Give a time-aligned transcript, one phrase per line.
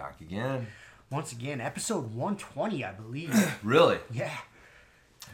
[0.00, 0.66] Back again.
[1.10, 3.58] Once again, episode 120, I believe.
[3.62, 3.98] really?
[4.10, 4.34] Yeah.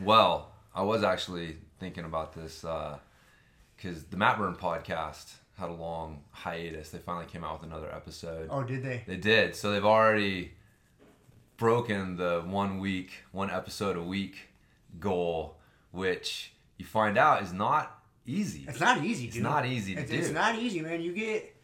[0.02, 2.98] Well, I was actually thinking about this uh,
[3.76, 6.90] because the Matt Burn podcast had a long hiatus.
[6.90, 8.48] They finally came out with another episode.
[8.50, 9.04] Oh, did they?
[9.06, 9.54] They did.
[9.54, 10.54] So they've already
[11.58, 14.48] broken the one week, one episode a week
[14.98, 15.58] goal,
[15.92, 18.64] which you find out is not easy.
[18.66, 20.16] It's not easy, It's not easy to it's, do.
[20.16, 21.02] It's not easy, man.
[21.02, 21.55] You get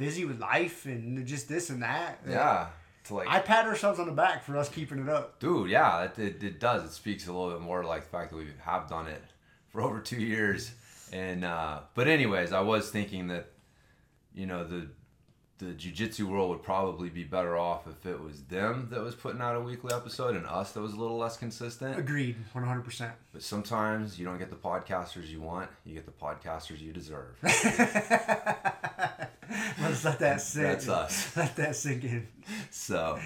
[0.00, 2.20] busy with life and just this and that.
[2.26, 2.68] Yeah.
[3.04, 5.38] To like, I pat ourselves on the back for us keeping it up.
[5.38, 6.84] dude, yeah, it, it, it does.
[6.84, 9.22] It speaks a little bit more like the fact that we have done it
[9.68, 10.72] for over two years.
[11.12, 13.50] And uh, but anyways, I was thinking that
[14.34, 14.88] you know the
[15.60, 19.40] the jujitsu world would probably be better off if it was them that was putting
[19.40, 21.98] out a weekly episode and us that was a little less consistent.
[21.98, 23.10] Agreed, 100%.
[23.32, 27.36] But sometimes you don't get the podcasters you want; you get the podcasters you deserve.
[29.80, 30.66] Let's let that sink.
[30.66, 31.36] That's us.
[31.36, 32.28] Let that sink in.
[32.70, 33.18] So,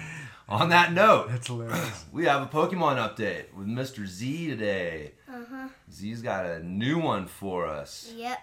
[0.49, 2.05] on that note, That's hilarious.
[2.11, 4.05] we have a Pokemon update with Mr.
[4.07, 5.11] Z today.
[5.29, 5.67] Uh huh.
[5.91, 8.11] Z's got a new one for us.
[8.15, 8.39] Yep.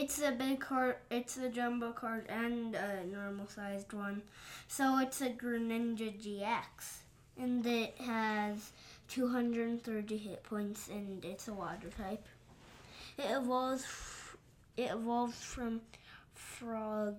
[0.00, 0.94] It's a big card.
[1.10, 4.22] It's a jumbo card and a normal sized one.
[4.68, 6.98] So it's a Greninja GX,
[7.36, 8.70] and it has
[9.08, 12.24] 230 hit points, and it's a water type.
[13.18, 13.84] It evolves.
[14.76, 15.80] It evolves from
[16.36, 17.16] Frogadier.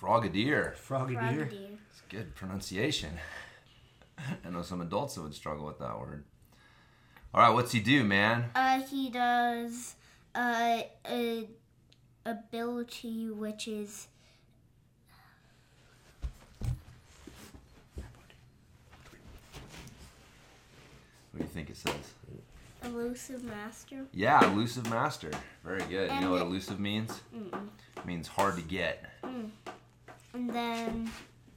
[0.00, 0.74] Frogadier.
[0.74, 1.16] Froggy.
[1.16, 1.76] Frogadier.
[1.90, 3.10] It's good pronunciation.
[4.18, 6.24] I know some adults that would struggle with that word.
[7.34, 8.46] All right, what's he do, man?
[8.54, 9.96] Uh, he does
[10.34, 11.48] uh, a
[12.24, 14.08] ability which is
[21.32, 21.94] What do you think it says?
[22.82, 24.06] elusive master.
[24.12, 25.30] Yeah, elusive master.
[25.64, 26.10] Very good.
[26.12, 27.20] You know what elusive means?
[27.34, 27.68] Mm-mm.
[27.96, 29.04] It means hard to get.
[29.22, 31.10] And then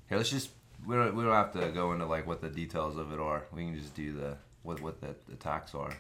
[0.10, 0.50] Here, let's just
[0.86, 3.46] we don't we don't have to go into like what the details of it are.
[3.54, 5.96] We can just do the what what the attacks are.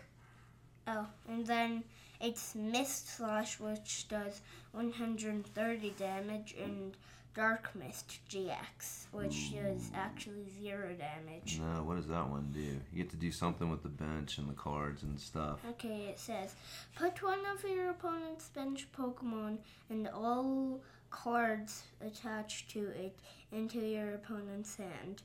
[0.88, 1.84] oh, and then
[2.22, 6.96] it's Mist Slash, which does 130 damage, and
[7.36, 11.60] Dark Mist GX, which does actually zero damage.
[11.60, 12.60] No, what does that one do?
[12.60, 15.60] You get to do something with the bench and the cards and stuff.
[15.72, 16.54] Okay, it says
[16.96, 19.58] put one of your opponent's bench Pokemon
[19.90, 20.80] and all
[21.10, 23.16] cards attached to it
[23.52, 25.24] into your opponent's hand.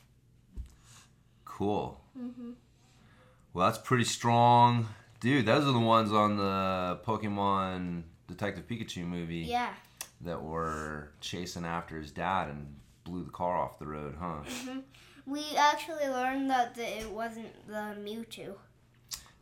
[1.44, 2.00] Cool.
[2.18, 2.52] Mm-hmm.
[3.52, 4.88] Well, that's pretty strong.
[5.20, 9.74] Dude, those are the ones on the Pokemon Detective Pikachu movie Yeah.
[10.20, 14.40] that were chasing after his dad and blew the car off the road, huh?
[14.46, 14.78] Mm-hmm.
[15.26, 18.54] We actually learned that the, it wasn't the Mewtwo.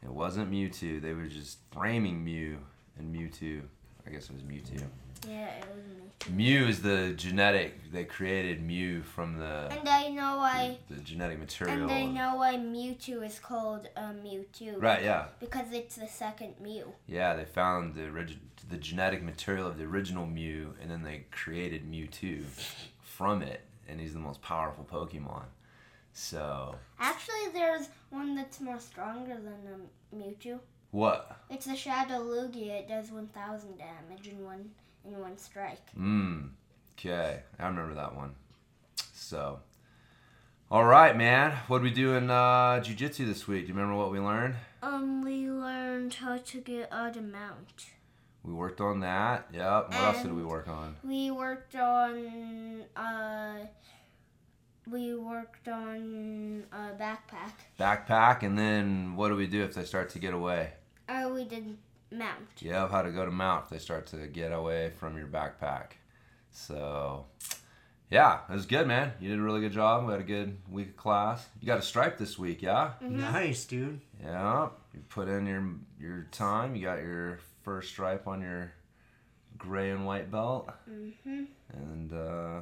[0.02, 1.00] It wasn't Mewtwo.
[1.00, 2.58] They were just framing Mew
[2.99, 3.62] and Mewtwo.
[4.06, 4.82] I guess it was Mewtwo.
[5.28, 6.34] Yeah, it was Mewtwo.
[6.34, 7.93] Mew is the genetic.
[7.93, 10.78] They created Mew from the And I know why.
[10.90, 11.82] the genetic material.
[11.82, 14.81] And I know why Mewtwo is called a Mewtwo.
[14.82, 15.26] Right, yeah.
[15.40, 16.93] Because it's the second Mew.
[17.06, 18.38] Yeah, they found the origi-
[18.69, 22.43] the genetic material of the original Mew, and then they created Mewtwo
[23.02, 25.44] from it, and he's the most powerful Pokemon.
[26.12, 29.61] So Actually, there's one that's more stronger than
[30.12, 30.58] a Mewtwo.
[30.90, 31.37] what?
[31.50, 32.81] It's the Shadow Lugia.
[32.81, 34.70] It does 1,000 damage in one
[35.06, 35.94] in one strike.
[35.99, 36.50] Mmm.
[36.99, 38.35] Okay, I remember that one.
[39.12, 39.61] So,
[40.70, 41.53] all right, man.
[41.69, 43.62] What did we do in uh, jujitsu this week?
[43.62, 44.55] Do you remember what we learned?
[44.82, 47.87] Um, we learned how to get out of mount.
[48.43, 49.49] We worked on that.
[49.53, 49.88] Yep.
[49.88, 50.97] What else did we work on?
[51.03, 53.67] We worked on uh,
[54.88, 57.52] we worked on a backpack.
[57.79, 60.70] Backpack, and then what do we do if they start to get away?
[61.09, 61.76] Uh, we did
[62.11, 62.47] mount.
[62.61, 65.93] Yep, how to go to mount if they start to get away from your backpack.
[66.50, 67.26] So,
[68.11, 69.12] yeah, it was good, man.
[69.20, 70.06] You did a really good job.
[70.06, 71.47] We had a good week of class.
[71.61, 72.93] You got a stripe this week, yeah?
[73.00, 74.00] Nice, dude.
[74.23, 74.69] Yeah.
[74.94, 75.64] You put in your
[76.00, 76.75] your time.
[76.75, 78.73] You got your first stripe on your
[79.59, 81.44] gray and white belt, Mm-hmm.
[81.73, 82.61] and uh,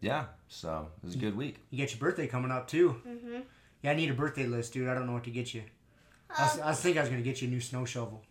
[0.00, 1.64] yeah, so it was a good week.
[1.70, 3.00] You got your birthday coming up too.
[3.06, 3.40] Mm-hmm.
[3.82, 4.88] Yeah, I need a birthday list, dude.
[4.88, 5.62] I don't know what to get you.
[6.36, 8.22] I, was, I was thinking I was gonna get you a new snow shovel.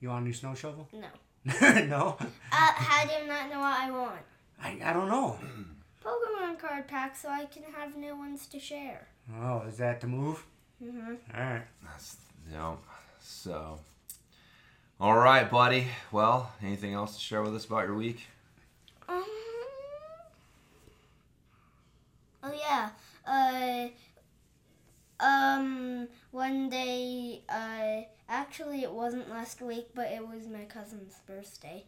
[0.00, 0.88] You want a new snow shovel?
[0.92, 1.08] No.
[1.84, 2.16] no.
[2.18, 4.20] Uh, how do you not know what I want?
[4.62, 5.38] I, I don't know.
[6.04, 9.08] Pokemon card pack so I can have new ones to share.
[9.42, 10.42] Oh, is that the move?
[10.82, 11.14] Mm-hmm.
[11.36, 11.62] All right.
[11.84, 12.16] That's
[12.50, 12.78] you know,
[13.20, 13.78] so.
[14.98, 15.86] All right, buddy.
[16.10, 18.26] Well, anything else to share with us about your week?
[19.06, 19.24] Um,
[22.42, 22.88] oh yeah.
[23.26, 23.88] Uh,
[25.22, 27.42] um, one day.
[27.48, 31.84] Uh, actually, it wasn't last week, but it was my cousin's birthday.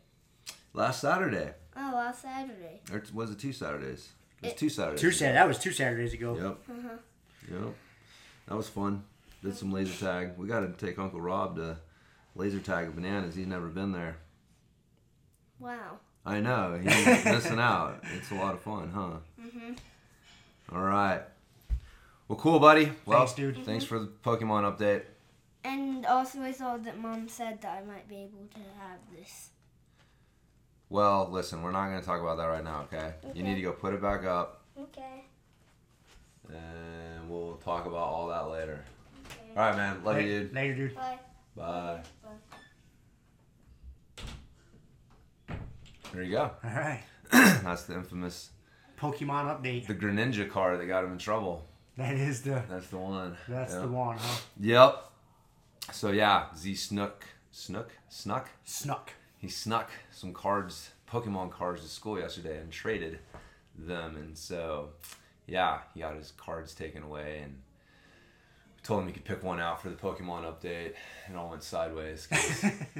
[0.74, 2.80] Last Saturday, Oh, last Saturday.
[2.90, 4.10] or was it two Saturdays?
[4.40, 5.00] It was It- two Saturdays.
[5.00, 5.34] Two Sat.
[5.34, 6.34] That was two Saturdays ago.
[6.34, 6.76] Yep.
[6.78, 6.96] Uh-huh.
[7.50, 7.74] Yep.
[8.48, 9.04] That was fun.
[9.42, 10.38] Did some laser tag.
[10.38, 11.76] We got to take Uncle Rob to
[12.34, 13.34] laser tag at Bananas.
[13.34, 14.16] He's never been there.
[15.58, 15.98] Wow.
[16.24, 16.78] I know.
[16.82, 18.02] He's missing out.
[18.16, 19.18] It's a lot of fun, huh?
[19.44, 19.76] Mhm.
[20.72, 21.22] All right.
[22.32, 22.90] Well, cool, buddy.
[23.04, 23.62] Well, Thanks, dude.
[23.66, 25.02] Thanks for the Pokemon update.
[25.64, 29.50] And also, I saw that mom said that I might be able to have this.
[30.88, 33.12] Well, listen, we're not going to talk about that right now, okay?
[33.34, 35.24] You need to go put it back up, Okay.
[36.48, 38.82] and we'll talk about all that later.
[39.26, 39.50] okay.
[39.54, 40.02] All right, man.
[40.02, 40.54] Love you, dude.
[40.54, 40.94] Later, dude.
[40.94, 41.18] Bye.
[41.54, 42.00] Bye.
[45.46, 45.56] Bye.
[46.14, 46.50] There you go.
[46.64, 47.02] All right.
[47.30, 48.52] That's the infamous,
[48.98, 49.86] Pokemon update.
[49.86, 51.68] the Greninja card that got him in trouble.
[51.96, 52.62] That is the.
[52.68, 53.36] That's the one.
[53.48, 53.82] That's Yep.
[53.82, 54.36] the one, huh?
[54.60, 55.04] Yep.
[55.92, 58.48] So yeah, Z snuck, snook, snuck.
[58.64, 59.12] Snuck.
[59.38, 63.18] He snuck some cards, Pokemon cards, to school yesterday and traded
[63.76, 64.16] them.
[64.16, 64.90] And so,
[65.46, 67.58] yeah, he got his cards taken away and
[68.84, 70.94] told him he could pick one out for the Pokemon update.
[71.26, 72.28] and all went sideways.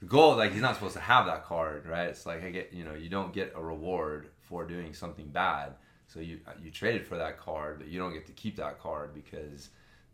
[0.00, 2.08] the goal, like, he's not supposed to have that card, right?
[2.08, 5.74] It's like I get, you know, you don't get a reward for doing something bad.
[6.06, 9.12] So you you traded for that card, but you don't get to keep that card
[9.14, 9.68] because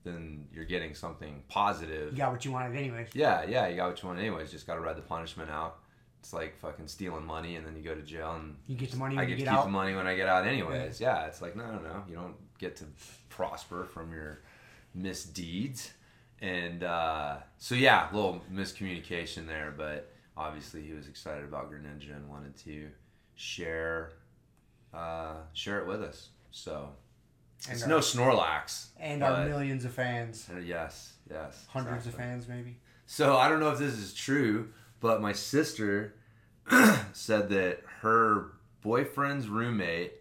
[0.04, 3.08] then you're getting something positive You got what you wanted, anyways.
[3.14, 4.50] yeah, yeah, you got what you want anyways.
[4.50, 5.78] Just got to ride the punishment out.
[6.20, 8.96] It's like fucking stealing money and then you go to jail and You get the
[8.96, 9.64] money I get you to keep out.
[9.64, 11.00] the money when I get out anyways.
[11.00, 12.02] Yeah, it's like no, no, no.
[12.08, 12.84] You don't get to
[13.28, 14.40] prosper from your
[14.94, 15.92] misdeeds.
[16.40, 22.16] And uh, so yeah, a little miscommunication there, but obviously he was excited about Greninja
[22.16, 22.88] and wanted to
[23.34, 24.12] share
[24.92, 26.28] uh, share it with us.
[26.50, 26.90] So
[27.66, 28.88] And it's our- no Snorlax.
[28.99, 30.49] And our millions of fans.
[30.54, 32.78] uh, yes, yes, Hundreds of fans, maybe.
[33.06, 34.70] So I don't know if this is true,
[35.00, 36.14] but my sister
[37.12, 40.12] said that her boyfriend's roommate.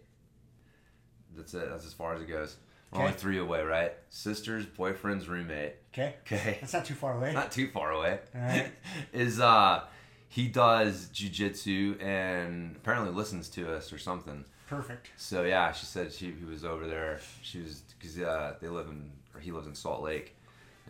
[1.36, 1.68] That's it.
[1.70, 2.56] That's as far as it goes.
[2.92, 3.92] We're only three away, right?
[4.10, 5.76] Sisters, boyfriend's roommate.
[5.94, 6.16] Okay.
[6.26, 6.58] Okay.
[6.60, 7.32] That's not too far away.
[7.32, 8.18] Not too far away.
[8.34, 8.70] Alright.
[9.14, 9.84] is uh
[10.28, 14.44] he does jujitsu and apparently listens to us or something.
[14.72, 15.10] Perfect.
[15.16, 17.20] So yeah, she said she he was over there.
[17.42, 20.34] She was because uh, they live in or he lives in Salt Lake,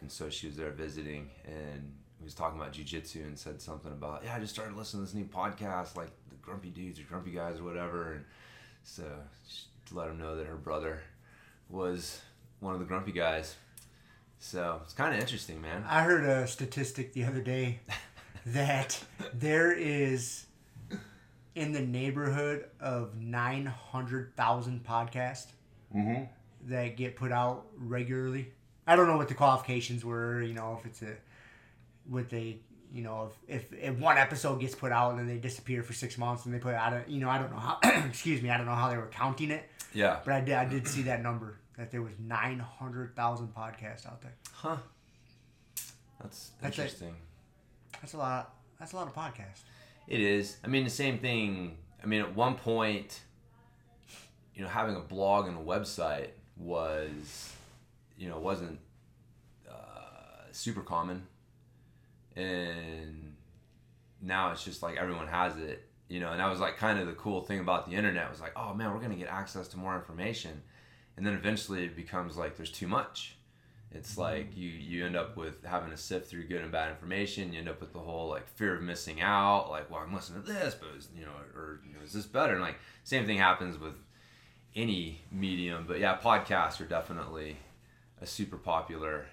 [0.00, 3.90] and so she was there visiting and he was talking about jujitsu and said something
[3.90, 7.02] about yeah I just started listening to this new podcast like the Grumpy Dudes or
[7.02, 8.24] Grumpy Guys or whatever, and
[8.84, 9.02] so
[9.48, 11.02] she let him know that her brother
[11.68, 12.20] was
[12.60, 13.56] one of the Grumpy Guys.
[14.38, 15.84] So it's kind of interesting, man.
[15.88, 17.80] I heard a statistic the other day
[18.46, 19.02] that
[19.34, 20.46] there is
[21.54, 25.47] in the neighborhood of 900,000 podcasts
[25.94, 26.25] Mm-hmm.
[26.71, 28.50] that get put out regularly.
[28.87, 31.16] I don't know what the qualifications were, you know, if it's a
[32.09, 35.37] what they, you know, if, if if one episode gets put out and then they
[35.37, 37.78] disappear for 6 months and they put out, you know, I don't know how
[38.09, 40.21] excuse me, I don't know how they were counting it, Yeah.
[40.25, 44.35] but I did I did see that number that there was 900,000 podcasts out there.
[44.52, 44.76] Huh.
[46.23, 46.82] That's, That's it.
[46.82, 47.14] interesting.
[48.00, 48.54] That's a lot.
[48.78, 49.61] That's a lot of podcasts.
[50.06, 50.56] It is.
[50.64, 51.78] I mean, the same thing.
[52.02, 53.21] I mean, at one point,
[54.54, 57.54] you know, having a blog and a website was,
[58.18, 58.78] you know, wasn't
[59.71, 61.26] uh, super common,
[62.37, 63.35] and
[64.21, 65.88] now it's just like everyone has it.
[66.09, 68.40] You know, and that was like kind of the cool thing about the internet was
[68.40, 70.62] like, oh man, we're gonna get access to more information,
[71.16, 73.37] and then eventually it becomes like there's too much.
[73.94, 77.52] It's like you you end up with having to sift through good and bad information.
[77.52, 79.68] You end up with the whole like fear of missing out.
[79.70, 82.26] Like, well, I'm listening to this, but is, you know, or you know, is this
[82.26, 82.52] better?
[82.54, 83.94] And like same thing happens with
[84.75, 85.84] any medium.
[85.87, 87.56] But yeah, podcasts are definitely
[88.20, 89.26] a super popular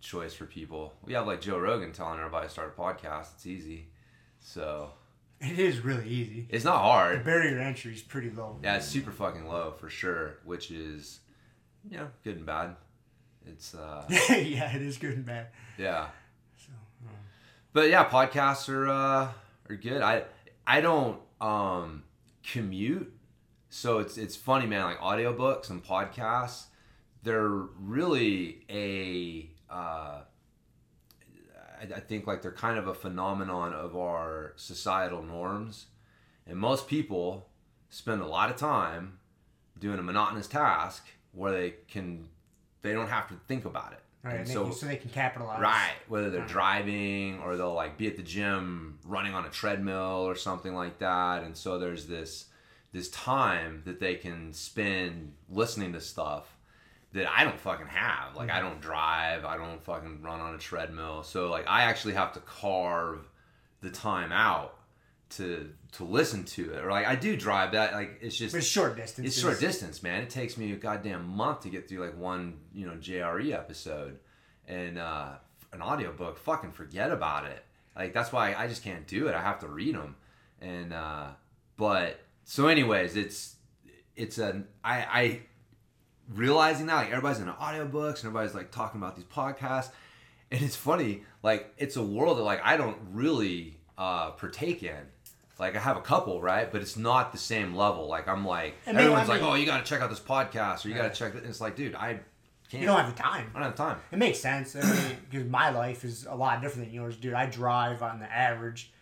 [0.00, 0.94] choice for people.
[1.04, 3.34] We have like Joe Rogan telling everybody to start a podcast.
[3.34, 3.88] It's easy,
[4.38, 4.90] so
[5.40, 6.46] It is really easy.
[6.50, 7.20] it's not hard.
[7.20, 8.58] The barrier to entry is pretty low.
[8.62, 11.20] Yeah, it's super fucking low for sure, which is
[11.90, 12.76] you know good and bad.
[13.48, 15.48] It's uh yeah, it is good and bad.
[15.76, 16.08] yeah.
[16.56, 16.72] So,
[17.72, 19.28] But yeah, podcasts are uh,
[19.68, 20.02] are good.
[20.02, 20.24] I
[20.66, 22.04] I don't um,
[22.42, 23.12] commute,
[23.70, 24.84] so it's it's funny, man.
[24.84, 26.64] Like audiobooks and podcasts,
[27.22, 30.22] they're really a uh,
[31.80, 35.86] I, I think like they're kind of a phenomenon of our societal norms,
[36.46, 37.48] and most people
[37.90, 39.18] spend a lot of time
[39.78, 42.28] doing a monotonous task where they can
[42.82, 44.00] they don't have to think about it.
[44.22, 45.60] right, And and they so so they can capitalize.
[45.60, 45.94] Right.
[46.08, 46.48] Whether they're Right.
[46.48, 50.98] driving or they'll like be at the gym running on a treadmill or something like
[50.98, 51.42] that.
[51.42, 52.46] And so there's this
[52.92, 56.56] this time that they can spend listening to stuff
[57.12, 58.34] that I don't fucking have.
[58.34, 58.68] Like I mm-hmm.
[58.68, 61.22] don't drive, I don't fucking run on a treadmill.
[61.22, 63.28] So like I actually have to carve
[63.80, 64.77] the time out
[65.30, 66.84] to to listen to it.
[66.84, 69.26] Or like I do drive that like it's just But it's short distance.
[69.26, 70.22] it's short distance, man.
[70.22, 74.18] It takes me a goddamn month to get through like one, you know, JRE episode.
[74.66, 75.30] And uh,
[75.72, 77.64] an audiobook, fucking forget about it.
[77.96, 79.34] Like that's why I just can't do it.
[79.34, 80.16] I have to read them.
[80.60, 81.28] And uh,
[81.76, 83.56] but so anyways, it's
[84.16, 85.40] it's a I I
[86.34, 89.90] realizing that like everybody's into audiobooks and everybody's like talking about these podcasts.
[90.50, 94.96] And it's funny, like it's a world that like I don't really uh partake in.
[95.58, 96.70] Like I have a couple, right?
[96.70, 98.06] But it's not the same level.
[98.08, 100.20] Like I'm like I mean, everyone's I like, "Oh, you got to check out this
[100.20, 102.20] podcast or you got to check it." It's like, dude, I
[102.70, 102.82] can't.
[102.82, 103.50] You don't have the time.
[103.54, 103.98] I don't have time.
[104.12, 104.76] It makes sense.
[104.76, 107.34] I mean, because my life is a lot different than yours, dude.
[107.34, 108.92] I drive on the average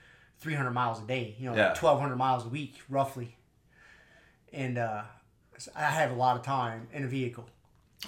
[0.41, 1.35] 300 miles a day.
[1.39, 1.69] You know, Yeah.
[1.71, 3.37] 1,200 miles a week, roughly.
[4.53, 5.03] And uh,
[5.75, 7.47] I have a lot of time in a vehicle.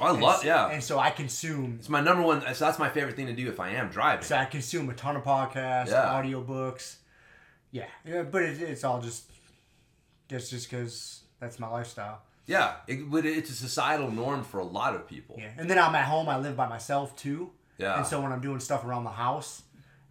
[0.00, 0.69] Oh, I And love, yeah.
[0.71, 1.76] And so I consume.
[1.81, 2.40] It's my number one.
[2.55, 4.25] So that's my favorite thing to do if I am driving.
[4.25, 6.05] So I consume a ton of podcasts, Yeah.
[6.23, 6.97] audiobooks.
[7.71, 9.25] Yeah, yeah, but it, it's all just,
[10.29, 12.23] that's just because that's my lifestyle.
[12.47, 15.37] Yeah, it, but it's a societal norm for a lot of people.
[15.39, 16.29] Yeah, and then I'm at home.
[16.31, 17.51] I live by myself too.
[17.77, 17.99] Yeah.
[17.99, 19.63] And so when I'm doing stuff around the house,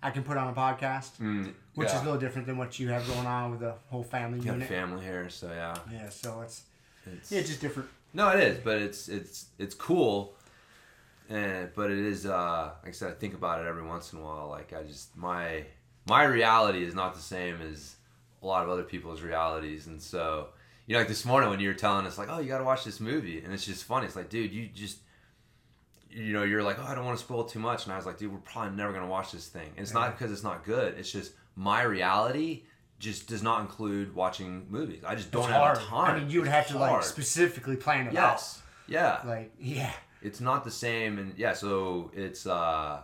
[0.03, 1.95] I can put on a podcast, Mm, which yeah.
[1.95, 4.45] is a little different than what you have going on with the whole family You
[4.45, 4.69] got a unit.
[4.69, 5.75] family here, so yeah.
[5.91, 6.61] Yeah, so it's
[7.07, 7.89] It's, yeah, just different.
[8.13, 10.35] No, it is, but it's it's it's cool.
[11.29, 14.19] And but it is uh like I said, I think about it every once in
[14.19, 14.47] a while.
[14.49, 15.65] Like I just my
[16.07, 17.95] my reality is not the same as
[18.41, 20.49] a lot of other people's realities, and so
[20.85, 22.63] you know, like this morning when you were telling us like, oh, you got to
[22.63, 24.05] watch this movie, and it's just funny.
[24.05, 24.99] It's like, dude, you just
[26.09, 28.05] you know, you're like, oh, I don't want to spoil too much, and I was
[28.05, 29.67] like, dude, we're probably never gonna watch this thing.
[29.75, 29.99] And it's Yeah.
[30.01, 30.95] not because it's not good.
[30.97, 32.63] It's just my reality
[32.99, 35.03] just does not include watching movies.
[35.05, 35.79] I just don't It's have hard.
[35.79, 36.15] time.
[36.15, 38.61] I mean, you would It's have to like specifically plan it Yes.
[38.87, 39.19] Yeah.
[39.25, 39.91] Like, yeah,
[40.23, 43.01] It's not the same and yeah, so it's uh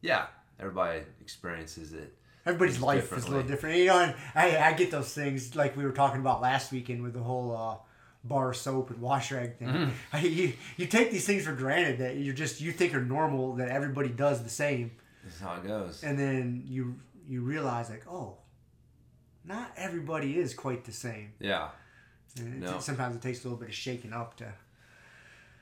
[0.00, 0.26] yeah,
[0.58, 2.15] everybody experiences it.
[2.46, 3.76] Everybody's life is a little different.
[3.76, 7.02] You know, and I I get those things like we were talking about last weekend
[7.02, 7.76] with the whole uh,
[8.24, 9.92] bar soap and wash rag thing.
[10.20, 13.68] you, you take these things for granted that you're just you think are normal that
[13.68, 14.92] everybody does the same,
[15.24, 16.02] This is how it goes.
[16.02, 16.96] and then you
[17.28, 18.36] you realize like oh,
[19.44, 21.32] not everybody is quite the same.
[21.40, 21.68] Yeah.
[22.38, 22.78] And it- No.
[22.80, 24.52] sometimes it takes a little bit of shaking up to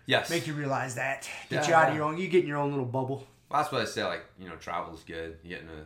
[0.07, 0.29] Yes.
[0.29, 1.29] make you realize that.
[1.49, 2.19] Get Yeah, you out of your own.
[2.19, 3.26] You get in your own little bubble.
[3.49, 4.05] Well, that's what I say.
[4.05, 5.38] Like you know, travel's good.
[5.43, 5.85] You get in a,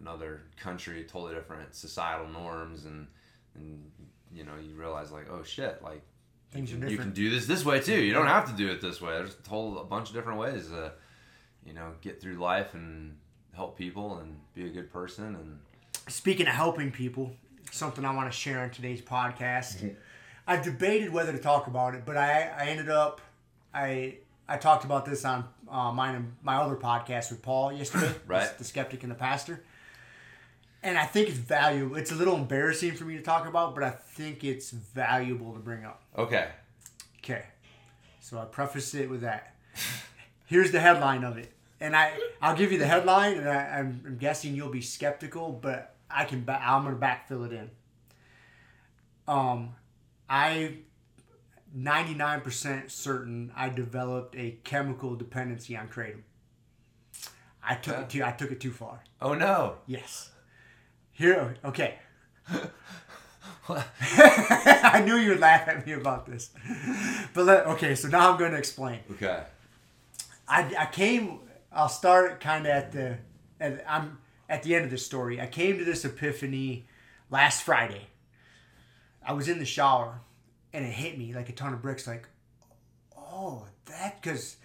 [0.00, 3.06] another country, totally different societal norms, and
[3.54, 3.90] and
[4.32, 6.02] you know, you realize like, oh shit, like
[6.50, 8.00] Things are you can do this this way too.
[8.00, 9.12] You don't have to do it this way.
[9.12, 10.92] There's a whole a bunch of different ways to,
[11.64, 13.16] you know, get through life and
[13.54, 15.58] help people and be a good person and
[16.08, 17.32] Speaking of helping people,
[17.70, 19.76] something I want to share on today's podcast.
[19.76, 19.88] Mm-hmm.
[20.46, 23.20] I've debated whether to talk about it, but I, I ended up
[23.74, 24.16] I
[24.48, 28.56] I talked about this on uh, mine and my other podcast with Paul yesterday, Right.
[28.56, 29.62] the skeptic and the pastor.
[30.82, 31.96] And I think it's valuable.
[31.96, 35.58] It's a little embarrassing for me to talk about, but I think it's valuable to
[35.58, 36.02] bring up.
[36.16, 36.48] okay.
[37.18, 37.44] Okay.
[38.20, 39.54] So I preface it with that.
[40.46, 41.52] Here's the headline of it.
[41.80, 45.52] And I, I'll give you the headline, and I, I'm, I'm guessing you'll be skeptical,
[45.52, 47.70] but I can, I'm going to backfill it in.
[49.26, 49.74] Um,
[50.28, 50.78] I,
[51.76, 56.22] 99% certain I developed a chemical dependency on kratom.
[57.62, 59.04] I took it too, I took it too far.
[59.20, 59.76] Oh no.
[59.86, 60.30] Yes.
[61.18, 61.98] Here, okay.
[63.68, 66.50] I knew you would laugh at me about this.
[67.34, 69.00] But let, okay, so now I'm going to explain.
[69.10, 69.42] Okay.
[70.46, 71.40] I, I came,
[71.72, 73.18] I'll start kind of at the,
[73.60, 75.40] at, I'm at the end of the story.
[75.40, 76.86] I came to this epiphany
[77.30, 78.06] last Friday.
[79.26, 80.20] I was in the shower
[80.72, 82.28] and it hit me like a ton of bricks like,
[83.16, 84.56] oh, that, because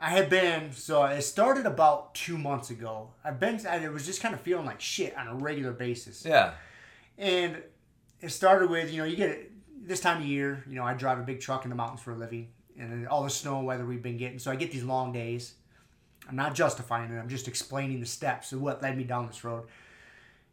[0.00, 3.10] I had been, so it started about two months ago.
[3.22, 6.24] I've been, I it was just kind of feeling like shit on a regular basis.
[6.24, 6.52] Yeah.
[7.18, 7.62] And
[8.22, 9.52] it started with, you know, you get it
[9.82, 12.12] this time of year, you know, I drive a big truck in the mountains for
[12.12, 14.38] a living and all the snow and weather we've been getting.
[14.38, 15.54] So I get these long days.
[16.28, 19.42] I'm not justifying it, I'm just explaining the steps of what led me down this
[19.44, 19.64] road.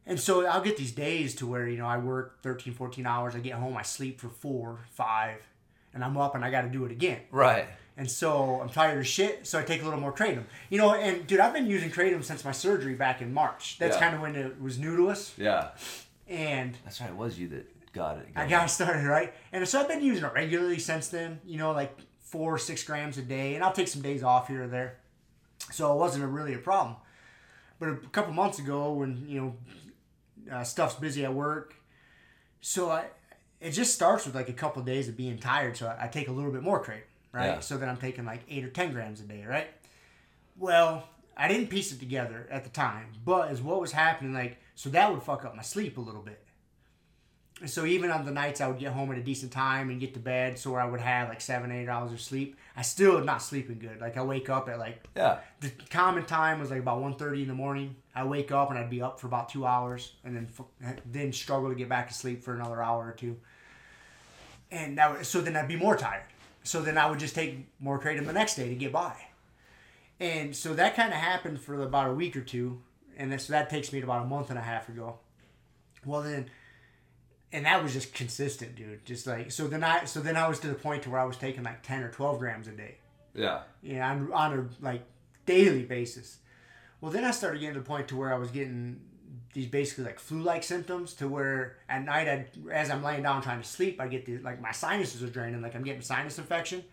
[0.06, 3.36] And so I'll get these days to where, you know, I work 13, 14 hours,
[3.36, 5.46] I get home, I sleep for four, five,
[5.94, 7.20] and I'm up and I got to do it again.
[7.32, 7.68] Right.
[7.98, 10.44] And so I'm tired of shit, so I take a little more kratom.
[10.70, 13.78] You know, and dude, I've been using kratom since my surgery back in March.
[13.80, 14.02] That's Yeah.
[14.02, 15.34] kind of when it was new to us.
[15.36, 15.70] Yeah.
[16.28, 17.10] And That's right.
[17.10, 18.28] It was you that got it.
[18.36, 21.40] I got started right, and so I've been using it regularly since then.
[21.46, 24.48] You know, like four or six grams a day, and I'll take some days off
[24.48, 24.98] here or there.
[25.72, 26.98] So it wasn't a, really a problem.
[27.80, 29.56] But a couple months ago, when you know
[30.56, 31.76] uh, stuff's busy at work,
[32.62, 33.06] so I
[33.60, 35.78] it just starts with like a couple days of being tired.
[35.78, 37.04] So I, I take a little bit more crate,
[37.38, 37.46] right?
[37.46, 37.60] Yeah.
[37.60, 39.68] So then I'm taking like eight or ten grams a day, right?
[40.58, 44.58] Well, I didn't piece it together at the time, but as what was happening, like
[44.76, 46.44] so that would fuck up my sleep a little bit.
[47.60, 50.00] And so even on the nights I would get home at a decent time and
[50.00, 53.24] get to bed, so I would have like seven, eight hours of sleep, I still
[53.24, 54.00] not sleeping good.
[54.00, 55.40] Like I wake up at like Yeah.
[55.62, 57.96] the common time was like about 1.30 in the morning.
[58.14, 60.48] I wake up and I'd be up for about two hours, and then
[61.12, 63.38] then struggle to get back to sleep for another hour or two.
[64.72, 66.24] And that was, so then I'd be more tired.
[66.68, 69.16] So then I would just take more kratom the next day to get by.
[70.20, 72.82] And so that kind of happened for about a week or two,
[73.18, 75.20] and then, so that takes me to about a month and a half ago.
[76.06, 76.50] Well then,
[77.54, 79.06] and that was just consistent, dude.
[79.06, 81.26] Just like so then I so then I was to the point to where I
[81.26, 82.96] was taking like ten or twelve grams a day
[83.34, 83.62] Yeah.
[83.82, 84.10] Yeah.
[84.12, 85.04] on, on a like
[85.46, 86.38] daily basis.
[87.00, 89.00] Well, then I started getting to the point to where I was getting
[89.58, 93.60] these basically like flu-like symptoms to where at night, I, as I'm laying down trying
[93.60, 96.84] to sleep, I get the like my sinuses are draining, like I'm getting sinus infection.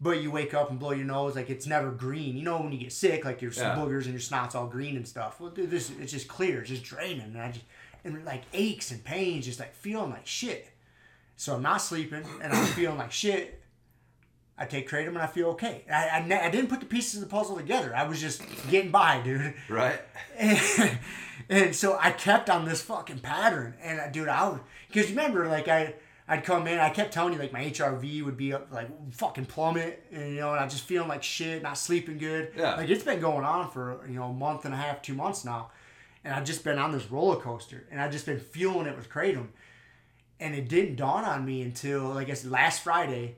[0.00, 2.34] But you wake up and blow your nose, like it's never green.
[2.38, 3.74] You know when you get sick, like your Yeah.
[3.76, 5.38] boogers and your snot's all green and stuff.
[5.38, 7.66] Well, dude, this it's just clear, it's just draining, and I just
[8.04, 10.70] and like aches and pains, just like feeling like shit.
[11.36, 13.60] So I'm not sleeping, and I'm feeling like shit.
[14.56, 15.84] I take kratom and I feel okay.
[15.90, 17.94] I, I, I didn't put the pieces of the puzzle together.
[17.94, 19.54] I was just getting by, dude.
[19.68, 20.00] Right.
[20.38, 20.98] And,
[21.48, 23.74] and so I kept on this fucking pattern.
[23.82, 25.94] And uh, dude, I was, because remember, like I
[26.26, 29.44] I'd come in, I kept telling you like my HRV would be up like fucking
[29.44, 32.52] plummet, and you know, and I just feeling like shit, not sleeping good.
[32.56, 32.76] Yeah.
[32.76, 35.44] Like it's been going on for you know a month and a half, two months
[35.44, 35.70] now,
[36.24, 39.10] and I've just been on this roller coaster, and I've just been fueling it with
[39.10, 39.48] kratom,
[40.40, 43.36] and it didn't dawn on me until like I said last Friday.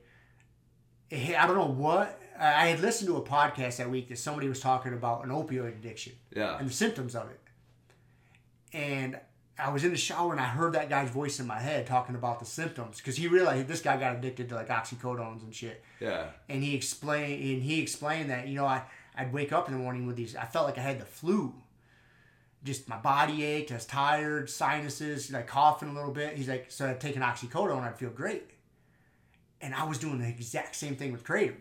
[1.11, 2.19] I don't know what.
[2.39, 5.31] I I had listened to a podcast that week that somebody was talking about an
[5.31, 6.57] opioid addiction Yeah.
[6.59, 7.39] and the symptoms of it.
[8.73, 9.19] And
[9.59, 12.13] I was in the shower and I heard that guy's voice in my head talking
[12.15, 15.83] about the symptoms because he realized this guy got addicted to like oxycodones and shit.
[15.99, 16.27] Yeah.
[16.47, 18.83] And he explained and he explained that you know I
[19.15, 20.35] I'd wake up in the morning with these.
[20.35, 21.55] I felt like I had the flu.
[22.63, 23.71] Just my body ached.
[23.71, 26.35] I was tired, sinuses, like coughing a little bit.
[26.37, 28.43] He's like, so I'd take an oxycodone, I'd feel great.
[29.61, 31.55] And I was doing the exact same thing with kratom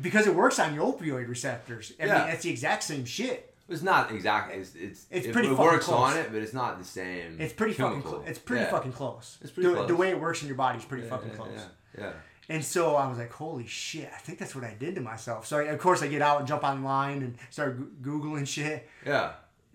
[0.00, 1.92] because it works on your opioid receptors.
[2.00, 2.18] I Yeah.
[2.24, 3.54] mean, it's the exact same shit.
[3.68, 4.56] It's not exactly.
[4.58, 6.12] It's it's, It's it, pretty it fucking works close.
[6.12, 7.40] on it, but it's not the same.
[7.40, 8.02] It's pretty fucking.
[8.02, 8.18] chemical.
[8.20, 8.70] Cl- it's pretty Yeah.
[8.70, 9.38] fucking close.
[9.40, 9.88] It's pretty the, close.
[9.88, 11.50] The way it works in your body is pretty Yeah, fucking close.
[11.96, 12.12] Yeah, yeah.
[12.50, 15.46] And so I was like, holy shit, I think that's what I did to myself.
[15.46, 18.86] So I, of course I get out and jump online and start googling shit.
[19.06, 19.32] Yeah.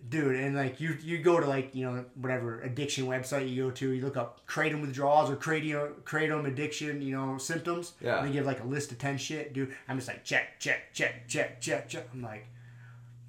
[0.07, 3.69] Dude and like you you go to like you know whatever addiction website you go
[3.71, 8.19] to you look up kratom withdrawals or kratom kratom addiction you know symptoms Yeah.
[8.19, 10.93] and they give like a list of 10 shit dude i'm just like check check
[10.93, 12.47] check check check check i'm like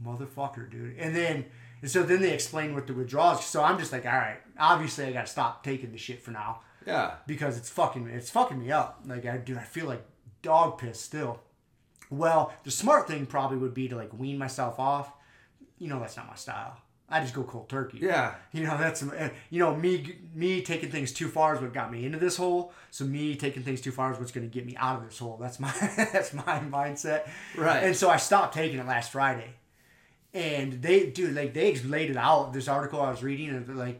[0.04, 1.44] motherfucker dude and then
[1.82, 5.04] and so then they explain what the withdrawals so i'm just like all right obviously
[5.04, 7.14] i gotta stop taking the shit for now Yeah.
[7.26, 9.00] because it's fucking it's fucking me up.
[9.06, 10.02] Like I dude, I feel like
[10.42, 11.40] dog piss still.
[12.10, 15.12] Well, the smart thing probably would be to like wean myself off.
[15.80, 16.76] You know that's not my style.
[17.12, 17.98] I just go cold turkey.
[18.00, 18.34] Yeah.
[18.52, 21.90] You know that's uh, you know me me taking things too far is what got
[21.90, 22.72] me into this hole.
[22.92, 25.18] So me taking things too far is what's going to get me out of this
[25.18, 25.36] hole.
[25.40, 25.72] That's my
[26.12, 27.28] that's my mindset.
[27.56, 27.82] Right.
[27.82, 29.54] And so I stopped taking it last Friday.
[30.32, 32.52] And they dude like they laid it out.
[32.52, 33.98] This article I was reading and like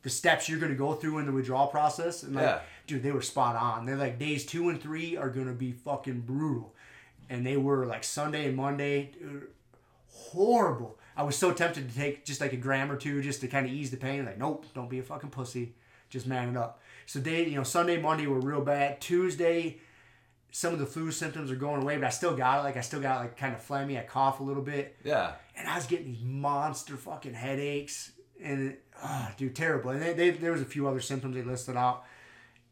[0.00, 2.60] the steps you're going to go through in the withdrawal process and like Yeah.
[2.86, 3.84] dude they were spot on.
[3.84, 6.72] They're like days 2 and 3 are going to be fucking brutal.
[7.28, 9.10] And they were like Sunday and Monday
[10.08, 10.98] horrible.
[11.16, 13.66] I was so tempted to take just like a gram or two just to kind
[13.66, 14.24] of ease the pain.
[14.26, 15.74] Like, nope, don't be a fucking pussy.
[16.10, 16.80] Just man it up.
[17.06, 19.00] So they, you know, Sunday, Monday were real bad.
[19.00, 19.78] Tuesday,
[20.52, 22.62] some of the flu symptoms are going away, but I still got it.
[22.64, 23.98] Like I still got like kind of phlegmy.
[23.98, 25.32] I cough a little bit, Yeah.
[25.56, 29.90] and I was getting these monster fucking headaches, and oh, dude, terrible.
[29.90, 32.04] And they, they, there was a few other symptoms they listed out,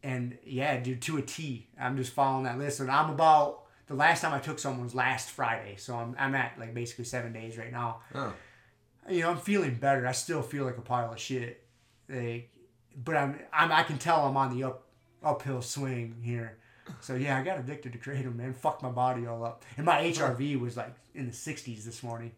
[0.03, 1.67] and yeah, dude, to a T.
[1.79, 4.95] I'm just following that list, and I'm about the last time I took someone was
[4.95, 8.33] last Friday, so I'm I'm at like basically seven days right now Oh.
[9.09, 10.07] you know, I'm feeling better.
[10.07, 11.63] I still feel like a pile of shit.
[12.09, 12.49] Like,
[13.03, 14.83] but I'm, I'm, I can tell I'm on the up,
[15.23, 16.57] uphill swing here.
[17.01, 18.53] So yeah, I got addicted to kratom, man.
[18.53, 22.31] Fucked my body all up, and my HRV was like in the 60s this morning.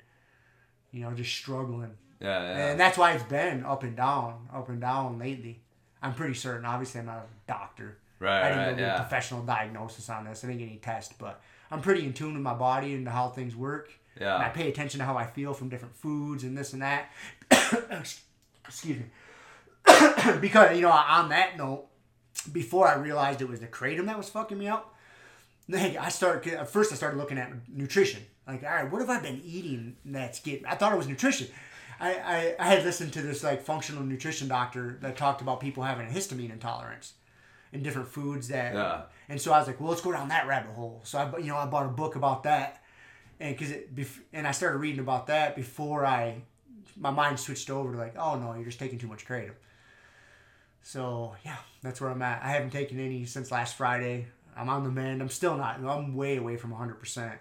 [0.91, 2.41] You know, just struggling, Yeah.
[2.41, 2.67] Yeah.
[2.71, 5.62] and that's why it's been up and down, up and down lately.
[6.01, 6.65] I'm pretty certain.
[6.65, 7.97] Obviously, I'm not a doctor.
[8.19, 8.95] Right, I didn't right, go get yeah.
[8.95, 10.43] a professional diagnosis on this.
[10.43, 13.30] I didn't get any tests, but I'm pretty in tune with my body and how
[13.30, 13.91] things work.
[14.19, 14.36] Yeah.
[14.36, 17.12] And I pay attention to how I feel from different foods and this and that.
[18.65, 19.06] Excuse me.
[20.41, 21.88] because, you know, on that note,
[22.51, 24.95] before I realized it was the kratom that was fucking me up,
[25.69, 28.23] like I started at first I started looking at nutrition.
[28.47, 31.47] Like, all right, what have I been eating that's getting I thought it was nutrition.
[31.99, 35.84] I, I, I had listened to this like functional nutrition doctor that talked about people
[35.84, 37.13] having a histamine intolerance
[37.73, 39.01] and different foods that Yeah.
[39.30, 41.01] and so I was like, well, let's go down that rabbit hole.
[41.03, 42.82] So I, you know, I bought a book about that,
[43.39, 46.41] and because it, bef- and I started reading about that before I,
[46.95, 49.51] my mind switched over to like, oh no, you're just taking too much kratom.
[50.82, 52.41] So yeah, that's where I'm at.
[52.43, 54.27] I haven't taken any since last Friday.
[54.56, 55.21] I'm on the mend.
[55.21, 55.80] I'm still not.
[55.80, 56.95] I'm way away from 100.
[56.95, 57.38] percent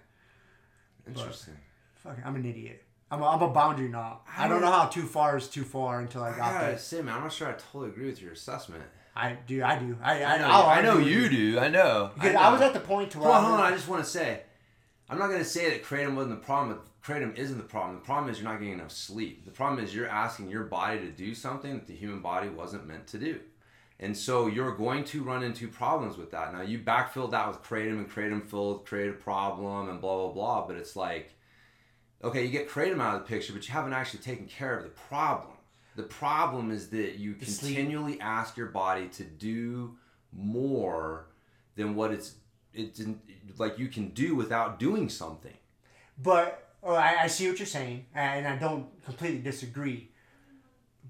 [1.07, 1.55] Interesting.
[1.95, 2.83] Fuck, I'm an idiot.
[3.11, 4.27] I'm a, I'm a boundary knot.
[4.37, 6.79] I don't know how too far is too far until I I got there.
[6.79, 8.83] say, man, I'm not sure I totally agree with your assessment.
[9.17, 9.65] I do.
[9.65, 9.97] I do.
[10.03, 11.59] I I, know, oh, I'll I know with you do.
[11.59, 12.11] I know.
[12.15, 13.73] Because I, I, was at the point to where Hold on, I hold on.
[13.73, 14.43] I just want to say,
[15.09, 16.81] I'm not going to say that kratom wasn't the problem.
[17.03, 17.95] Kratom isn't the problem.
[17.95, 19.45] The problem is you're not getting enough sleep.
[19.45, 22.87] The problem is you're asking your body to do something that the human body wasn't
[22.87, 23.41] meant to do.
[23.99, 26.53] And so you're going to run into problems with that.
[26.53, 30.33] Now you backfilled that with kratom and kratom filled create a problem and blah blah
[30.33, 30.67] blah.
[30.67, 31.35] But it's like,
[32.23, 34.83] okay, you get kratom out of the picture, but you haven't actually taken care of
[34.83, 35.56] the problem.
[35.97, 37.77] The problem is that you sleep.
[37.77, 39.97] continually ask your body to do
[40.31, 41.27] more
[41.75, 42.35] than what it's
[42.75, 43.21] it's in-
[43.57, 45.55] like you can do without doing something.
[46.23, 50.11] But oh, I, I see what you're saying, and I don't completely disagree.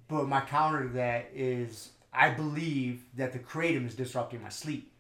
[0.09, 4.93] But my counter to that is I believe that the kratom is disrupting my sleep.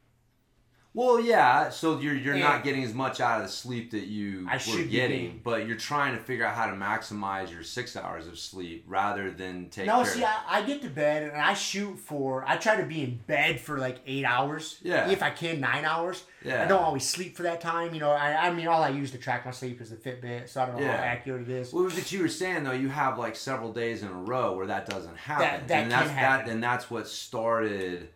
[0.97, 1.69] Well, yeah.
[1.69, 4.55] So you're you're And- not getting as much out of the sleep that you I
[4.55, 8.27] were should getting, but you're trying to figure out how to maximize your six hours
[8.27, 11.99] of sleep rather than take No, see, I, I get to bed and I shoot
[11.99, 12.45] for.
[12.49, 14.79] I try to be in bed for like eight hours.
[14.83, 15.11] Yeah.
[15.11, 16.25] If I can, nine hours.
[16.43, 16.63] Yeah.
[16.65, 17.93] I don't always sleep for that time.
[17.93, 20.49] You know, I, I mean, all I use to track my sleep is the Fitbit,
[20.49, 20.97] so I don't know Yeah.
[20.97, 21.75] how accurate it is.
[21.75, 24.67] Well, but you were saying though, you have like several days in a row where
[24.69, 26.47] that doesn't happen, that and that's happen.
[26.47, 28.09] that, and that's what started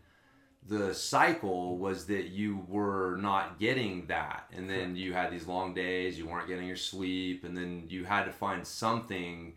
[0.67, 5.75] the cycle was that you were not getting that, and then you had these long
[5.75, 9.55] days, you weren't getting your sleep, and then you had to find something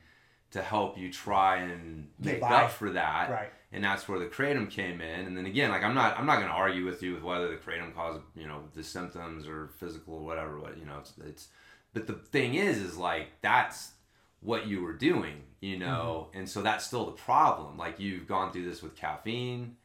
[0.52, 3.50] to help you try and make up for that, Right.
[3.72, 5.26] and that's where the kratom came in.
[5.26, 7.50] And then again, like I'm not I'm not going to argue with you with whether
[7.50, 10.60] the kratom caused you know the symptoms or physical or whatever.
[10.60, 11.48] What you know, it's, it's
[11.94, 13.94] but the thing is, is like that's
[14.42, 16.40] what you were doing, you know, mm-hmm.
[16.40, 17.78] and so that's still the problem.
[17.78, 19.78] Like you've gone through this with caffeine,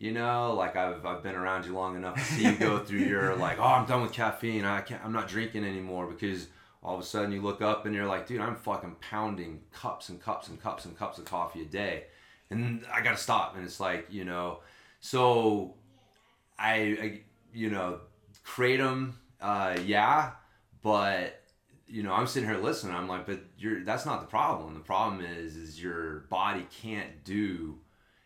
[0.00, 3.00] You know, like I've, I've been around you long enough to see you go through
[3.00, 4.64] your like, oh, I'm done with caffeine.
[4.64, 5.04] I can't.
[5.04, 6.46] I'm not drinking anymore because
[6.82, 10.08] all of a sudden you look up and you're like, dude, I'm fucking pounding cups
[10.08, 12.04] and cups and cups and cups of coffee a day,
[12.48, 13.56] and I gotta stop.
[13.56, 14.60] And it's like, you know,
[15.00, 15.74] so
[16.58, 17.20] I, I
[17.52, 18.00] you know,
[18.42, 20.30] kratom, uh, yeah,
[20.82, 21.42] but
[21.86, 22.94] you know, I'm sitting here listening.
[22.94, 24.72] I'm like, but you're that's not the problem.
[24.72, 27.80] The problem is, is your body can't do,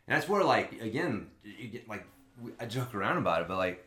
[0.06, 2.06] and that's where like again, you get like
[2.60, 3.86] I joke around about it, but like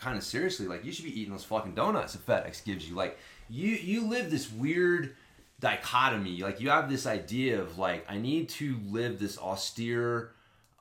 [0.00, 2.94] kind of seriously, like you should be eating those fucking donuts that FedEx gives you.
[2.94, 5.14] Like you you live this weird
[5.60, 6.42] dichotomy.
[6.42, 10.32] Like you have this idea of like I need to live this austere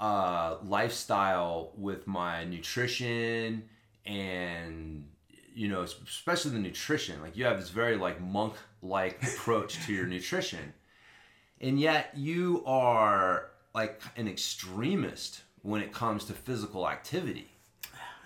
[0.02, 3.64] uh, lifestyle with my nutrition
[4.08, 5.08] and
[5.54, 9.94] you know especially the nutrition like you have this very like monk like approach to
[9.94, 10.74] your nutrition
[11.60, 17.48] and yet you are like an extremist when it comes to physical activity.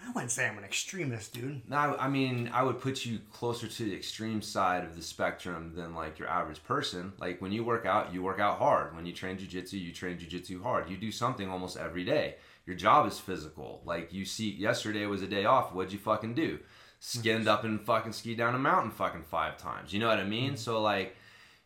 [0.08, 1.68] I wouldn't say I'm an extremist, dude.
[1.68, 5.74] now i mean i would put you closer to the extreme side of the spectrum
[5.76, 7.14] than like your average person.
[7.18, 8.96] Like when you work out you work out hard.
[8.96, 10.90] When you train jiu-jitsu you train jiu-jitsu hard.
[10.90, 12.36] You do something almost every day.
[12.68, 13.82] Your job is physical.
[13.84, 15.74] Like you see yesterday was a day off.
[15.74, 16.60] What'd you fucking do?
[17.00, 19.92] Skinned up and fucking ski down a mountain fucking five times.
[19.92, 20.52] You know what i mean?
[20.52, 20.58] Mm-hmm.
[20.58, 21.16] So like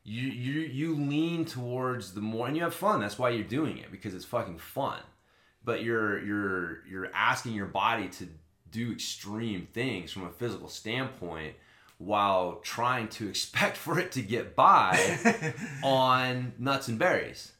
[0.03, 2.99] you you you lean towards the more and you have fun.
[2.99, 4.99] That's why you're doing it because it's fucking fun.
[5.63, 8.27] But you're you're you're asking your body to
[8.71, 11.55] do extreme things from a physical standpoint
[11.97, 17.51] while trying to expect for it to get by on nuts and berries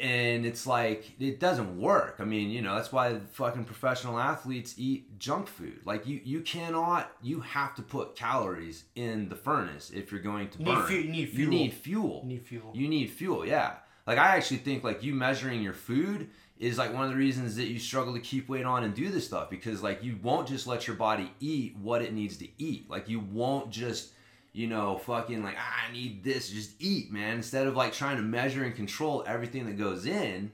[0.00, 2.16] and it's like it doesn't work.
[2.18, 5.80] I mean you know that's why fucking professional athletes eat junk food.
[5.84, 10.48] Like you you cannot you have to put calories in the furnace if you're going
[10.50, 10.86] to You need burn.
[10.86, 11.50] fu- you need you fuel.
[11.50, 12.20] need fuel.
[12.24, 12.70] You need fuel.
[12.74, 13.74] you need fuel yeah.
[14.06, 16.28] Like i actually think like you measuring your food
[16.58, 19.08] is like one of the reasons that you struggle to keep weight on and do
[19.10, 22.48] this stuff because like you won't just let your body eat what it needs to
[22.58, 22.88] eat.
[22.88, 24.12] Like you won't just
[24.52, 27.36] you know fucking like ah, i need this just eat man.
[27.36, 30.50] Instead of like trying to measure and control everything that goes in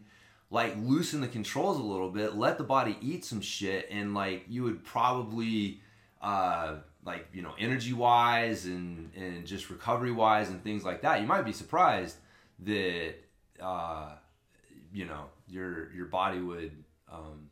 [0.50, 4.44] like loosen the controls a little bit let the body eat some shit and like
[4.48, 5.80] you would probably
[6.22, 11.20] uh like you know energy wise and and just recovery wise and things like that
[11.20, 12.16] you might be surprised
[12.60, 13.14] that
[13.60, 14.12] uh
[14.92, 16.72] you know your your body would
[17.12, 17.50] um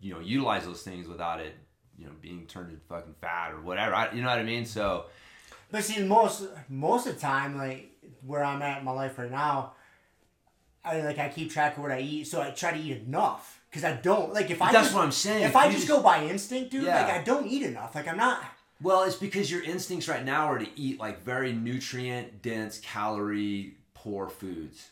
[0.00, 1.54] you know utilize those things without it
[1.98, 4.64] you know being turned into fucking fat or whatever I, you know what i mean?
[4.66, 5.06] So
[5.70, 7.92] But see, most most of the time, like
[8.24, 9.72] where I'm at in my life right now,
[10.84, 13.60] I like I keep track of what I eat, so I try to eat enough.
[13.72, 15.42] Cause I don't like if I That's just, what I'm saying.
[15.44, 17.02] If I just just- go by instinct, dude, Yeah.
[17.02, 17.94] like I don't eat enough.
[17.94, 18.42] Like I'm not.
[18.80, 23.74] Well, it's because your instincts right now are to eat like very nutrient dense, calorie
[23.94, 24.90] poor foods.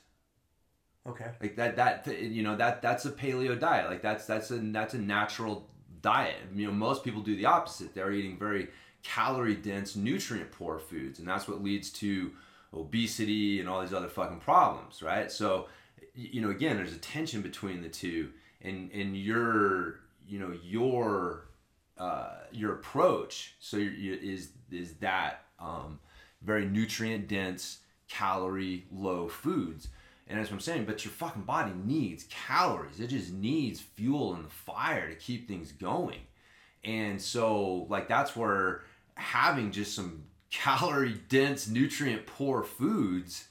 [1.07, 1.31] Okay.
[1.41, 3.89] Like that that you know that that's a paleo diet.
[3.91, 5.67] Like that's that's a that's a natural
[6.03, 6.37] diet.
[6.55, 7.95] You know, most people do the opposite.
[7.95, 8.69] They're eating very
[9.05, 12.33] calorie dense, nutrient poor foods, and that's what leads to
[12.73, 15.31] obesity and all these other fucking problems, right?
[15.31, 15.69] So,
[16.15, 18.31] you know, again, there's a tension between the two,
[18.63, 21.47] and and your you know your
[21.99, 26.01] uh, your approach so is is that um,
[26.43, 29.89] very nutrient dense, calorie low foods.
[30.27, 30.87] And that's what I'm saying.
[30.87, 32.99] But your fucking body needs calories.
[32.99, 36.21] It just needs fuel and the fire to keep things going.
[36.83, 38.83] And so, like, that's where
[39.17, 43.49] having just some calorie dense, nutrient poor foods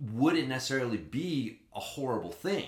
[0.00, 2.66] wouldn't necessarily be a horrible thing.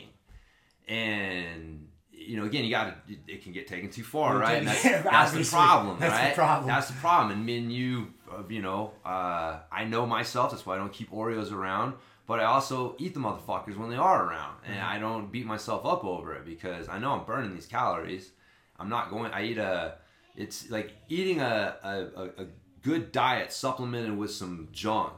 [0.88, 4.58] And, you know, again, you got to, it can get taken too far, right?
[4.58, 6.34] And that's, Yeah, that's the problem, That's the right?
[6.34, 6.68] problem.
[6.68, 7.36] That's the problem.
[7.36, 10.50] And me and you, uh, you know, uh, I know myself.
[10.50, 11.94] That's why I don't keep Oreos around.
[12.26, 14.88] But I also eat the motherfuckers when they are around, and Mm-hmm.
[14.90, 18.30] I don't beat myself up over it because I know I'm burning these calories.
[18.78, 19.32] I'm not going.
[19.32, 19.96] I eat a.
[20.36, 22.46] It's like eating a a, a,
[22.82, 25.14] good diet supplemented with some junk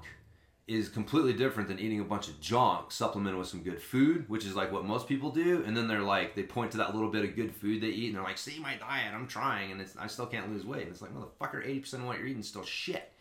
[0.67, 4.47] is completely different than eating a bunch of junk supplemented with some good food, which
[4.47, 5.63] is like what most people do.
[5.67, 8.07] And then they're like, they point to that little bit of good food they eat,
[8.07, 10.83] and they're like, "See my diet, I'm trying, and it's I still can't lose weight."
[10.83, 13.13] And it's like, motherfucker, eighty percent of what you're eating is still shit.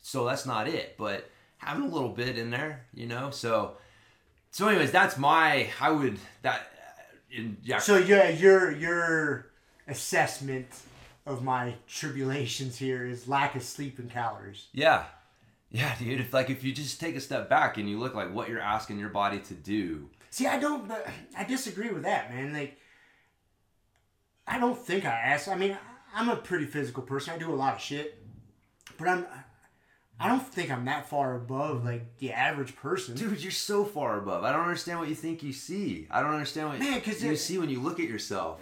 [0.00, 0.96] So that's not it.
[0.96, 3.30] But having a little bit in there, you know.
[3.30, 3.76] So,
[4.50, 5.68] so anyways, that's my.
[5.80, 6.60] I would that.
[6.60, 7.78] Uh, in, yeah.
[7.78, 9.46] So yeah, your your
[9.86, 10.68] assessment
[11.28, 14.66] of my tribulations here is lack of sleep and calories.
[14.72, 15.04] Yeah.
[15.70, 16.20] Yeah, dude.
[16.20, 18.60] If like if you just take a step back and you look like what you're
[18.60, 20.08] asking your body to do.
[20.30, 20.88] See, I don't.
[20.88, 22.52] But I disagree with that, man.
[22.54, 22.78] Like,
[24.46, 25.46] I don't think I ask.
[25.48, 25.76] I mean,
[26.14, 27.34] I'm a pretty physical person.
[27.34, 28.18] I do a lot of shit,
[28.96, 29.26] but I'm
[30.20, 33.14] I don't think I'm that far above like the average person.
[33.14, 34.44] Dude, you're so far above.
[34.44, 36.06] I don't understand what you think you see.
[36.10, 38.60] I don't understand what Man, 'cause you it- see when you look at yourself.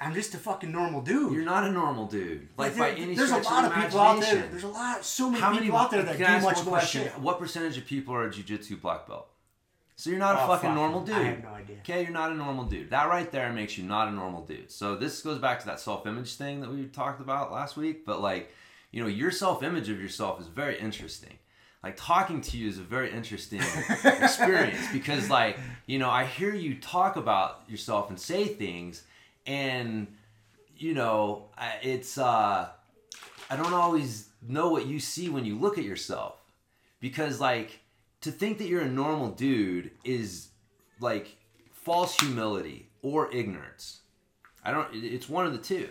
[0.00, 1.32] I'm just a fucking normal dude.
[1.32, 2.48] You're not a normal dude.
[2.58, 4.46] Like there- by any there's a lot of of people out there.
[4.50, 6.56] There's a lot, so many How people out there that can I ask do much
[6.64, 7.02] more question?
[7.04, 7.18] shit.
[7.18, 9.28] What percentage of people are a jiu-jitsu black belt?
[9.98, 10.74] So you're not a Oh, fucking fuck.
[10.76, 11.14] normal dude.
[11.16, 11.76] I have no idea.
[11.78, 12.90] Okay, you're not a normal dude.
[12.90, 14.70] That right there makes you not a normal dude.
[14.70, 18.04] So this goes back to that self-image thing that we talked about last week.
[18.04, 18.52] But like,
[18.90, 21.38] you know, your self-image of yourself is very interesting.
[21.82, 23.60] Like talking to you is a very interesting
[24.04, 29.02] experience because like, you know, I hear you talk about yourself and say things
[29.46, 30.06] and
[30.76, 31.46] you know,
[31.82, 32.68] it's uh
[33.48, 36.40] I don't always know what you see when you look at yourself
[37.00, 37.80] because like
[38.22, 40.48] to think that you're a normal dude is
[41.00, 41.36] like
[41.72, 44.00] false humility or ignorance.
[44.64, 45.88] I don't it's one of the two.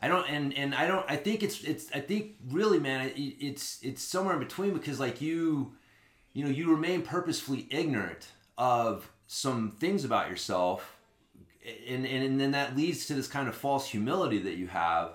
[0.00, 3.18] I don't and and I don't I think it's it's I think really man it,
[3.18, 5.74] it's it's somewhere in between because like you
[6.32, 10.95] you know you remain purposefully ignorant of some things about yourself
[11.88, 15.12] and, and and then that leads to this kind of false humility that you have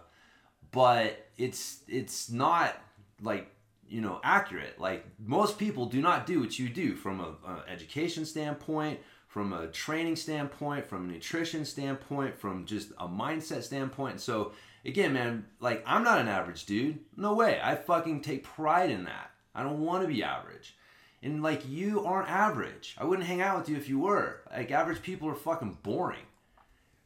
[0.71, 2.75] but it's it's not
[3.21, 3.51] like
[3.87, 4.79] you know accurate.
[4.79, 9.53] Like most people do not do what you do from a, a education standpoint from
[9.53, 14.21] a training standpoint from a nutrition standpoint from just a mindset standpoint.
[14.21, 16.99] So again man like i'm not an average dude.
[17.15, 17.59] No way.
[17.61, 19.31] I fucking take pride in that.
[19.53, 20.75] I don't want to be average.
[21.23, 22.95] And like you aren't average.
[22.97, 24.41] I wouldn't hang out with you if you were.
[24.49, 26.25] Like average people are fucking boring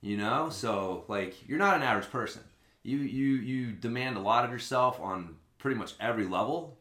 [0.06, 0.50] you know?
[0.52, 2.44] So like you're not an average person.
[2.84, 6.78] You you you demand a lot of yourself on pretty much every level.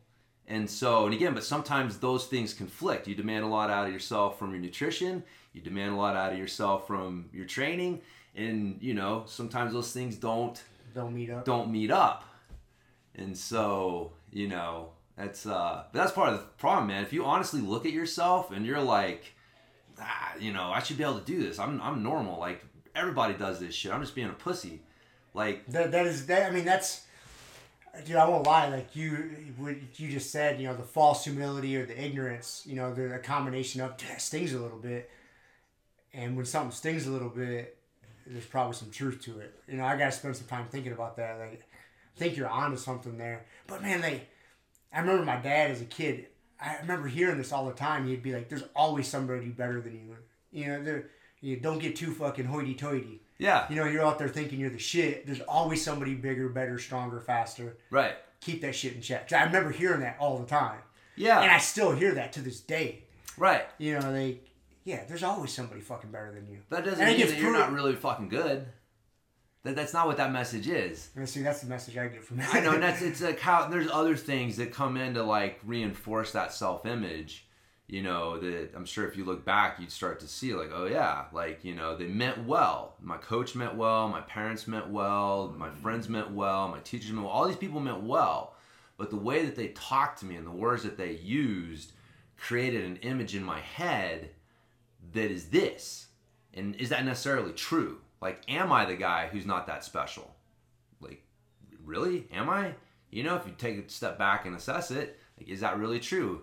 [0.47, 3.09] And so and again but sometimes those things conflict.
[3.09, 5.25] You demand a lot out of yourself from your nutrition.
[5.55, 8.03] You demand a lot out of yourself from your training.
[8.37, 10.63] And you know sometimes those things don't
[10.95, 11.45] Don't meet up.
[11.47, 12.25] don't meet up.
[13.15, 17.03] And so you know that's uh but that's part of the problem man.
[17.03, 19.33] If you honestly look at yourself and you're like
[20.01, 21.59] ah, you know i should be able to do this.
[21.59, 22.39] I'm, I'm normal.
[22.39, 22.61] Like
[22.95, 24.81] everybody does this shit i'm just being a pussy
[25.35, 26.51] like That, that is that.
[26.51, 27.03] I mean, that's.
[28.05, 28.69] Dude, I won't lie.
[28.69, 30.61] Like you, what you just said.
[30.61, 32.63] You know, the false humility or the ignorance.
[32.65, 35.11] You know, they're a combination of stings a little bit.
[36.13, 37.77] And when something stings a little bit,
[38.27, 39.55] there's probably some truth to it.
[39.69, 41.39] You know, I gotta spend some time thinking about that.
[41.39, 41.63] Like,
[42.17, 43.45] I think you're onto something there.
[43.67, 44.23] But man, they.
[44.93, 46.29] I remember my dad as a kid.
[46.61, 48.07] I remember hearing this all the time.
[48.07, 50.17] He'd be like, "There's always somebody better than you."
[50.53, 51.11] You know, there.
[51.45, 54.79] You don't get too fucking hoity-toity yeah you know, you're out there thinking you're the
[54.79, 55.27] shit.
[55.27, 57.77] There's always somebody bigger, better, stronger, faster.
[57.91, 59.33] right Keep that shit in check.
[59.33, 60.81] I remember hearing that all the time,
[61.17, 63.05] yeah and I still hear that to this day.
[63.37, 64.41] right You know, they,
[64.85, 66.59] yeah, there's always somebody fucking better than you.
[66.71, 68.67] that doesn't mean that you're not really fucking good
[69.65, 72.37] that, that's not what that message is And see, that's the message I get from
[72.37, 72.55] that.
[72.55, 75.59] I know, and that's it's like how there's other things that come in to like
[75.65, 77.44] reinforce that self image.
[77.87, 80.87] You know that I'm sure if you look back, you'd start to see like, oh
[80.87, 82.95] yeah, like you know they meant well.
[83.01, 84.09] My coach meant well.
[84.09, 85.55] My parents meant well.
[85.57, 85.83] My mm-hmm.
[85.83, 86.69] friends meant well.
[86.69, 87.35] My teachers meant well.
[87.35, 88.55] All these people meant well,
[88.97, 91.93] but the way that they talked to me and the words that they used
[92.39, 94.31] created an image in my head
[95.13, 96.07] that is this.
[96.55, 97.99] And is that necessarily true?
[98.21, 100.35] Like, am I the guy who's not that special?
[101.01, 101.23] Like,
[101.85, 102.27] really?
[102.33, 102.75] Am I?
[103.11, 106.01] You know, if you take a step back and assess it, like, is that really
[106.01, 106.43] true?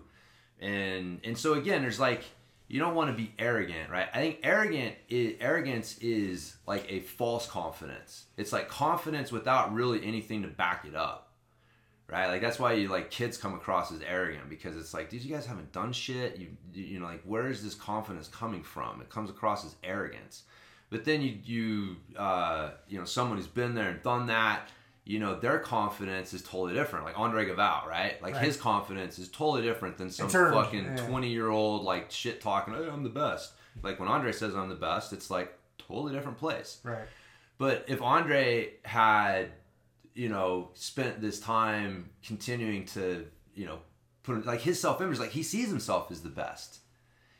[0.62, 2.22] And and so again, there's like
[2.68, 4.08] you don't want to be arrogant, right?
[4.14, 8.24] I think arrogant is, arrogance is like a false confidence.
[8.38, 11.32] It's like confidence without really anything to back it up,
[12.06, 12.28] right?
[12.28, 15.34] Like that's why you like kids come across as arrogant because it's like, dude, you
[15.34, 16.38] guys haven't done shit.
[16.38, 19.00] You you know, like where is this confidence coming from?
[19.00, 20.44] It comes across as arrogance.
[20.88, 24.68] But then you you uh, you know someone who's been there and done that,
[25.04, 27.04] you know their confidence is totally different.
[27.04, 28.22] Like Andre Galvão, right?
[28.22, 28.44] Like Right.
[28.44, 31.06] his confidence is totally different than some It's earned, fucking yeah.
[31.06, 32.74] twenty year old like shit talking.
[32.74, 33.52] Hey, I'm the best.
[33.82, 36.78] Like when Andre says I'm the best, it's like totally different place.
[36.84, 37.04] right.
[37.58, 39.52] But if Andre had,
[40.14, 43.78] you know, spent this time continuing to, you know,
[44.24, 46.78] put like his self image, like he sees himself as the best.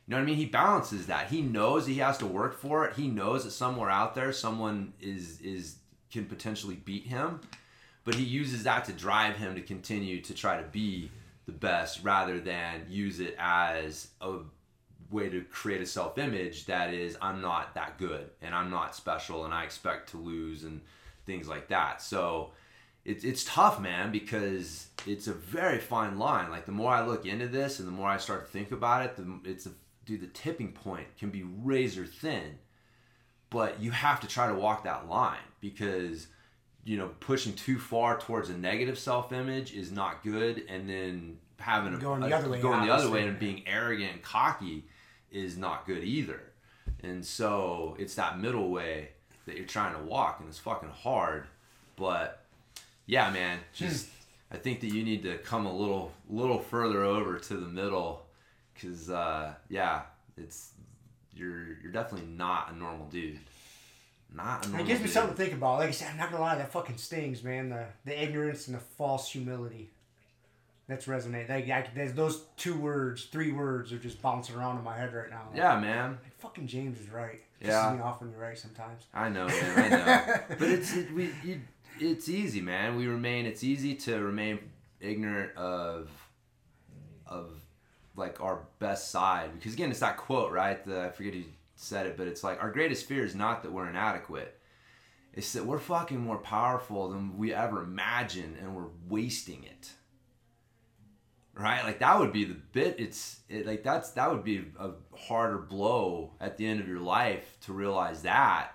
[0.06, 0.36] You know what I mean?
[0.36, 1.28] He balances that.
[1.30, 2.96] He knows he has to work for it.
[2.96, 5.76] He knows that somewhere out there someone is is
[6.12, 7.40] can potentially beat him,
[8.04, 11.10] but he uses that to drive him to continue to try to be
[11.46, 14.38] the best rather than use it as a
[15.10, 18.94] way to create a self image that is I'm not that good and I'm not
[18.94, 20.80] special and I expect to lose and
[21.26, 22.02] things like that.
[22.02, 22.52] So
[23.04, 26.50] it's it's tough, man, because it's a very fine line.
[26.50, 29.04] Like the more I look into this and the more I start to think about
[29.04, 29.72] it, the it's a
[30.04, 32.58] dude the tipping point can be razor thin.
[33.52, 36.26] But you have to try to walk that line because
[36.84, 41.94] you know pushing too far towards a negative self-image is not good and then having
[41.94, 44.84] a, Going the a- other way, going the other way and being arrogant and cocky
[45.30, 46.40] is not good either.
[47.04, 49.10] And so it's that middle way
[49.46, 51.46] that you're trying to walk and it's fucking hard
[51.96, 52.44] but
[53.06, 54.08] yeah man just
[54.50, 58.24] i think that you need to come a little little further over to the middle
[58.72, 60.02] because uh yeah
[60.36, 60.70] it's
[61.34, 63.38] you're you're definitely not a normal dude
[64.34, 65.14] not a normal It gives me dude.
[65.14, 65.78] something to think about.
[65.80, 67.68] Like I said, I'm not gonna lie, that fucking stings, man.
[67.68, 69.90] The the ignorance and the false humility.
[70.88, 71.48] That's resonate.
[71.48, 75.30] Like, I, those two words, three words are just bouncing around in my head right
[75.30, 75.42] now.
[75.54, 77.40] yeah man Like, fucking James is right.
[77.62, 77.94] Pisses Yeah.
[77.94, 79.04] me off when you're right sometimes.
[79.14, 79.78] I know, man.
[79.78, 80.40] I know.
[80.58, 81.60] but it's it, we you,
[82.00, 82.96] it's easy, man.
[82.96, 83.46] We remain.
[83.46, 84.58] It's easy to remain
[85.00, 86.10] ignorant of
[87.26, 87.50] of
[88.16, 90.84] like our best side because again, it's that quote, right?
[90.84, 91.44] The I forget who
[91.76, 94.58] said it, but it's like our greatest fear is not that we're inadequate.
[95.34, 99.92] It's that we're fucking more powerful than we ever imagined, and we're wasting it.
[101.54, 101.84] Right?
[101.84, 102.96] Like that would be the bit.
[102.98, 107.00] It's it, like that's that would be a harder blow at the end of your
[107.00, 108.72] life to realize that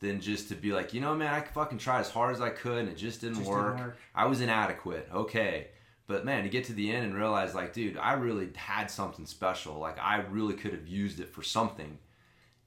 [0.00, 2.48] than just to be like, you know, man, I fucking tried as hard as I
[2.48, 3.76] could and it just didn't, Just work.
[3.76, 3.96] didn't work.
[4.14, 5.08] I was inadequate.
[5.12, 5.68] Okay.
[6.10, 9.26] But man, to get to the end and realize like, dude, I really had something
[9.26, 9.78] special.
[9.78, 11.98] Like I really could have used it for something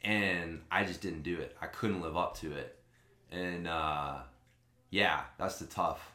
[0.02, 1.54] and I just didn't do it.
[1.62, 2.80] I couldn't live up to it.
[3.34, 4.20] And uh
[4.92, 6.14] yeah, that's the tough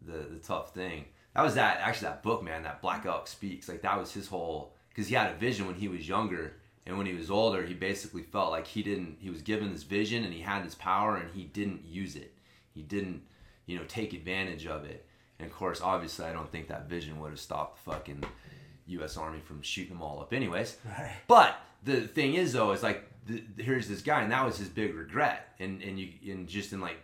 [0.00, 1.04] the the tough thing.
[1.34, 3.68] That was that actually that book, man, that Black Elk Speaks.
[3.68, 6.54] Like that was his whole because he had a vision when he was younger
[6.86, 9.82] and when he was older, he basically felt like he didn't he was given this
[9.82, 12.38] vision and he had this power and he didn't use it.
[12.70, 13.20] He didn't,
[13.66, 15.06] you know, take advantage of it.
[15.38, 18.24] And of course, obviously I don't think that vision would have stopped the fucking
[18.86, 20.76] US Army from shooting them all up anyways.
[20.84, 21.16] Right.
[21.26, 24.68] But the thing is, though, is like th here's this guy, and that was his
[24.68, 26.98] big regret, and and you and just in like,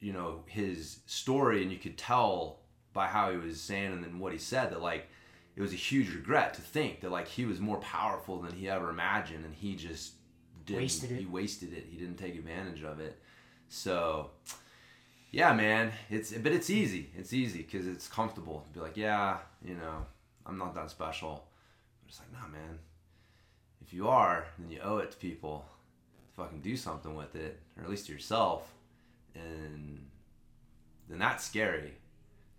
[0.00, 2.60] you know, his story, and you could tell
[2.92, 5.06] by how he was saying and then what he said that like
[5.54, 8.68] it was a huge regret to think that like he was more powerful than he
[8.68, 10.14] ever imagined, and he just
[10.64, 10.82] didn't.
[10.82, 11.18] Wasted it.
[11.18, 11.86] He wasted it.
[11.90, 13.18] He didn't take advantage of it.
[13.68, 14.30] So.
[15.30, 15.92] Yeah, man.
[16.08, 17.10] It's but it's easy.
[17.16, 20.06] It's easy because it's comfortable to be like, yeah, you know,
[20.46, 21.44] I'm not that special.
[22.02, 22.78] But it's like, nah, man
[23.90, 25.64] if you are, then you owe it to people
[26.28, 28.72] to fucking do something with it, or at least to yourself.
[29.34, 30.06] And
[31.08, 31.94] then that's scary.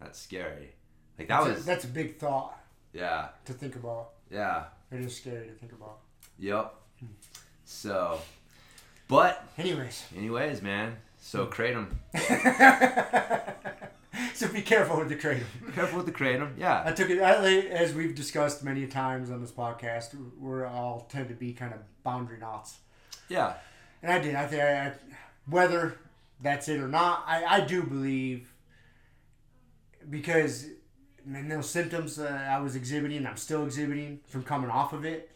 [0.01, 0.73] That's scary.
[1.17, 2.59] Like that that's, was, a, that's a big thought
[2.93, 4.09] yeah, to think about.
[4.29, 5.99] yeah, It is scary to think about.
[6.37, 6.73] yep.
[6.99, 7.05] Hmm.
[7.63, 8.19] So,
[9.07, 10.97] but Anyways, anyways, man.
[11.23, 11.87] So kratom.
[14.33, 15.43] so be careful with the kratom.
[15.73, 16.53] Careful with the kratom.
[16.57, 16.81] Yeah.
[16.83, 20.15] I took it I, as we've discussed many times on this podcast.
[20.37, 22.79] We're all tend to be kind of boundary knots,
[23.29, 23.53] Yeah.
[24.01, 24.33] and I did.
[24.35, 24.93] I think I, I,
[25.45, 25.95] whether
[26.41, 28.51] that's it or not, I, I do believe
[30.09, 30.65] because
[31.25, 35.30] and those symptoms uh, I was exhibiting, I'm still exhibiting from coming off of it.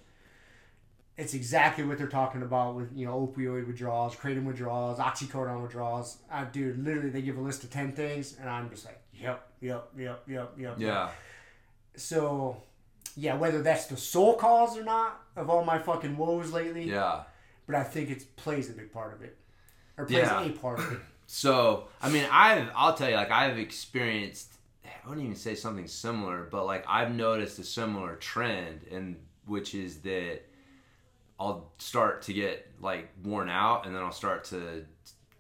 [1.18, 6.18] It's exactly what they're talking about with you know opioid withdrawals, kratom withdrawals, oxycodone withdrawals.
[6.30, 9.48] I dude, literally they give a list of ten things, and I'm just like, yep,
[9.62, 10.76] yep, yep, yep, yep.
[10.78, 11.10] Yeah.
[11.96, 12.58] So,
[13.16, 17.24] yeah, whether that's the sole cause or not of all my fucking woes lately, Yeah.
[17.66, 19.38] but I think it plays a big part of it,
[19.98, 20.44] or plays Yeah.
[20.44, 21.00] a part of it.
[21.28, 24.54] So, I mean, I've, I'll tell you, like, I've experienced,
[24.86, 29.16] I wouldn't even say something similar, but like, I've noticed a similar trend, and
[29.48, 30.42] which is that
[31.40, 34.86] I'll start to get like worn out, and then I'll start to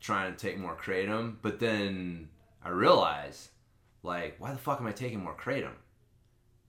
[0.01, 2.29] try and take more kratom, but then
[2.63, 3.49] I realize,
[4.03, 5.71] like, why the fuck am I taking more kratom?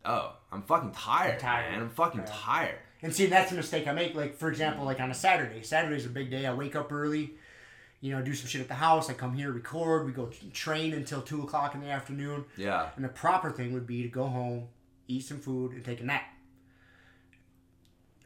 [0.05, 1.73] Oh, I'm fucking tired, I'm tired.
[1.73, 1.81] man.
[1.83, 2.33] I'm fucking Yeah.
[2.33, 2.79] tired.
[3.03, 4.15] And see, that's a mistake I make.
[4.15, 5.63] Like, for example, like on a Saturday.
[5.63, 6.47] Saturday's a big day.
[6.47, 7.33] I wake up early,
[8.01, 9.11] you know, do some shit at the house.
[9.11, 10.07] I come here, record.
[10.07, 12.45] We go train until two o'clock in the afternoon.
[12.57, 12.89] Yeah.
[12.97, 14.69] And the proper thing would be to go home,
[15.09, 16.23] eat some food, and take a nap.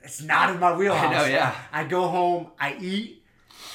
[0.03, 1.13] It's not in my wheelhouse.
[1.13, 1.55] know, yeah.
[1.73, 3.23] I go home, I eat,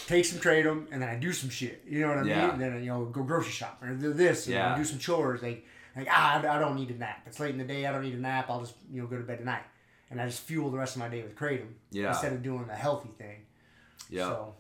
[0.08, 1.84] take some kratom, and then I do some shit.
[1.88, 2.42] You know what I Yeah.
[2.42, 2.50] mean?
[2.52, 4.76] And then you know, go grocery shopping or do this, and Yeah.
[4.76, 5.42] do some chores.
[5.44, 5.66] Like,
[5.96, 7.22] like ah, I I don't need a nap.
[7.26, 7.86] It's late in the day.
[7.86, 8.50] I don't need a nap.
[8.50, 9.64] I'll just you know go to bed tonight,
[10.10, 12.10] and I just fuel the rest of my day with kratom Yeah.
[12.10, 13.46] instead of doing the healthy thing.
[14.10, 14.30] Yeah.
[14.30, 14.56] So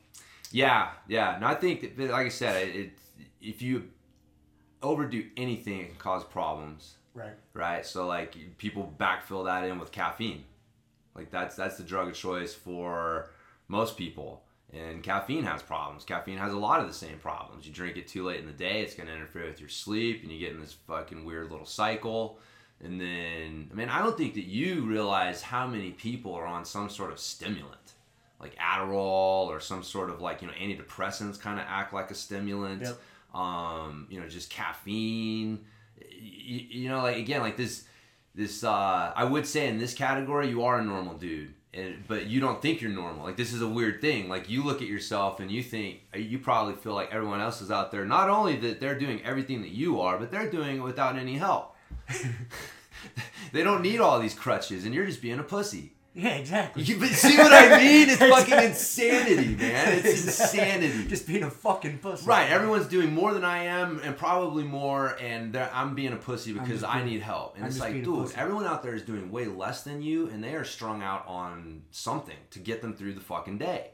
[0.51, 1.35] Yeah, yeah.
[1.35, 2.99] And I think that, that, like I said, it, it
[3.41, 3.89] if you
[4.81, 7.33] overdo anything, it can cause problems, right.
[7.53, 7.85] right?
[7.85, 10.45] So like people backfill that in with caffeine.
[11.15, 13.29] Like that's that's the drug of choice for
[13.67, 14.41] most people.
[14.73, 16.03] And caffeine has problems.
[16.03, 17.65] Caffeine has a lot of the same problems.
[17.65, 20.23] You drink it too late in the day, it's going to interfere with your sleep,
[20.23, 22.39] and you get in this fucking weird little cycle.
[22.83, 26.65] And then, I mean, I don't think that you realize how many people are on
[26.65, 27.93] some sort of stimulant,
[28.41, 32.15] like Adderall or some sort of like, you know, antidepressants kind of act like a
[32.15, 32.81] stimulant.
[32.81, 32.99] Yep.
[33.35, 35.59] um, you know, just caffeine.
[36.11, 37.85] You, you know, like again, like this,
[38.35, 38.63] this.
[38.63, 42.39] Uh, I would say in this category, you are a normal dude, and but you
[42.39, 43.25] don't think you're normal.
[43.25, 44.29] Like this is a weird thing.
[44.29, 47.71] Like you look at yourself and you think you probably feel like everyone else is
[47.71, 48.05] out there.
[48.05, 51.37] Not only that they're doing everything that you are, but they're doing it without any
[51.37, 51.75] help.
[53.51, 55.93] they don't need all these crutches, and you're just being a pussy.
[56.17, 56.83] Yeah, exactly.
[56.83, 58.09] You, but see what I mean?
[58.09, 59.99] It's fucking insanity, man.
[59.99, 61.07] It's insanity.
[61.09, 62.25] Just being a fucking pussy.
[62.25, 62.49] Right.
[62.49, 66.85] Everyone's doing more than I am, and probably more, and I'm being a pussy because
[66.85, 67.55] I being- need help.
[67.55, 70.41] And I'm it's like, dude, everyone out there is doing way less than you, and
[70.41, 73.89] they are strung out on something to get them through the fucking day.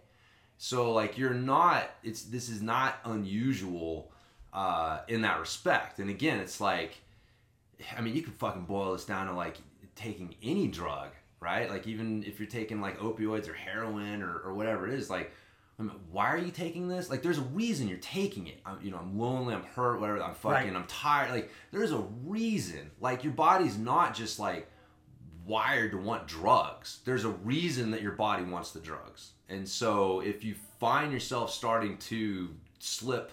[0.59, 1.89] So like, you're not.
[2.03, 4.11] It's this is not unusual
[4.53, 5.97] uh, in that respect.
[5.97, 6.99] And again, it's like,
[7.97, 9.57] I mean, you could fucking boil this down to like
[9.95, 11.09] taking any drug,
[11.41, 11.69] right?
[11.69, 15.33] Like even if you're taking like opioids or heroin or, or whatever it is, like,
[15.79, 17.09] I mean, why are you taking this?
[17.09, 18.59] Like, there's a reason you're taking it.
[18.65, 20.21] I'm, you know, I'm lonely, I'm hurt, whatever.
[20.21, 20.75] I'm fucking, Right.
[20.75, 21.31] I'm tired.
[21.31, 22.91] Like, there's a reason.
[22.99, 24.69] Like, your body's not just like
[25.43, 26.99] wired to want drugs.
[27.03, 29.31] There's a reason that your body wants the drugs.
[29.49, 33.31] And so if you find yourself starting to slip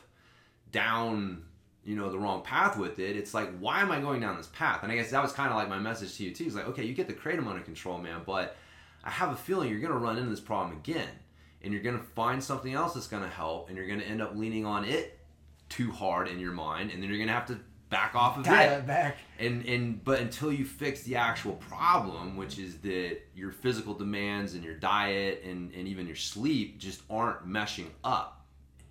[0.72, 1.44] down
[1.89, 4.49] you know the wrong path with it it's like why am i going down this
[4.49, 4.82] path?
[4.82, 6.68] And i guess that was kind of like my message to you too it's like
[6.68, 8.57] okay you get the kratom under control man but
[9.05, 11.09] i have a feeling you're going to run into this problem again.
[11.61, 14.07] And you're going to find something else that's going to help and you're going to
[14.07, 15.18] end up leaning on it
[15.68, 17.59] too hard in your mind and then you're going to have to
[17.91, 18.78] back off of Dial it.
[18.78, 19.16] it back.
[19.39, 24.55] and and but until you fix the actual problem which is that your physical demands
[24.55, 28.45] and your diet and and even your sleep just aren't meshing up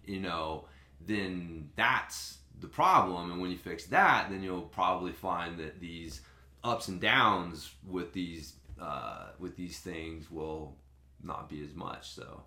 [0.05, 0.65] you know
[1.05, 6.21] then that's the problem and when you fix that then you'll probably find that these
[6.63, 10.75] ups and downs with these uh, with these things will
[11.23, 12.43] not be as much so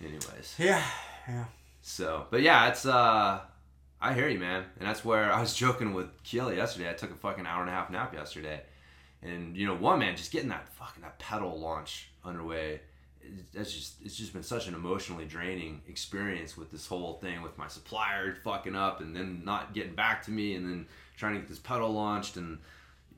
[0.00, 0.82] anyways Yeah,
[1.28, 1.44] yeah.
[1.80, 3.40] so, but yeah, it's uh,
[4.00, 6.90] I hear you, man, and that's where I was joking with Keely yesterday.
[6.90, 8.62] I took a fucking hour and a half nap yesterday,
[9.22, 12.80] and you know, one man just getting that fucking that pedal launch underway.
[13.52, 17.56] That's just it's just been such an emotionally draining experience with this whole thing with
[17.58, 21.40] my supplier fucking up and then not getting back to me and then trying to
[21.40, 22.58] get this pedal launched and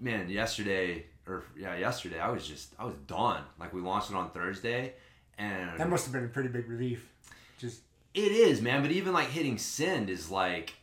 [0.00, 4.16] man yesterday or yeah yesterday I was just I was done like we launched it
[4.16, 4.94] on Thursday
[5.38, 7.08] and That must have been a pretty big relief.
[7.58, 7.82] Just
[8.12, 8.82] it is, man.
[8.82, 10.74] But even like hitting send is like,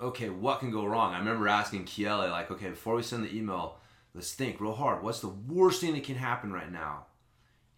[0.00, 1.14] okay, what can go wrong?
[1.14, 3.78] I remember asking Kiele, like, okay, before we send the email,
[4.14, 5.02] let's think real hard.
[5.02, 7.06] What's the worst thing that can happen right now?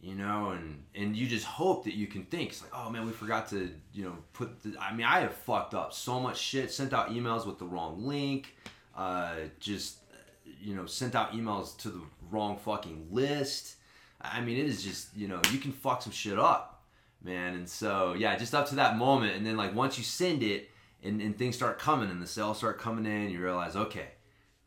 [0.05, 2.51] You know, and and you just hope that you can think.
[2.51, 4.63] It's like, oh man, we forgot to, you know, put.
[4.63, 6.71] The, I mean, I have fucked up so much shit.
[6.71, 8.55] Sent out emails with the wrong link.
[8.95, 9.97] Uh, just,
[10.61, 13.77] you know, sent out emails to the wrong fucking list.
[14.21, 16.75] I mean, it is just, you know, you can fuck some shit up
[17.25, 17.55] man.
[17.55, 20.71] And so yeah, just up to that moment, and then like once you send it,
[21.03, 24.09] and, and things start coming, and the sales start coming in, you realize, okay,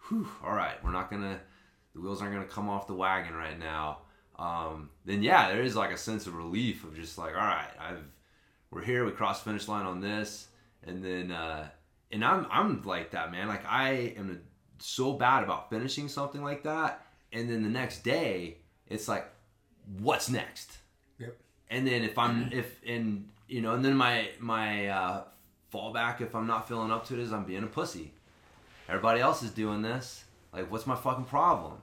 [0.07, 1.39] whew, all right, we're not gonna,
[1.93, 3.99] the wheels aren't gonna come off the wagon right now.
[4.37, 7.69] Um, then yeah, there is like a sense of relief of just like, all right,
[7.79, 8.03] I've,
[8.69, 10.47] we're here, we crossed the finish line on this,
[10.85, 11.69] and then, uh,
[12.11, 13.47] and I'm I'm like that, man.
[13.47, 14.41] Like I am
[14.79, 18.57] so bad about finishing something like that, and then the next day,
[18.87, 19.27] it's like,
[19.99, 20.77] what's next?
[21.19, 21.35] Yep.
[21.71, 25.23] and then if I'm if and you know and then my my uh,
[25.73, 28.11] fallback if I'm not feeling up to it is I'm being a pussy.
[28.87, 30.23] Everybody else is doing this.
[30.53, 31.81] Like, what's my fucking problem?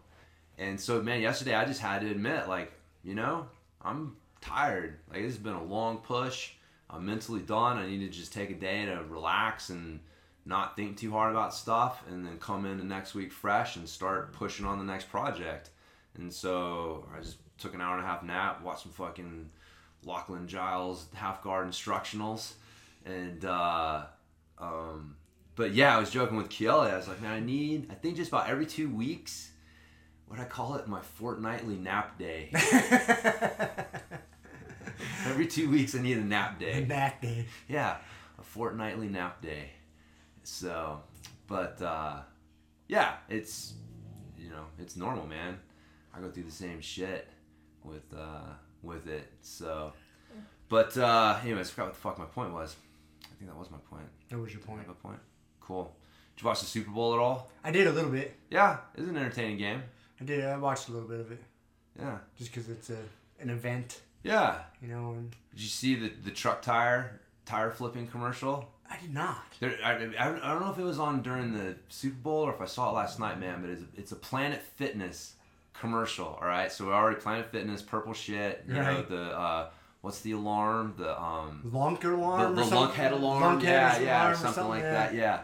[0.59, 3.47] And so, man, yesterday I just had to admit, like, you know,
[3.83, 4.99] I'm tired.
[5.11, 6.53] Like, this has been a long push.
[6.89, 7.77] I'm mentally done.
[7.79, 10.01] I need to just take a day to relax and
[10.47, 13.89] not think too hard about stuff, and then come in the next week fresh and
[13.89, 15.71] start pushing on the next project.
[16.17, 19.51] And so I just took an hour and a half nap, watched some fucking
[20.05, 22.53] Lachlan Giles half guard instructionals,
[23.07, 24.03] and uh,
[24.59, 25.17] um,
[25.57, 26.93] but yeah, I was joking with Kiela.
[26.93, 29.51] I was like, man, I need, I think just about every two weeks,
[30.29, 32.51] what I call it, my fortnightly nap day.
[35.27, 36.83] every two weeks, I need a nap day.
[36.83, 37.47] A nap day.
[37.69, 37.97] Yeah,
[38.39, 39.71] a fortnightly nap day.
[40.43, 41.01] So,
[41.47, 42.21] but uh,
[42.89, 43.75] yeah, it's
[44.39, 45.59] you know it's normal, man.
[46.15, 47.29] I go through the same shit
[47.83, 48.53] with uh,
[48.83, 49.31] with it.
[49.41, 49.93] So,
[50.69, 52.77] but uh, anyways, I forgot what the fuck my point was.
[53.25, 54.07] I think that was my point.
[54.31, 54.81] That was your I point.
[54.81, 55.19] have a point.
[55.61, 55.95] Cool.
[56.37, 57.51] Did you watch the Super Bowl at all?
[57.63, 58.37] I did a little bit.
[58.51, 59.83] Yeah, it was an entertaining game.
[60.21, 60.45] I did.
[60.45, 61.43] I watched a little bit of it
[61.99, 62.19] Yeah.
[62.39, 62.99] just because it's a
[63.41, 64.63] an event, Yeah.
[64.81, 65.11] you know.
[65.13, 68.71] And Did you see the the truck tire tire flipping commercial?
[68.91, 69.45] I did not.
[69.61, 72.55] There, I, I, I don't know if it was on during the Super Bowl or
[72.55, 73.61] if I saw it last night, man.
[73.63, 75.35] But it's a, it's a Planet Fitness
[75.73, 76.39] commercial.
[76.41, 78.65] All right, so we're already Planet Fitness, purple shit.
[78.69, 79.71] You know the uh,
[80.03, 80.95] what's the alarm?
[80.97, 82.55] The um Lunker alarm.
[82.55, 82.95] the or something?
[83.05, 83.61] lunkhead alarm.
[83.61, 84.93] Lunkhead yeah, alarm yeah, or or something, like yeah.
[84.93, 85.15] that.
[85.15, 85.41] Yeah.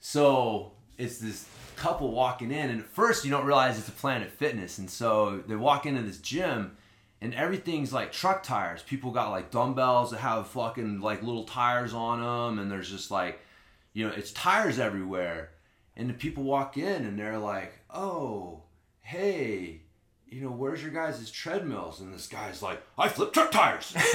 [0.00, 1.46] So it's this
[1.76, 5.42] couple walking in, and at first you don't realize it's a Planet Fitness, and so
[5.46, 6.76] they walk into this gym,
[7.20, 8.82] and everything's like truck tires.
[8.82, 13.10] People got like dumbbells that have fucking like little tires on them, and there's just
[13.10, 13.40] like,
[13.92, 15.50] you know, it's tires everywhere,
[15.96, 18.62] and the people walk in, and they're like, oh,
[19.00, 19.80] hey.
[20.26, 22.00] You know, where's your guys' treadmills?
[22.00, 23.94] And this guy's like, I flip truck tires.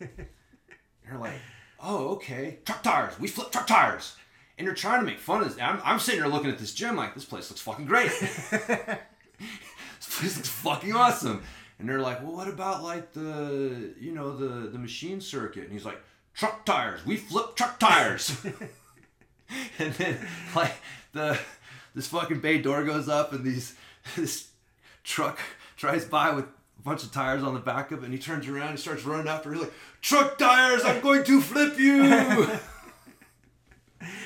[0.00, 1.34] They're like,
[1.78, 2.60] oh, okay.
[2.64, 3.20] Truck tires.
[3.20, 4.16] We flip truck tires.
[4.62, 5.60] And they're trying to make fun of this.
[5.60, 8.12] I'm, I'm sitting there looking at this gym like, this place looks fucking great.
[8.20, 9.00] this
[9.98, 11.42] place looks fucking awesome.
[11.80, 15.64] And they're like, well, what about like the, you know, the, the machine circuit?
[15.64, 16.00] And he's like,
[16.32, 17.04] truck tires.
[17.04, 18.40] We flip truck tires.
[19.80, 20.76] and then like
[21.10, 21.36] the,
[21.96, 23.74] this fucking bay door goes up and these,
[24.14, 24.46] this
[25.02, 25.40] truck
[25.76, 28.46] drives by with a bunch of tires on the back of it and he turns
[28.46, 29.52] around and starts running after.
[29.52, 32.46] He's like, truck tires, I'm going to flip you.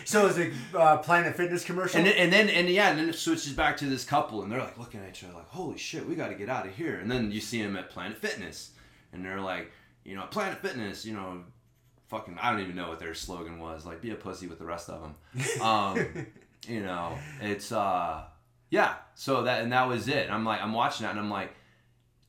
[0.07, 1.99] So it's it uh, Planet Fitness commercial?
[1.99, 4.51] and then, and then, and yeah, and then it switches back to this couple and
[4.51, 6.75] they're like looking at each other like, holy shit, we got to get out of
[6.75, 7.01] here.
[7.01, 8.71] And then you see them at Planet Fitness
[9.13, 9.73] and they're like,
[10.05, 11.43] you know, Planet Fitness, you know,
[12.07, 13.85] fucking, I don't even know what their slogan was.
[13.85, 15.15] Like, be a pussy with the rest of them.
[15.61, 16.27] Um,
[16.69, 18.23] you know, it's, uh,
[18.71, 18.95] yeah.
[19.17, 20.27] So that, and that was it.
[20.27, 21.53] And I'm like, I'm watching that and I'm like,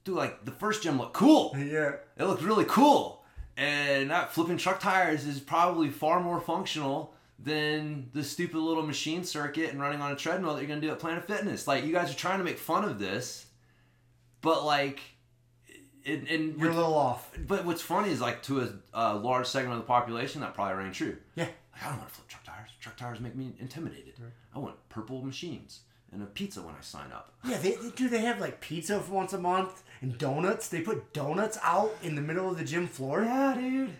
[0.03, 1.55] dude, like the first gym looked cool.
[1.55, 1.91] yeah.
[2.17, 3.23] It looked really cool.
[3.55, 9.23] And that flipping truck tires is probably far more functional than the stupid little machine
[9.23, 11.67] circuit and running on a treadmill that you're gonna do at Planet Fitness.
[11.67, 13.45] Like you guys are trying to make fun of this,
[14.41, 14.99] but like,
[16.03, 17.31] it, and You're a little off.
[17.47, 20.75] but what's funny is like to a, a large segment of the population that probably
[20.75, 21.17] rang true.
[21.35, 21.43] Yeah.
[21.73, 22.69] Like, I don't want to flip truck tires.
[22.79, 24.13] Truck tires make me intimidated.
[24.55, 25.81] I want purple machines
[26.11, 27.33] and a pizza when I sign up.
[27.43, 28.07] Yeah, they, they do.
[28.09, 30.69] They have like pizza once a month and donuts.
[30.69, 33.23] They put donuts out in the middle of the gym floor.
[33.23, 33.93] Yeah, dude.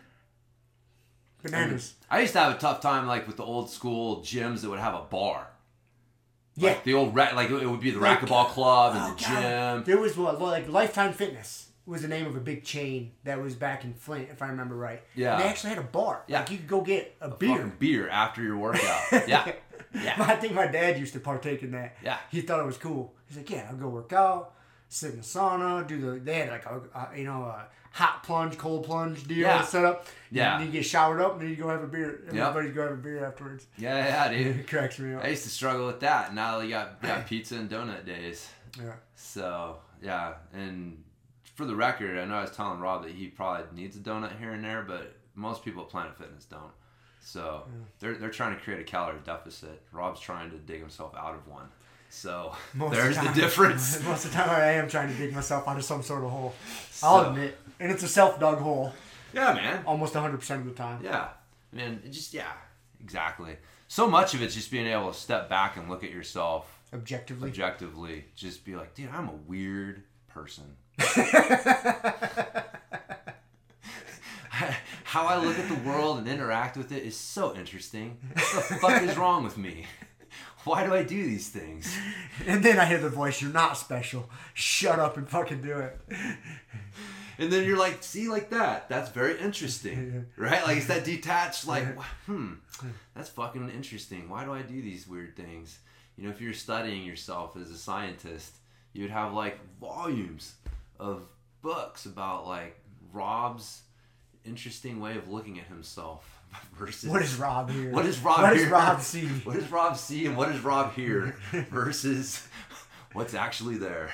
[1.52, 1.96] Bananas.
[2.10, 4.80] I used to have a tough time like with the old school gyms that would
[4.80, 5.48] have a bar.
[6.56, 6.70] Yeah.
[6.72, 9.24] Like the old ra- like it would be the Like- racquetball club and Oh, the
[9.24, 9.42] God.
[9.78, 9.84] gym.
[9.86, 13.56] There was what like Lifetime Fitness was the name of a big chain that was
[13.56, 15.02] back in Flint, if I remember right.
[15.16, 15.36] Yeah.
[15.36, 16.24] And they actually had a bar.
[16.28, 16.40] Yeah.
[16.40, 17.72] Like you could go get a beer.
[17.80, 19.02] Beer after your workout.
[19.28, 19.52] yeah.
[19.94, 20.16] Yeah.
[20.20, 21.96] I think my dad used to partake in that.
[22.04, 22.18] Yeah.
[22.32, 23.14] He thought it was cool.
[23.28, 24.54] He's like, yeah, I'll go work out,
[24.90, 26.20] sit in the sauna, do the.
[26.20, 29.62] They had like a, a you know a hot plunge, cold plunge deal Yeah.
[29.64, 30.06] set up.
[30.32, 30.58] Yeah.
[30.58, 32.22] And you get showered up, and then you go have a beer.
[32.26, 32.36] Yep.
[32.36, 33.66] Everybody's go have a beer afterwards.
[33.78, 34.56] Yeah, yeah, dude.
[34.60, 35.24] It cracks me up.
[35.24, 36.34] I used to struggle with that.
[36.34, 38.50] Now you got, got pizza and donut days.
[38.80, 38.94] Yeah.
[39.16, 41.04] So yeah, and
[41.56, 44.38] for the record, I know I was telling Rob that he probably needs a donut
[44.40, 46.72] here and there, but most people at Planet Fitness don't.
[47.22, 47.64] So
[48.00, 49.82] they're they're trying to create a calorie deficit.
[49.92, 51.68] Rob's trying to dig himself out of one.
[52.10, 54.04] So Most there's the time- difference.
[54.06, 56.32] Most of the time, I am trying to dig myself out of some sort of
[56.32, 56.54] hole.
[57.04, 58.94] I'll admit, and it's a self-dug hole
[59.34, 59.84] Yeah, man.
[59.86, 61.02] almost 100 percent of the time.
[61.04, 61.28] Yeah,
[61.72, 62.02] man.
[62.06, 62.54] It just yeah,
[63.02, 63.58] exactly.
[63.88, 67.50] So much of it's just being able to step back and look at yourself Objectively.
[67.50, 68.26] objectively.
[68.36, 70.76] Just be like, dude, I'm a weird person.
[75.04, 78.18] How I look at the world and interact with it is so interesting.
[78.34, 79.86] What the fuck is wrong with me?
[80.64, 81.96] Why do I do these things?
[82.46, 84.30] And then I hear the voice, "You're not special.
[84.54, 86.00] Shut up and fucking do it."
[87.40, 88.90] And then you're like, see, like that.
[88.90, 90.64] That's very interesting, right?
[90.64, 91.86] Like it's that detached, like,
[92.26, 92.54] hmm,
[93.16, 94.28] that's fucking interesting.
[94.28, 95.78] Why do I do these weird things?
[96.16, 98.56] You know, if you're studying yourself as a scientist,
[98.94, 100.56] you would have like volumes
[101.00, 101.28] of
[101.62, 102.80] books about like
[103.14, 103.84] Rob's
[104.44, 106.37] interesting way of looking at himself
[106.78, 107.92] versus What is Rob here?
[107.92, 108.64] what is Rob What here?
[108.64, 109.26] does Rob see?
[109.28, 111.36] What does Rob see and what does Rob hear
[111.72, 112.48] versus
[113.14, 114.12] what's actually there?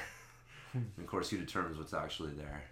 [0.74, 2.64] And of course, who determines what's actually there?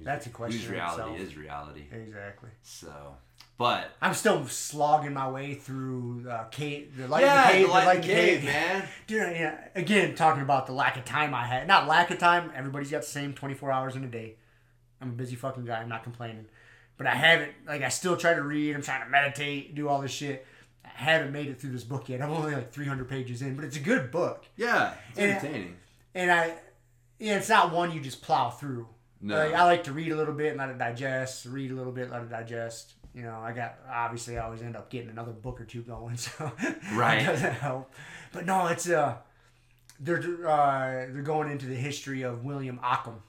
[0.00, 0.60] That's a question.
[0.60, 1.20] Whose reality itself.
[1.20, 1.84] is reality.
[1.90, 2.50] Exactly.
[2.62, 3.16] So,
[3.56, 7.66] but I'm still slogging my way through uh, cave, the light yeah, in the cave,
[7.66, 8.40] the light in the cave.
[8.40, 8.88] cave, man.
[9.06, 11.66] Dude, yeah, again, talking about the lack of time I had.
[11.66, 12.52] Not lack of time.
[12.54, 14.36] Everybody's got the same 24 hours in a day.
[15.00, 15.78] I'm a busy fucking guy.
[15.80, 16.46] I'm not complaining.
[16.98, 18.74] But I haven't, like, I still try to read.
[18.74, 20.44] I'm trying to meditate, do all this shit.
[20.84, 22.20] I haven't made it through this book yet.
[22.20, 24.44] I'm only like 300 pages in, but it's a good book.
[24.56, 25.76] Yeah, it's And- entertaining.
[26.14, 26.54] And I,
[27.20, 28.88] yeah, it's not one you just plow through.
[29.20, 29.36] No.
[29.36, 31.46] Like, I like to read a little bit and let it digest.
[31.46, 32.94] Read a little bit, let it digest.
[33.14, 36.16] You know, I got obviously I always end up getting another book or two going,
[36.16, 36.50] so
[36.94, 37.24] Right.
[37.24, 37.92] doesn't help.
[38.32, 39.16] But no, it's uh,
[40.00, 40.18] they're
[40.48, 43.22] uh, they're going into the history of William Ockham.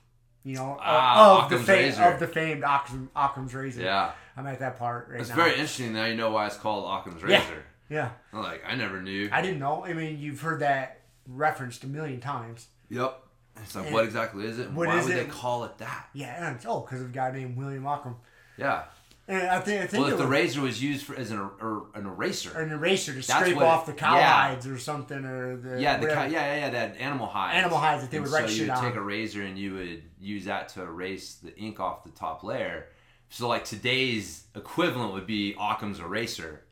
[0.44, 1.68] You know, of- Ah, of, the Occam's
[1.98, 3.82] fame, of the famed Occam, Occam's razor.
[3.82, 5.36] Yeah, I'm at that part right it's now.
[5.36, 5.94] very interesting.
[5.94, 7.40] Now you know why it's called Occam's Yeah.
[7.42, 7.64] razor.
[7.90, 9.30] yeah, I'm like, I never knew.
[9.32, 9.84] I didn't know.
[9.86, 12.68] I mean, you've heard that referenced a million times.
[12.90, 13.22] yep.
[13.62, 14.68] It's like, And- what exactly is it?
[14.68, 15.26] and What Why is would it?
[15.26, 16.08] they call it that?
[16.14, 18.16] Yeah, and it's, oh, because of a guy named William Ockham.
[18.58, 18.84] Yeah.
[19.30, 21.38] And I think I think Well, if the was razor was used for as an,
[21.40, 22.58] er, an eraser.
[22.60, 24.48] an eraser to scrape off the cow yeah.
[24.50, 27.56] hides or something, or the yeah, the ki- yeah, yeah, yeah, that animal hides.
[27.56, 28.84] Animal hides that they And would so write you shit would on.
[28.84, 32.44] take a razor and you would use that to erase the ink off the top
[32.44, 32.88] layer.
[33.30, 36.64] So like today's equivalent would be Occam's eraser.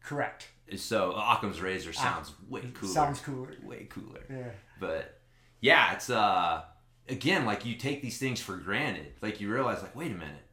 [0.00, 0.46] Correct.
[0.76, 2.92] So Occam's razor sounds way cooler.
[2.92, 3.50] Ah, Sounds cooler.
[3.64, 4.20] way cooler.
[4.30, 4.50] Yeah.
[4.78, 5.18] But
[5.60, 6.62] yeah, it's uh
[7.08, 9.14] again like you take these things for granted.
[9.20, 10.44] Like you realize like wait a minute.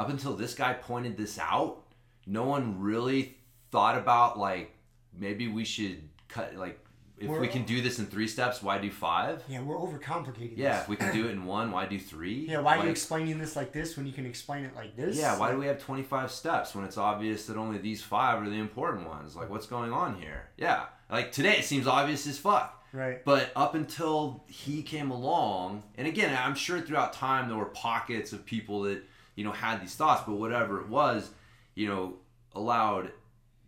[0.00, 1.82] Up until this guy pointed this out,
[2.26, 3.36] no one really
[3.70, 4.74] thought about like
[5.12, 6.78] maybe we should cut like
[7.18, 9.42] if we We're- can do this in three steps, why do five?
[9.46, 10.54] Yeah, we're overcomplicating.
[10.56, 10.82] Yeah, this.
[10.84, 12.46] if we can do it in one, why do three?
[12.48, 15.18] Yeah, why are you explaining this like this when you can explain it like this?
[15.18, 18.48] yeah, why do we have 25 steps when it's obvious that only these five are
[18.48, 19.36] the important ones?
[19.36, 20.44] Like, what's going on here?
[20.56, 20.86] Yeah.
[21.10, 22.82] Like, today it seems obvious as fuck.
[22.94, 23.22] Right.
[23.22, 28.32] But up until he came along, and again, I'm sure throughout time there were pockets
[28.32, 29.02] of people that,
[29.40, 31.30] you know, had these thoughts, but whatever it was,
[31.74, 32.16] you know,
[32.54, 33.10] allowed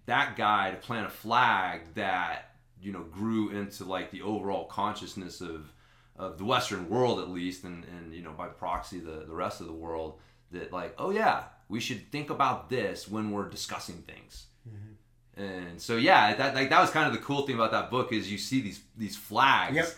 [0.04, 5.40] that guy to plant a flag that, you know, grew into like the overall consciousness
[5.40, 5.72] of,
[6.16, 9.62] of the Western world at least, and, and you know, by proxy, the, the rest
[9.62, 10.18] of the world,
[10.50, 14.44] that like, oh yeah, we should think about this when we're discussing things.
[14.68, 15.42] Mm-hmm.
[15.42, 18.12] And so yeah, that like that was kind of the cool thing about that book
[18.12, 19.88] is you see these these flags, Yep.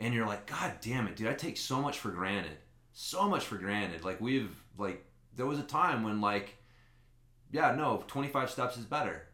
[0.00, 1.28] and you're like, God damn it, dude!
[1.28, 2.58] I take so much for granted,
[2.92, 4.02] so much for granted.
[4.04, 5.04] Like we've like
[5.36, 6.56] there was a time when like,
[7.52, 9.26] yeah, no, 25 steps is better,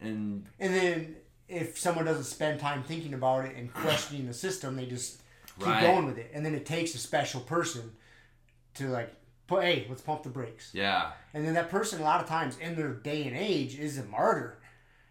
[0.00, 1.16] and And then
[1.48, 5.20] if someone doesn't spend time thinking about it and questioning the system, they just
[5.58, 5.80] keep Right.
[5.82, 6.30] going with it.
[6.34, 7.92] And then it takes a special person
[8.74, 9.14] to like,
[9.46, 10.70] put, hey, let's pump the brakes.
[10.74, 13.96] yeah, And then that person, a lot of times in their day and age, is
[13.96, 14.58] a martyr.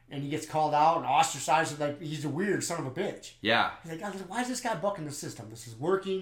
[0.09, 3.31] And he gets called out and ostracized like he's a weird son of a bitch.
[3.41, 5.49] yeah, He's like, why is this guy bucking the system?
[5.49, 6.21] This is working.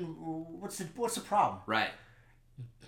[0.60, 1.60] What's the what's the problem?
[1.66, 1.90] right.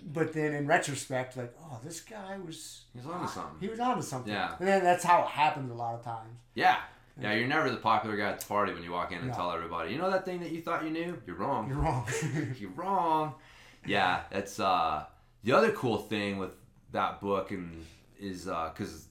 [0.04, 3.56] But then in retrospect, like, oh, this guy was he was onto something.
[3.60, 4.32] he was onto something.
[4.32, 4.54] Yeah.
[4.58, 6.38] And then that's how it happens a lot of times.
[6.54, 6.76] Yeah.
[7.20, 9.34] Yeah, you're never the popular guy at the party when you walk in and No.
[9.34, 11.16] tell everybody, you know that thing that you thought you knew?
[11.26, 11.66] You're wrong.
[11.68, 12.06] You're wrong.
[12.58, 13.34] you're wrong.
[13.86, 15.04] Yeah, that's uh
[15.44, 16.52] the other cool thing with
[16.92, 17.84] that book and
[18.18, 19.06] is because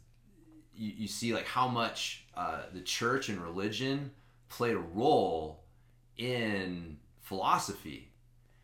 [0.75, 4.11] you, you see like how much uh, the church and religion
[4.49, 5.63] played a role
[6.17, 8.11] in philosophy,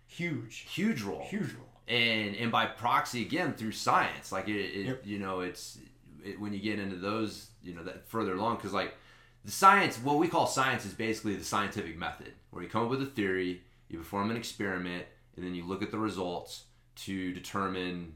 [0.07, 0.65] Huge.
[0.69, 1.70] huge role, Huge role.
[1.87, 4.31] And and by proxy again through science.
[4.31, 5.01] Like it, it Yep.
[5.05, 5.77] you know, it's
[6.23, 8.95] it, when you get into those, you know, that further along because like
[9.43, 12.89] the science, what we call science, is basically the scientific method, where you come up
[12.89, 15.05] with a theory, you perform an experiment,
[15.35, 16.65] and then you look at the results
[16.97, 18.13] to determine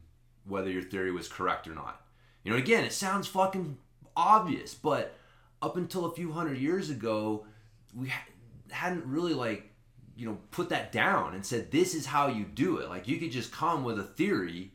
[0.48, 2.02] whether your theory was correct or not.
[2.44, 3.78] You know, again, it sounds fucking
[4.16, 5.16] obvious, but
[5.64, 7.48] up until a few hundred years ago,
[7.96, 8.26] we ha-
[8.70, 9.72] hadn't really like
[10.16, 12.90] you know put that down and said this is how you do it.
[12.90, 14.72] Like you could just come with a theory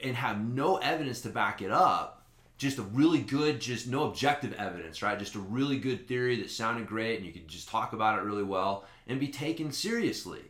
[0.00, 2.26] and have no evidence to back it up.
[2.56, 5.18] Just a really good, just no objective evidence, right?
[5.18, 8.22] Just a really good theory that sounded great and you could just talk about it
[8.22, 10.42] really well and be taken seriously.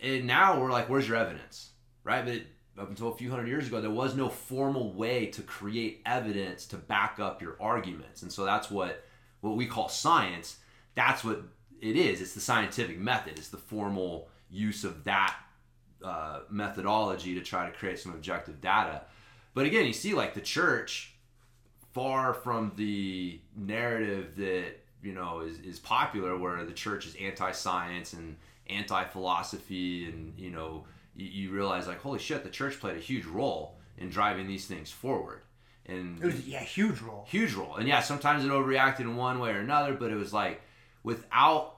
[0.00, 1.70] And now we're like, where's your evidence?
[2.02, 2.24] Right?
[2.24, 6.00] But up until a few hundred years ago, there was no formal way to create
[6.06, 8.22] evidence to back up your arguments.
[8.22, 9.04] And so that's what
[9.40, 10.58] what we call science.
[10.94, 11.42] That's what
[11.84, 12.20] it is.
[12.20, 13.38] It's the scientific method.
[13.38, 15.36] It's the formal use of that
[16.02, 19.02] uh, methodology to try to create some objective data.
[19.54, 21.14] But again, you see, like the church,
[21.92, 24.72] far from the narrative that
[25.02, 28.36] you know is, is popular, where the church is anti-science and
[28.68, 33.24] anti-philosophy, and you know you, you realize like, holy shit, the church played a huge
[33.26, 35.42] role in driving these things forward.
[35.86, 37.26] And It was yeah, huge role.
[37.28, 37.76] huge role.
[37.76, 40.62] And yeah, sometimes it overreacted in one way or another, but it was like
[41.02, 41.73] without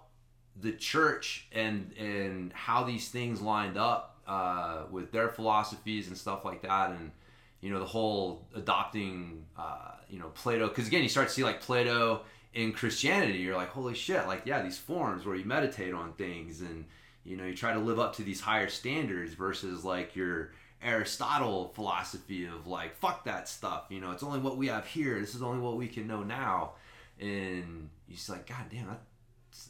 [0.60, 6.44] the church and and how these things lined up uh, with their philosophies and stuff
[6.44, 7.12] like that, and
[7.60, 11.44] you know the whole adopting uh, you know Plato, because again you start to see
[11.44, 12.22] like Plato
[12.54, 16.60] in Christianity, you're like holy shit, like yeah these forms where you meditate on things
[16.60, 16.84] and
[17.24, 20.52] you know you try to live up to these higher standards versus like your
[20.82, 25.20] Aristotle philosophy of like fuck that stuff, you know, it's only what we have here.
[25.20, 26.72] This is only what we can know now,
[27.20, 29.04] and you just like, God damn, that's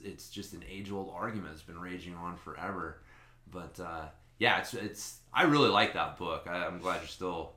[0.04, 3.00] it's just an age old argument that's been raging on forever.
[3.50, 4.06] But uh,
[4.38, 6.46] yeah, it's it's I really like that book.
[6.48, 7.52] I, I'm glad you're still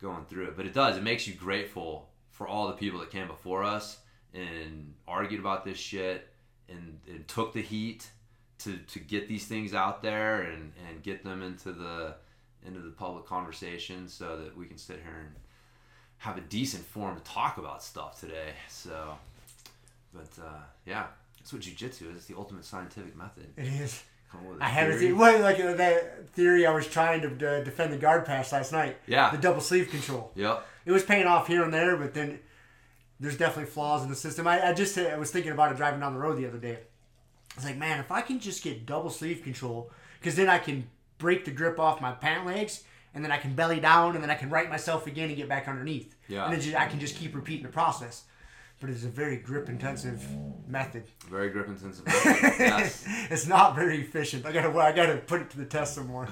[0.00, 3.10] going through it, but it does it makes you grateful for all the people that
[3.10, 3.98] came before us
[4.32, 6.28] and argued about this shit
[6.68, 8.08] and, and took the heat
[8.58, 12.14] to, to get these things out there and, and get them into the
[12.66, 15.34] into the public conversation so that we can sit here and
[16.18, 18.52] have a decent forum to talk about stuff today.
[18.68, 19.16] So,
[20.12, 21.06] but uh, yeah,
[21.40, 22.16] that's what jujitsu is.
[22.16, 23.46] It's the ultimate scientific method.
[23.56, 24.02] It is.
[24.30, 25.10] Come up with a I haven't theory?
[25.10, 28.52] seen well, like uh, that theory I was trying to uh, defend the guard pass
[28.52, 28.98] last night.
[29.06, 29.30] Yeah.
[29.30, 30.30] the double sleeve control.
[30.36, 30.64] Yep.
[30.86, 32.38] It was paying off here and there, but then
[33.18, 34.46] there's definitely flaws in the system.
[34.46, 36.78] I, I just I was thinking about it driving down the road the other day.
[37.52, 40.58] I was like, man, if I can just get double sleeve control, because then I
[40.58, 40.88] can
[41.18, 44.30] break the grip off my pant legs, and then I can belly down, and then
[44.30, 46.14] I can right myself again and get back underneath.
[46.28, 46.44] Yeah.
[46.44, 48.22] And then just, I can just keep repeating the process.
[48.80, 50.26] But it's a very grip intensive
[50.66, 51.04] method.
[51.28, 52.04] Very grip intensive.
[52.08, 53.04] yes.
[53.30, 54.46] it's not very efficient.
[54.46, 56.28] I gotta I gotta put it to the test some more.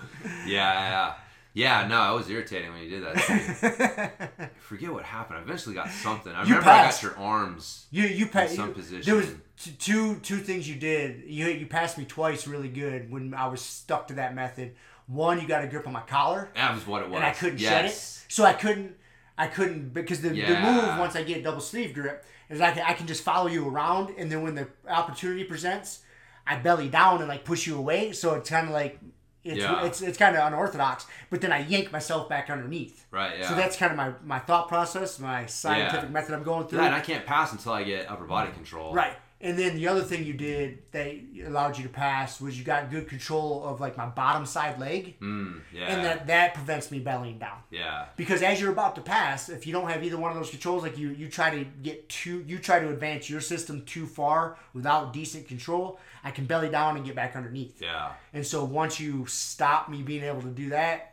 [0.47, 1.15] Yeah, yeah.
[1.55, 4.31] Yeah, no, it was irritating when you did that.
[4.39, 5.41] I forget what happened.
[5.41, 6.33] I eventually got something.
[6.33, 7.87] I You remember I got your arms.
[7.91, 8.55] You you passed.
[8.55, 9.03] some you- position.
[9.05, 11.25] There was t- two two things you did.
[11.27, 14.75] You you passed me twice really good when I was stuck to that method.
[15.07, 17.17] One, you got a grip on my collar, That was what it was.
[17.17, 17.93] and I couldn't shed it,
[18.29, 18.95] so I couldn't
[19.39, 22.83] I couldn't because the, the move once I get double sleeve grip is I can
[22.83, 26.01] I can just follow you around, and then when the opportunity presents,
[26.47, 28.13] I belly down and like push you away.
[28.13, 28.99] So it's kind of like.
[29.45, 29.85] It's, Yeah.
[29.87, 33.07] it's, it's kind of unorthodox, but then I yank myself back underneath.
[33.11, 33.49] Right, yeah.
[33.49, 36.09] So that's kind of my, my thought process, my scientific Yeah.
[36.11, 36.81] method I'm going through.
[36.81, 38.93] Yeah, and I can't pass until I get upper body control.
[38.93, 39.15] Right.
[39.41, 41.15] And then the other thing you did that
[41.47, 45.15] allowed you to pass was you got good control of like my bottom side leg,
[45.21, 45.87] Mm, yeah.
[45.87, 47.59] and that that prevents me bellying down.
[47.71, 48.07] yeah.
[48.17, 50.83] Because as you're about to pass, if you don't have either one of those controls,
[50.83, 54.57] like you you try to get too you try to advance your system too far
[54.75, 57.81] without decent control, I can belly down and get back underneath.
[57.81, 58.13] Yeah.
[58.33, 61.13] And so once you stop me being able to do that,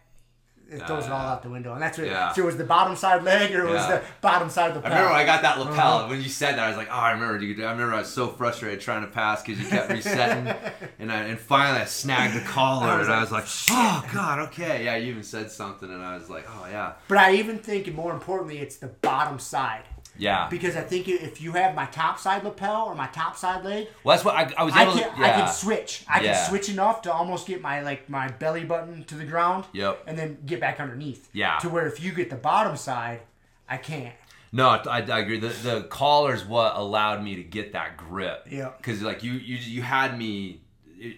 [0.70, 1.74] it throws it all out the window.
[1.74, 2.34] And that's what Yeah.
[2.34, 4.88] so it was the bottom side leg or it was the bottom side of the
[4.88, 5.98] I remember I got that lapel.
[5.98, 6.08] Uh-huh.
[6.08, 7.60] When you said that, I was like, oh, I remember, dude.
[7.60, 10.54] I remember I was so frustrated trying to pass because you kept resetting.
[11.00, 14.40] and I, and finally I snagged the collar I and I was like, oh, God,
[14.48, 14.86] okay.
[14.86, 16.94] Yeah, you even said something and I was like, oh, yeah.
[17.08, 19.84] But I even think, and more importantly, it's the bottom side.
[20.18, 20.48] Yeah.
[20.50, 23.88] Because I think if you have my top side lapel or my top side leg,
[24.04, 25.20] Well, that's what I, I was I able can to.
[25.22, 26.04] I can switch.
[26.08, 26.34] I Yeah.
[26.36, 29.66] can switch enough to almost get my like my belly button to the ground.
[29.74, 30.04] Yep.
[30.08, 31.30] And then get back underneath.
[31.34, 31.58] Yeah.
[31.60, 33.22] To where if you get the bottom side,
[33.68, 34.14] I can't.
[34.52, 35.40] No, I, I agree.
[35.40, 38.48] The the collar's what allowed me to get that grip.
[38.50, 38.72] Yeah.
[38.78, 40.62] Because like you you you had me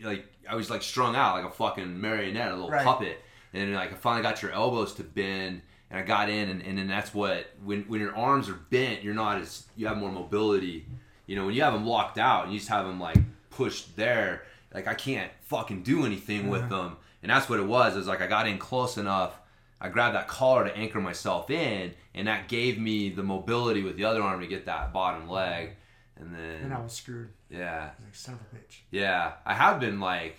[0.02, 2.84] like I was like strung out like a fucking marionette, a little Right.
[2.84, 3.22] puppet,
[3.54, 5.62] and like I finally got your elbows to bend.
[5.90, 9.04] And I got in, and, and then that's what when when your arms are bent,
[9.04, 10.86] you're not as you have more mobility.
[11.28, 13.18] You know, when you have them locked out, and you just have them like
[13.50, 16.98] pushed there, like I can't fucking do anything with them.
[17.24, 17.96] And that's what it was.
[17.96, 19.40] It was like I got in close enough.
[19.80, 23.96] I grabbed that collar to anchor myself in, and that gave me the mobility with
[23.96, 25.72] the other arm to get that bottom leg.
[26.20, 27.30] And then And I was screwed.
[27.50, 28.80] yeah, was like, son of a bitch.
[28.92, 30.36] yeah, I have been like,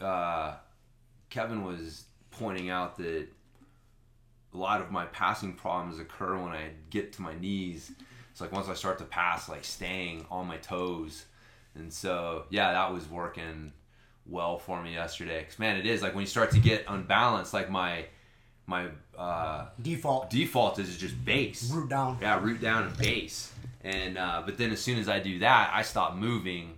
[0.00, 0.54] uh,
[1.30, 3.26] Kevin was pointing out that
[4.54, 7.92] a lot of my passing problems occur when I get to my knees.
[8.30, 11.24] It's like once I start to pass, like staying on my toes,
[11.74, 13.72] and so yeah, that was working
[14.26, 15.42] well for me yesterday.
[15.44, 18.06] Cause man, it is like when you start to get unbalanced, like my
[18.66, 20.30] my uh, Default.
[20.30, 21.70] default is just base.
[21.72, 22.18] Root down.
[22.20, 23.52] Yeah, root down and base.
[23.82, 26.74] And uh, but then as soon as I do that, I stop moving,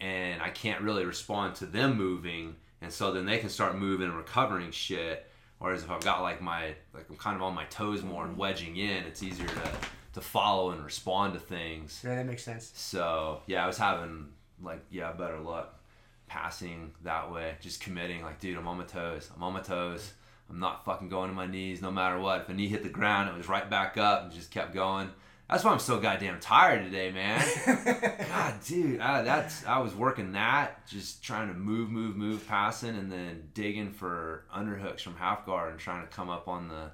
[0.00, 4.08] and I can't really respond to them moving, and so then they can start moving
[4.08, 5.28] and recovering shit.
[5.58, 8.36] Whereas if I've got like my like I'm kind of on my toes more and
[8.36, 9.72] wedging in, it's easier to
[10.14, 12.02] to follow and respond to things.
[12.04, 12.72] Yeah, that makes sense.
[12.74, 14.28] So yeah, I was having
[14.62, 15.80] like yeah better luck
[16.26, 20.12] passing that way, just committing like dude, I'm on my toes, I'm on my toes.
[20.48, 22.42] I'm not fucking going to my knees no matter what.
[22.42, 25.10] If a knee hit the ground, it was right back up and just kept going.
[25.48, 27.40] That's why I'm so goddamn tired today, man.
[28.28, 32.96] God, dude, I, that's I was working that, just trying to move, move, move, passing,
[32.96, 36.90] and then digging for underhooks from half guard and trying to come up on the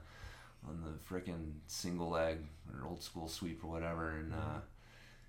[0.68, 2.38] on the freaking single leg
[2.72, 4.10] or old school sweep or whatever.
[4.10, 4.60] And uh,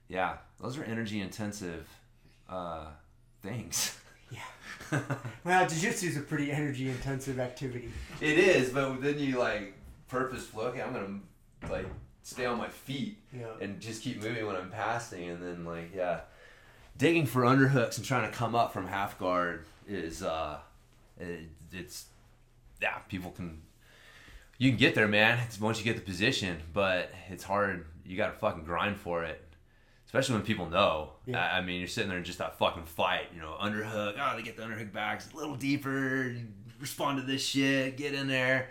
[0.09, 1.87] yeah, those are energy intensive
[2.49, 2.87] uh,
[3.41, 3.97] things.
[4.31, 5.01] Yeah.
[5.45, 7.89] well, jiu-jitsu is a pretty energy intensive activity.
[8.19, 9.75] It is, but then you like
[10.09, 10.63] purposeful.
[10.63, 11.19] Okay, I'm gonna
[11.71, 11.87] like
[12.23, 13.47] stay on my feet Yeah.
[13.61, 16.21] and just keep moving when I'm passing, and then like yeah,
[16.97, 20.57] digging for underhooks and trying to come up from half guard is uh,
[21.19, 22.05] it, it's
[22.81, 23.61] yeah, people can.
[24.59, 25.39] You can get there, man.
[25.45, 27.85] It's once you get the position, but it's hard.
[28.05, 29.41] You got to fucking grind for it,
[30.05, 31.13] especially when people know.
[31.25, 31.43] Yeah.
[31.43, 33.27] I I mean, you're sitting there in just that fucking fight.
[33.35, 34.15] You know, underhook.
[34.17, 35.21] Oh, they get the underhook back.
[35.21, 36.35] It's a little deeper.
[36.79, 37.97] Respond to this shit.
[37.97, 38.69] Get in there.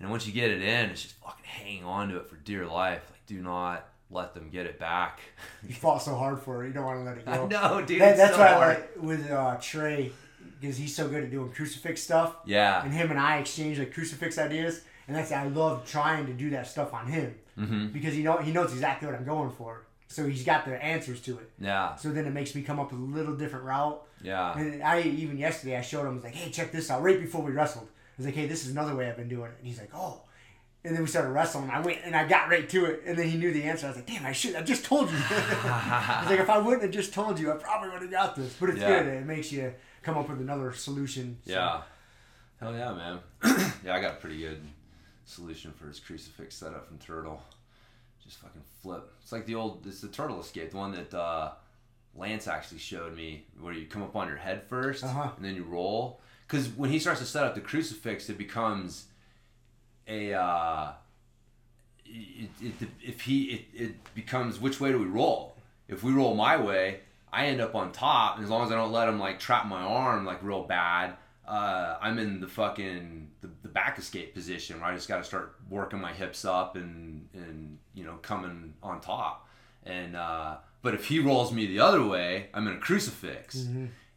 [0.00, 2.66] And once you get it in, it's just fucking hang on to it for dear
[2.66, 3.02] life.
[3.10, 5.20] Like, do not let them get it back.
[5.66, 7.32] You fought so hard for it, you don't want to let it go.
[7.32, 8.00] I know, dude.
[8.00, 8.68] That- that's so why I hard.
[8.76, 10.12] like with uh, Trey,
[10.60, 12.36] because he's so good at doing crucifix stuff.
[12.46, 12.82] Yeah.
[12.84, 16.50] and him and I exchange like crucifix ideas, and that's I love trying to do
[16.50, 17.88] that stuff on him Mm-hmm.
[17.88, 19.82] because he know he knows exactly what I'm going for.
[20.06, 21.50] So he's got the answers to it.
[21.58, 21.96] Yeah.
[21.96, 24.00] So then it makes me come up with a little different route.
[24.22, 24.56] Yeah.
[24.56, 27.02] And I even yesterday I showed him I was like, hey, check this out.
[27.02, 29.50] Right before we wrestled, I was like, hey, this is another way I've been doing
[29.50, 29.56] it.
[29.58, 30.22] And he's like, oh.
[30.84, 31.70] And then we started wrestling.
[31.70, 33.86] I went and I got right to it, and then he knew the answer.
[33.86, 34.54] I was like, damn, I should.
[34.54, 35.16] I just told you.
[35.16, 38.54] He's like, if I wouldn't have just told you, I probably would have got this.
[38.58, 39.02] But it's Yeah.
[39.02, 39.06] good.
[39.12, 41.38] It makes you come up with another solution.
[41.46, 41.82] So- Yeah.
[42.60, 43.18] Hell yeah, man.
[43.84, 44.60] yeah, I got a pretty good
[45.26, 47.42] solution for his crucifix setup from Turtle.
[48.24, 49.12] Just fucking flip.
[49.22, 51.52] It's like the old, it's the Turtle Escape, the one that uh,
[52.16, 55.30] Lance actually showed me, where you come up on your head 1st Uh-huh.
[55.36, 56.20] and then you roll.
[56.48, 59.06] Because when he starts to set up the crucifix, it becomes
[60.08, 60.32] a.
[60.32, 60.92] Uh,
[62.04, 65.56] it, it, if he it, it becomes which way do we roll?
[65.88, 67.00] If we roll my way
[67.32, 69.66] i end up on top and as long as i don't let him like trap
[69.66, 71.14] my arm like real bad
[71.46, 75.24] uh, i'm in the fucking the, the back escape position where i just got to
[75.24, 79.46] start working my hips up and and you know coming on top.
[79.84, 83.66] And uh, but if he rolls me the other way i'm in a crucifix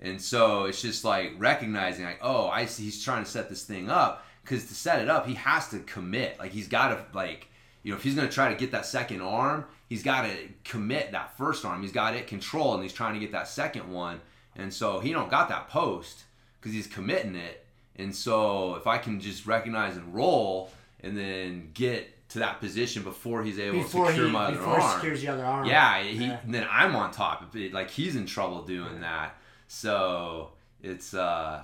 [0.02, 3.64] and so it's just like recognizing like oh i see he's trying to set this
[3.64, 7.06] thing up because to set it up he has to commit like he's got to
[7.18, 7.48] like
[7.84, 10.32] you know, if he's going to try to get that second arm, he's got to
[10.64, 11.82] commit that first arm.
[11.82, 14.22] He's got it controlled, and he's trying to get that second one.
[14.56, 16.26] And so he don't got that post
[16.60, 17.66] because he's committing it.
[17.96, 23.02] And so if I can just recognize and roll, and then get to that position
[23.02, 25.00] before he's able Before to secure he my other before he arm.
[25.00, 25.66] secures the other arm.
[25.66, 26.40] Yeah, he, Yeah.
[26.46, 27.52] then I'm on top.
[27.72, 29.36] Like he's in trouble doing that.
[29.74, 30.50] So
[30.84, 31.64] it's uh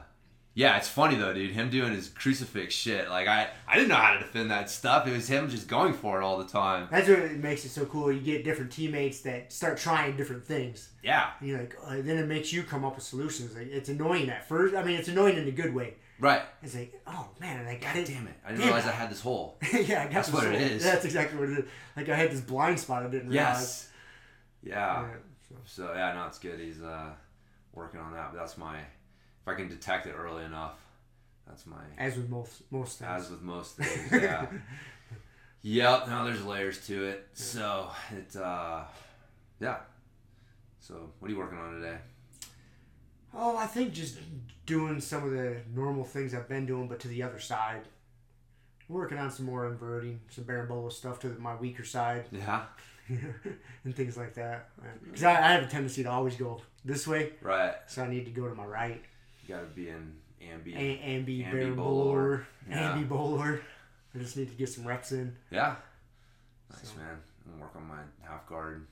[0.53, 1.51] yeah, it's funny though, dude.
[1.51, 3.09] Him doing his crucifix shit.
[3.09, 5.05] Like I I didn't know how to defend that stuff.
[5.07, 6.87] It was him just going for it all the time.
[6.89, 8.09] That's what makes it so cool.
[8.09, 10.89] You get different teammates that start trying different things.
[11.03, 11.31] Yeah.
[11.41, 13.53] And you're like, uh, then it makes you come up with solutions.
[13.57, 14.73] Like it's annoying at first.
[14.73, 15.95] I mean, it's annoying in a good way.
[16.17, 16.43] Right.
[16.63, 18.35] It's like, oh man, like God damn it.
[18.45, 18.89] I didn't Damn realize it.
[18.89, 19.57] I had this hole.
[19.73, 20.81] yeah, I got That's what it whole- is.
[20.81, 21.65] That's exactly what it is.
[21.97, 23.59] Like I had this blind spot I didn't realize.
[23.59, 23.89] Yes.
[24.63, 25.01] Yeah.
[25.01, 25.07] Yeah,
[25.49, 26.57] so- So yeah, no, it's good.
[26.61, 27.09] He's uh
[27.77, 28.31] working on that.
[28.33, 30.79] But that's my if I can detect it early enough,
[31.47, 33.11] that's my As with most most things.
[33.25, 34.45] As with most things, yeah.
[35.61, 36.07] yep.
[36.07, 37.27] Now there's layers to it.
[37.33, 38.81] So it, uh,
[39.59, 39.77] yeah.
[40.79, 41.97] So what are you working on today?
[43.33, 44.17] oh, I think just
[44.65, 47.83] doing some of the normal things I've been doing, but to the other side.
[48.89, 52.61] Working on some more inverting, some berimbolo stuff to my weaker side, Yeah.
[53.83, 54.69] and things like that.
[55.05, 57.73] Because I, I have a tendency to always go this way, Right.
[57.87, 59.01] so I need to go to my right.
[59.47, 60.75] You got to be in ambi.
[60.75, 62.45] A- ambi, Ambi bowler.
[62.69, 62.95] Yeah.
[62.97, 63.61] ambi bowler.
[64.15, 65.35] I just need to get some reps in.
[65.51, 65.75] yeah.
[66.71, 67.17] Nice So- man.
[67.53, 68.85] I'm work on my half guard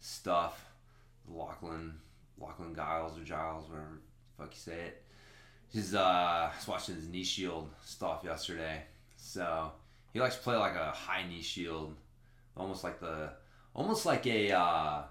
[0.00, 0.66] stuff.
[1.28, 1.94] Lachlan,
[2.38, 3.98] Lachlan Giles or Giles, whatever
[4.36, 5.02] the fuck you say it.
[5.72, 8.82] He's uh, I was watching his knee shield stuff yesterday.
[9.16, 9.72] So
[10.12, 11.94] he likes to play like a high knee shield,
[12.56, 13.30] almost like the,
[13.74, 15.02] almost like a, uh,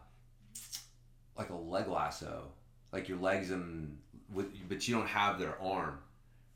[1.38, 2.52] like a leg lasso,
[2.92, 3.98] like your legs and
[4.34, 6.00] with, but you don't have their arm,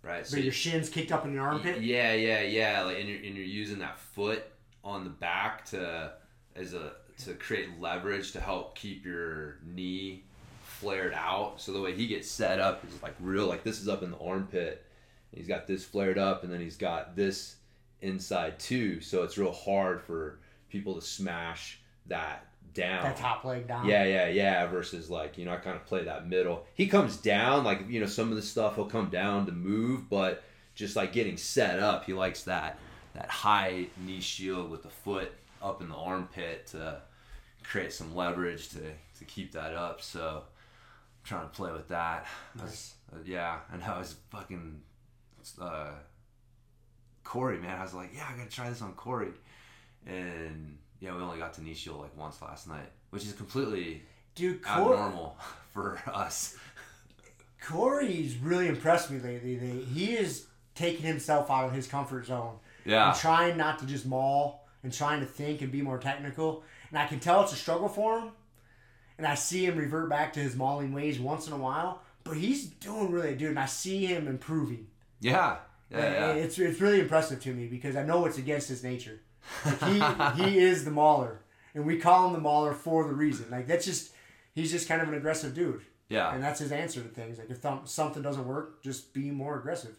[0.01, 0.25] right?
[0.25, 1.81] So your shins kicked up in your armpit.
[1.81, 2.83] yeah, yeah, yeah.
[2.83, 4.43] Like, and you're, and you're using that foot
[4.83, 6.13] on the back to
[6.55, 10.23] as a to create leverage to help keep your knee
[10.63, 11.61] flared out.
[11.61, 13.47] So the way he gets set up is like real.
[13.47, 14.85] Like this is up in the armpit.
[15.33, 17.55] He's got this flared up, and then he's got this
[18.01, 19.01] inside too.
[19.01, 20.39] So it's real hard for
[20.75, 23.03] people to smash that down.
[23.03, 23.85] That top leg down.
[23.87, 24.65] Yeah, yeah, yeah.
[24.67, 26.65] Versus like you know, I kind of play that middle.
[26.73, 30.09] He comes down like you know some of the stuff he'll come down to move,
[30.09, 30.43] but
[30.75, 32.77] just like getting set up, he likes that
[33.13, 35.31] that high knee shield with the foot
[35.63, 37.01] up in the armpit to
[37.63, 38.81] create some leverage to
[39.19, 40.01] to keep that up.
[40.01, 42.27] So I'm trying to play with that.
[42.59, 44.81] I was- uh, yeah, and I was fucking
[45.61, 45.91] uh,
[47.23, 47.77] Corey, man.
[47.79, 49.31] I was like, yeah, I gotta try this on Corey,
[50.05, 54.03] and yeah, we only got to shield like once last night, which is completely
[54.35, 55.37] Dude, Corey, abnormal
[55.73, 56.55] for us.
[57.63, 59.57] Corey's really impressed me lately.
[59.93, 64.05] He is taking himself out of his comfort zone Yeah, and trying not to just
[64.05, 66.63] maul and trying to think and be more technical.
[66.89, 68.29] And I can tell it's a struggle for him.
[69.17, 72.01] And I see him revert back to his mauling ways once in a while.
[72.25, 74.87] But he's doing really good, and I see him improving.
[75.21, 75.57] yeah,
[75.89, 76.31] yeah, yeah.
[76.33, 79.21] It's it's really impressive to me because I know it's against his nature.
[79.65, 81.39] Like he he is the mauler,
[81.73, 83.47] and we call him the mauler for the reason.
[83.49, 84.11] Like that's just
[84.53, 85.81] he's just kind of an aggressive dude.
[86.09, 86.33] yeah.
[86.33, 87.37] And that's his answer to things.
[87.37, 89.95] Like if th- something doesn't work, just be more aggressive,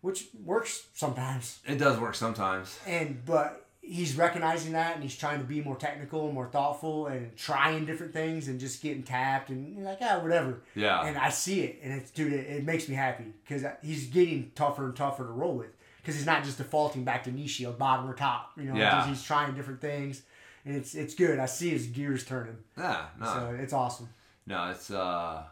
[0.00, 1.58] which works sometimes.
[1.66, 2.78] It does work sometimes.
[2.86, 7.06] And but he's recognizing that, and he's trying to be more technical and more thoughtful,
[7.08, 10.62] and trying different things, and just getting tapped, and like ah whatever.
[10.74, 14.06] Yeah, And I see it, and it's dude, it, it makes me happy because he's
[14.06, 15.70] getting tougher and tougher to roll with.
[16.04, 18.50] Because he's not just defaulting back to knee shield, bottom or top.
[18.58, 19.06] You know, Yeah.
[19.06, 20.20] he's trying different things,
[20.66, 21.38] and it's it's good.
[21.38, 24.10] I see his gears turning, Yeah, no, so it's awesome.
[24.46, 25.44] no, it's uh,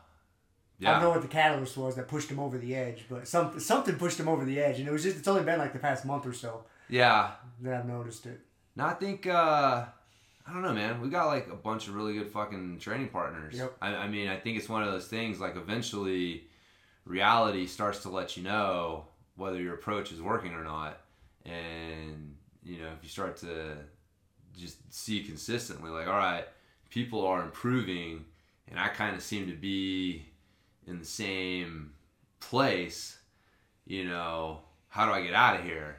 [0.79, 0.91] Yeah.
[0.91, 3.61] I don't know what the catalyst was that pushed him over the edge, but something
[3.61, 5.79] something pushed him over the edge, and it was just it's only been like the
[5.79, 7.31] past month or so yeah.
[7.63, 8.41] that I've noticed it.
[8.77, 9.87] No, I think uh
[10.47, 11.01] I don't know, man.
[11.01, 13.55] We got like a bunch of really good fucking training partners.
[13.57, 13.77] Yep.
[13.81, 15.39] I, I mean, I think it's one of those things.
[15.41, 16.45] Like eventually,
[17.05, 19.07] reality starts to let you know
[19.43, 21.01] whether your approach is working or not,
[21.45, 23.77] and you know if you start to
[24.57, 26.45] just see consistently, like, all right,
[26.91, 28.25] people are improving,
[28.69, 30.25] and I kind of seem to be
[30.87, 31.93] in the same
[32.39, 33.19] place.
[33.85, 35.97] You know, how do I get out of here?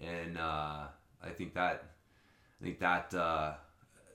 [0.00, 0.84] And uh,
[1.22, 1.84] I think that
[2.60, 3.54] I think that uh,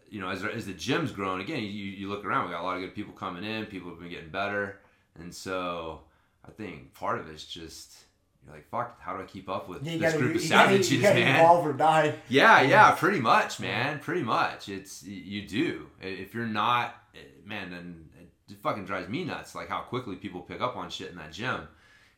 [0.09, 2.63] you know, as, as the gym's grown, again, you, you look around, we got a
[2.63, 4.79] lot of good people coming in, people have been getting better,
[5.19, 6.01] and so
[6.47, 8.05] I think part of it's just
[8.45, 10.49] you're like, fuck, how do I keep up with you this gotta, group of you
[10.49, 11.35] gotta, savages, you gotta man?
[11.39, 12.15] evolve or die.
[12.29, 12.67] Yeah, Yeah.
[12.69, 13.99] yeah, pretty much, man.
[13.99, 14.69] Pretty much.
[14.69, 15.87] It's you do.
[16.01, 18.05] If you're not, eh, man, then
[18.49, 19.55] it fucking drives me nuts.
[19.55, 21.67] Like how quickly people pick up on shit in that gym,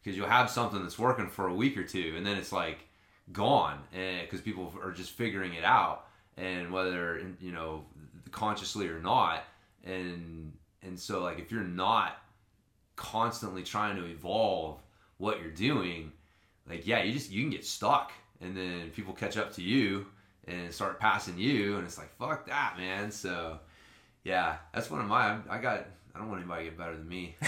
[0.02, 2.80] because you'll have something that's working for a week or two, and then it's like
[3.34, 6.06] gone, eh, because people are just figuring it out,
[6.38, 7.84] and whether you know
[8.32, 9.44] consciously or not,
[9.84, 10.54] and
[10.84, 12.18] and so like if you're not
[12.96, 14.80] constantly trying to evolve
[15.22, 16.12] what you're doing
[16.70, 18.12] like yeah you just you can get stuck.
[18.44, 20.08] And then people catch up to you
[20.48, 23.12] and start passing you and it's like fuck that man.
[23.12, 23.60] So
[24.24, 27.08] yeah that's one of my i got i don't want anybody to get better than
[27.08, 27.36] me.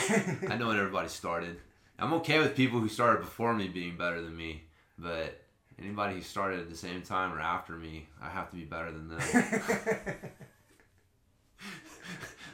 [0.49, 1.59] I know when everybody started.
[1.99, 4.63] I'm okay with people who started before me being better than me
[4.97, 5.41] but
[5.80, 8.91] anybody who started at the same time or after me i have to be better
[8.91, 9.19] than them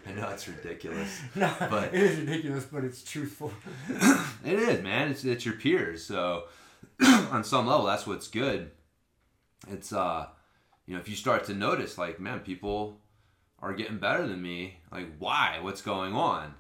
[0.08, 3.52] i know it's ridiculous no, But- it is ridiculous, but it's truthful.
[4.46, 5.12] It is, man.
[5.12, 6.04] It's it's your peers.
[6.06, 6.46] So
[7.06, 8.72] on some level, that's what's good.
[9.68, 10.28] It's uh,
[10.86, 13.00] you know, if you start to notice, like, man, people
[13.60, 14.78] are getting better than me.
[14.92, 15.60] Like, why?
[15.62, 16.54] What's going on?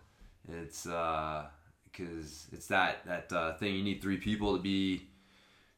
[0.62, 1.46] It's uh,
[1.86, 3.76] because it's that that uh, thing.
[3.76, 5.08] You need three people to be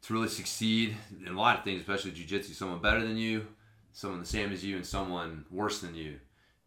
[0.01, 0.95] to really succeed
[1.25, 2.53] in a lot of things, especially jujitsu.
[2.55, 3.45] Someone better than you,
[3.93, 6.15] someone the same as you, and someone worse than you.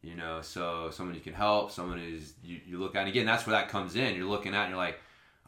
[0.04, 3.00] You know, so someone you can help, someone who's you, you look at.
[3.00, 4.14] And again, that's where that comes in.
[4.14, 4.98] You're looking at, and you're like,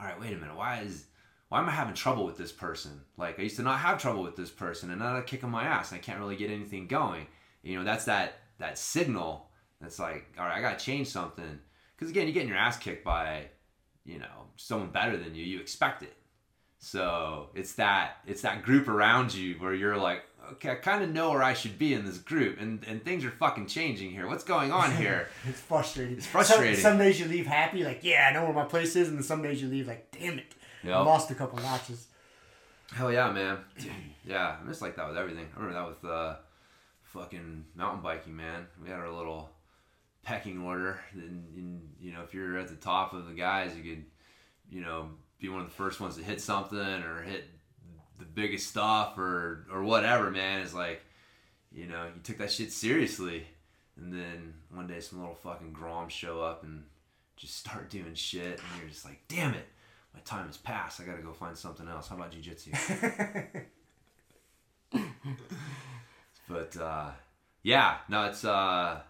[0.01, 1.05] all right, wait a minute, why is
[1.51, 3.03] why am I having trouble with this person?
[3.19, 5.65] Like I used to not have trouble with this person, and now they're kicking my
[5.65, 7.27] ass, I can't really get anything going.
[7.63, 11.59] You know, that's that that signal that's like, all right, I gotta change something.
[11.95, 13.49] Because again, you're getting your ass kicked by,
[14.07, 15.45] you know, someone better than you.
[15.45, 16.17] You expect it.
[16.79, 20.23] So it's that it's that group around you where you're like,
[20.53, 23.25] okay, I kind of know where I should be in this group, and and things
[23.25, 24.27] are fucking changing here.
[24.27, 25.29] What's going on here?
[25.47, 26.17] It's frustrating.
[26.17, 26.75] It's frustrating.
[26.75, 29.17] Some, some days you leave happy, like, yeah, I know where my place is, and
[29.17, 32.07] then some days you leave like, damn it, I lost a couple notches.
[32.93, 33.59] Hell yeah, man.
[34.29, 35.47] Yeah, I'm just like that with everything.
[35.57, 36.35] I remember that with uh,
[37.05, 38.67] fucking mountain biking, man.
[38.83, 39.51] We had our little
[40.25, 43.85] pecking order, and, and you know, if you're at the top of the guys, you
[43.89, 44.05] could,
[44.69, 47.45] you know, be one of the first ones to hit something or hit
[48.19, 50.61] the biggest stuff or or whatever, man.
[50.61, 51.03] It's like,
[51.73, 53.47] you know, you took that shit seriously,
[53.97, 56.85] and then one day some little fucking groms show up and
[57.37, 59.67] just start doing shit, and you're just like, damn it.
[60.15, 60.99] My time has passed.
[60.99, 62.09] I gotta go find something else.
[62.09, 63.67] How about jujitsu?
[66.49, 67.11] But uh,
[67.63, 69.01] yeah, no, it's uh,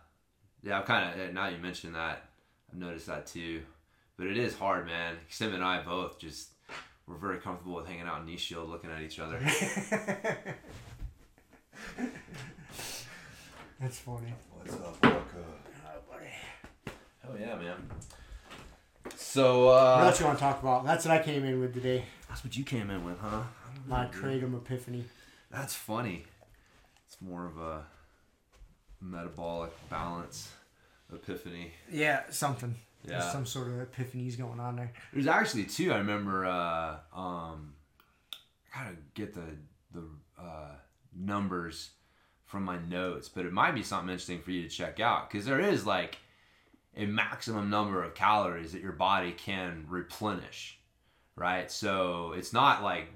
[0.63, 0.79] yeah.
[0.79, 2.29] I'm kind of now you mentioned that.
[2.71, 3.63] I've noticed that too.
[4.17, 5.17] But it is hard, man.
[5.29, 6.49] Sim and I both just
[7.07, 9.39] we're very comfortable with hanging out in knee shield, looking at each other.
[13.81, 14.33] That's funny.
[14.53, 15.45] What's up, Walker?
[15.87, 16.31] Oh, buddy.
[17.23, 17.77] Hell yeah, man.
[19.17, 20.85] So What uh, else you want to talk about?
[20.85, 22.05] That's what I came in with today.
[22.29, 23.43] that's what you came in with, huh?
[23.87, 25.05] My kratom epiphany.
[25.51, 26.25] That's funny.
[27.07, 27.85] It's more of a
[29.01, 30.51] metabolic balance
[31.13, 31.73] epiphany.
[31.91, 32.75] Yeah, something.
[33.05, 33.19] Yeah.
[33.19, 34.93] There's some sort of epiphanies going on there.
[35.13, 35.93] There's actually two.
[35.93, 36.47] I remember.
[36.47, 37.75] Uh, um,
[38.75, 39.57] I gotta get the
[39.93, 40.05] the
[40.41, 40.73] uh,
[41.15, 41.91] numbers
[42.45, 45.47] from my notes, but it might be something interesting for you to check out because
[45.47, 46.19] there is like
[46.97, 50.79] a maximum number of calories that your body can replenish,
[51.37, 51.71] right?
[51.71, 53.09] So it's not like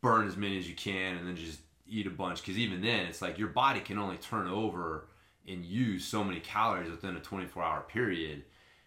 [0.00, 3.06] burn as many as you can and then just eat a bunch because even then
[3.06, 5.08] it's like your body can only turn over
[5.46, 8.42] and use so many calories within a 24 hour period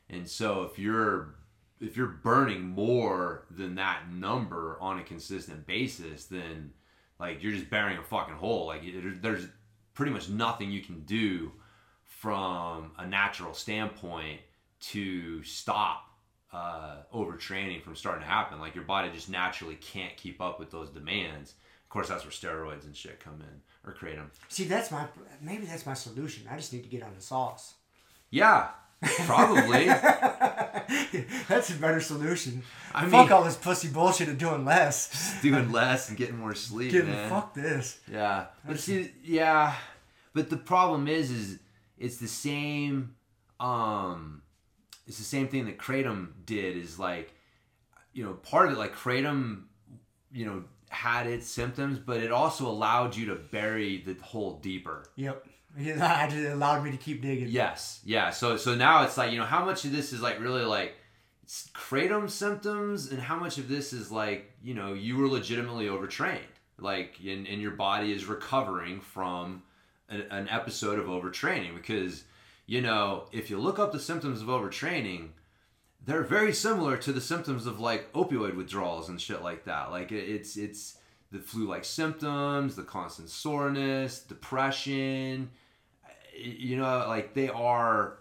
[0.09, 1.35] and so if you're
[1.79, 6.71] if you're burning more than that number on a consistent basis then
[7.19, 8.81] like you're just burying a fucking hole like
[9.21, 9.47] there's
[9.93, 11.51] pretty much nothing you can do
[12.03, 14.39] from a natural standpoint
[14.79, 16.05] to stop
[16.53, 18.59] uh, overtraining from starting to happen.
[18.59, 21.55] Like your body just naturally can't keep up with those demands.
[21.83, 24.27] Of course, that's where steroids and shit come in or kratom.
[24.49, 25.05] See, that's my
[25.41, 26.47] maybe that's my solution.
[26.49, 27.75] I just need to get on the sauce.
[28.29, 28.69] Yeah,
[29.25, 29.85] probably.
[31.47, 32.63] that's a better solution.
[32.93, 35.39] I fuck mean- all this pussy bullshit of doing less.
[35.41, 37.29] Doing less and getting more sleep, Getting man.
[37.29, 37.99] fuck this.
[38.11, 39.75] Yeah, but see, yeah,
[40.33, 41.59] but the problem is, is
[41.97, 43.15] it's the same.
[43.59, 44.41] Um,
[45.07, 46.77] it's the same thing that kratom did.
[46.77, 47.33] Is like,
[48.13, 49.63] you know, part of it, like kratom,
[50.31, 55.05] you know, had its symptoms, but it also allowed you to bury the hole deeper.
[55.15, 55.45] Yep.
[55.79, 57.49] It allowed me to keep digging.
[57.49, 58.29] Yes, yeah.
[58.29, 60.95] So so now it's like you know how much of this is like really like
[61.73, 66.43] kratom symptoms, and how much of this is like you know you were legitimately overtrained,
[66.79, 69.63] like and, and your body is recovering from
[70.07, 72.23] an, an episode of overtraining because
[72.67, 75.29] you know if you look up the symptoms of overtraining.
[76.07, 79.89] They're very similar to the symptoms of like opioid withdrawals and shit like that.
[79.89, 80.99] Like it, it's it's
[81.31, 85.49] the flu-like symptoms, the constant soreness, depression,
[86.35, 88.17] you know like they are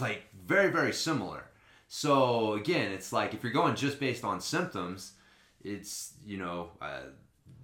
[0.00, 1.44] like very very similar.
[1.88, 5.12] So again it's like if you're going just based on symptoms
[5.62, 7.02] it's you know uh,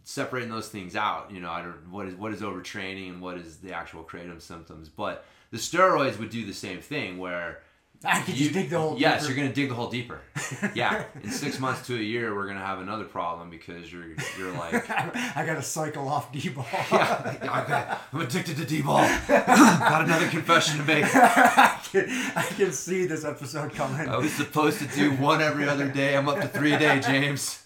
[0.05, 1.31] separating those things out.
[1.31, 4.40] You know i don't what is what is overtraining and what is the actual kratom
[4.40, 4.89] symptoms?
[4.89, 7.62] But the steroids would do the same thing where
[8.05, 8.97] I could you- just dig the hole.
[8.98, 9.32] yes deeper.
[9.35, 10.20] you're gonna dig the hole deeper
[10.74, 14.05] yeah in six months to a year we're gonna have another problem because you're
[14.39, 14.89] you're like
[15.36, 16.64] I gotta cycle off D-bol.
[16.93, 18.98] yeah, okay, I'm addicted to D-bol.
[19.28, 21.05] Got another confession to make.
[21.14, 22.06] I, can,
[22.36, 24.09] I can see this episode coming.
[24.09, 26.16] I was supposed to do one every other day.
[26.16, 27.62] I'm up to three a day, James.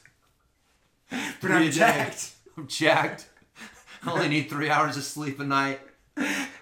[1.10, 1.70] but three I'm a day.
[1.70, 2.30] jacked.
[2.56, 3.28] I'm jacked.
[4.04, 5.80] I only need three hours of sleep a night.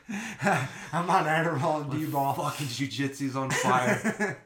[0.42, 2.32] I'm on Adderall and D-bol.
[2.32, 4.38] Fucking jujitsu's on fire.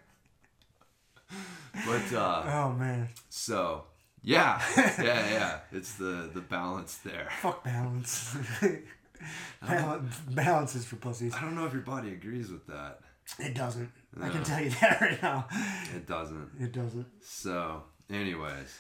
[1.86, 3.84] but uh, Oh man, so
[4.22, 5.58] yeah, yeah, yeah.
[5.70, 7.28] It's the the balance there.
[7.40, 8.36] fuck balance.
[9.62, 10.16] balance.
[10.30, 11.34] Balance is for pussies.
[11.34, 13.00] I don't know if your body agrees with that.
[13.38, 13.90] It doesn't.
[14.20, 15.46] I can tell you that right now.
[15.94, 16.50] It doesn't.
[16.60, 17.06] It doesn't.
[17.22, 18.78] So, anyways,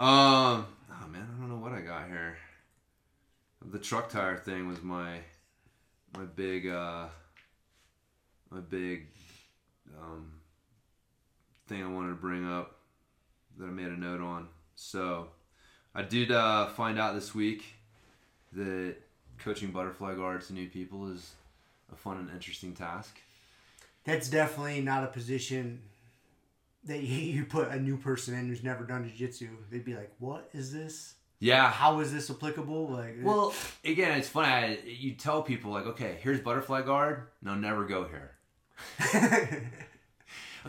[0.00, 2.36] um, oh man, I don't know what I got here.
[3.64, 5.20] The truck tire thing was my
[6.16, 7.06] my big uh
[8.50, 9.06] my big
[9.98, 10.32] um
[11.66, 12.76] thing I wanted to bring up
[13.58, 14.48] that I made a note on.
[14.74, 15.28] So,
[15.94, 17.64] I did uh, find out this week
[18.52, 18.96] that
[19.38, 21.32] coaching butterfly guards to new people is
[21.92, 23.18] a fun and interesting task.
[24.04, 25.82] That's definitely not a position
[26.84, 29.48] that you, you put a new person in who's never done jiu-jitsu.
[29.70, 31.14] They'd be like, "What is this?
[31.44, 33.52] Yeah, How is this applicable?" Like, Well,
[33.84, 34.48] again, it's funny.
[34.48, 37.26] I, you tell people like, okay, here's butterfly guard.
[37.42, 38.30] No, never go here.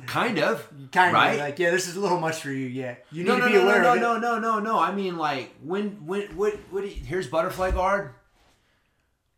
[0.08, 0.68] Kind of.
[0.92, 1.34] kind right?
[1.34, 2.66] of like, yeah, this is a little much for you.
[2.66, 4.02] Yeah, you need No, to no, be no, aware no, of it.
[4.02, 4.80] no, no, no, no.
[4.80, 6.84] I mean, like, when, when, what, what?
[6.84, 8.16] You, here's butterfly guard.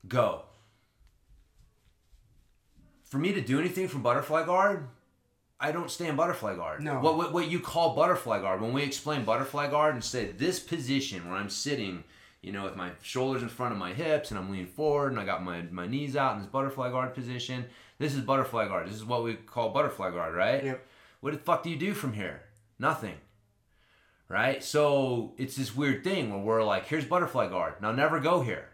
[0.07, 0.43] Go.
[3.03, 4.87] For me to do anything from butterfly guard,
[5.59, 6.83] I don't stay in butterfly guard.
[6.83, 6.99] No.
[6.99, 8.61] What, what what you call butterfly guard?
[8.61, 12.03] When we explain butterfly guard and say this position where I'm sitting,
[12.41, 15.19] you know, with my shoulders in front of my hips and I'm leaning forward and
[15.19, 17.65] I got my my knees out in this butterfly guard position.
[17.99, 18.87] This is butterfly guard.
[18.87, 20.63] This is what we call butterfly guard, right?
[20.63, 20.87] Yep.
[21.21, 22.41] What the fuck do you do from here?
[22.77, 23.15] Nothing.
[24.27, 24.63] Right?
[24.63, 27.75] So it's this weird thing where we're like, here's butterfly guard.
[27.81, 28.67] Now never go here.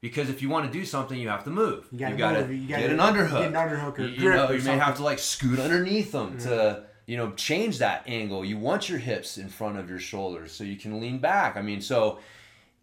[0.00, 1.86] Because if you want to do something, you have to move.
[1.92, 2.50] You move.
[2.50, 3.38] You gotta get an underhook.
[3.38, 6.38] get an underhook or you, you know, you may have to like scoot underneath them
[6.38, 6.84] to, mm-hmm.
[7.06, 8.42] you know, change that angle.
[8.42, 11.56] You want your hips in front of your shoulders so you can lean back.
[11.56, 12.18] I mean, so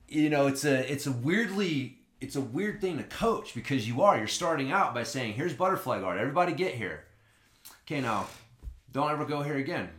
[0.07, 4.01] you know, it's a it's a weirdly it's a weird thing to coach because you
[4.01, 6.19] are you're starting out by saying, "Here's butterfly guard.
[6.19, 7.05] Everybody get here."
[7.85, 8.27] Okay, now
[8.91, 9.89] don't ever go here again.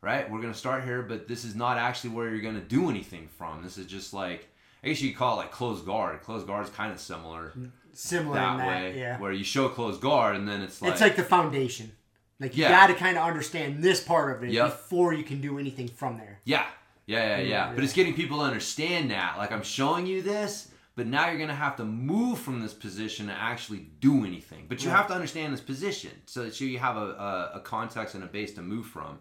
[0.00, 0.30] Right?
[0.30, 3.64] We're gonna start here, but this is not actually where you're gonna do anything from.
[3.64, 4.48] This is just like
[4.82, 6.20] I guess you call it like closed guard.
[6.22, 7.52] Closed guard is kind of similar
[7.92, 9.18] Similar that, in that, way, yeah.
[9.18, 11.90] where you show closed guard and then it's like, it's like the foundation.
[12.38, 12.70] Like you Yeah.
[12.70, 14.66] got to kind of understand this part of it Yep.
[14.66, 16.38] before you can do anything from there.
[16.44, 16.64] Yeah,
[17.06, 17.72] yeah, yeah, yeah.
[17.74, 19.36] But it's getting people to understand that.
[19.36, 23.26] Like I'm showing you this, but now you're gonna have to move from this position
[23.26, 24.66] to actually do anything.
[24.68, 28.14] But you have to understand this position so that you have a, a, a context
[28.14, 29.18] and a base to move from.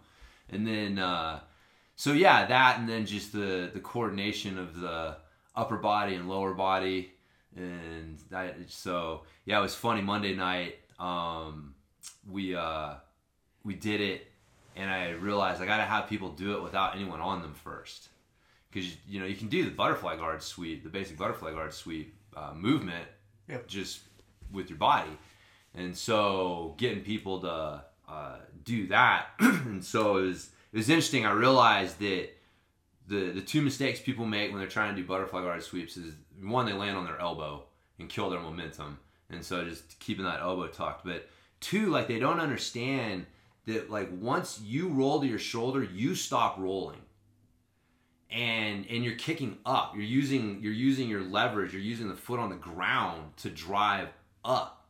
[0.50, 1.40] And then, uh,
[1.96, 5.18] so yeah, that, and then just the the coordination of the
[5.58, 7.12] upper body and lower body,
[7.56, 8.56] and that.
[8.68, 10.76] So yeah, it was funny Monday night.
[11.00, 11.76] Um,
[12.30, 12.94] we uh,
[13.64, 14.28] we did it
[14.78, 18.10] and I realized I got to have people do it without anyone on them first,
[18.72, 22.16] because you know you can do the butterfly guard sweep, the basic butterfly guard sweep
[22.36, 23.06] uh, movement,
[23.50, 23.68] Yep.
[23.68, 24.02] just
[24.52, 25.10] with your body,
[25.74, 31.26] and so getting people to uh, do that, and so it was it was interesting.
[31.26, 32.30] I realized that
[33.08, 36.14] the the two mistakes people make when they're trying to do butterfly guard sweeps is
[36.42, 37.64] one they land on their elbow
[38.00, 39.00] and kill their momentum.
[39.30, 41.06] And so just keeping that elbow tucked.
[41.06, 41.28] But
[41.60, 43.26] two, like they don't understand
[43.66, 47.02] that like once you roll to your shoulder, you stop rolling.
[48.30, 49.94] And and you're kicking up.
[49.96, 54.10] You're using you're using your leverage, you're using the foot on the ground to drive
[54.44, 54.87] up.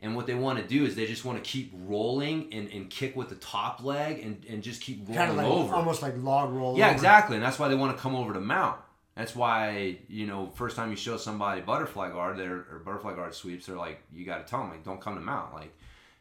[0.00, 2.90] And what they want to do is they just want to keep rolling and, and
[2.90, 5.74] kick with the top leg and, and just keep rolling Kind of like over.
[5.74, 6.76] almost like log roll.
[6.76, 6.94] Yeah, over.
[6.94, 7.36] exactly.
[7.36, 8.78] And that's why they want to come over to mount.
[9.14, 13.34] That's why, you know, first time you show somebody butterfly guard they're, or butterfly guard
[13.34, 15.54] sweeps, they're like, you got to tell them, like, don't come to mount.
[15.54, 15.74] Like,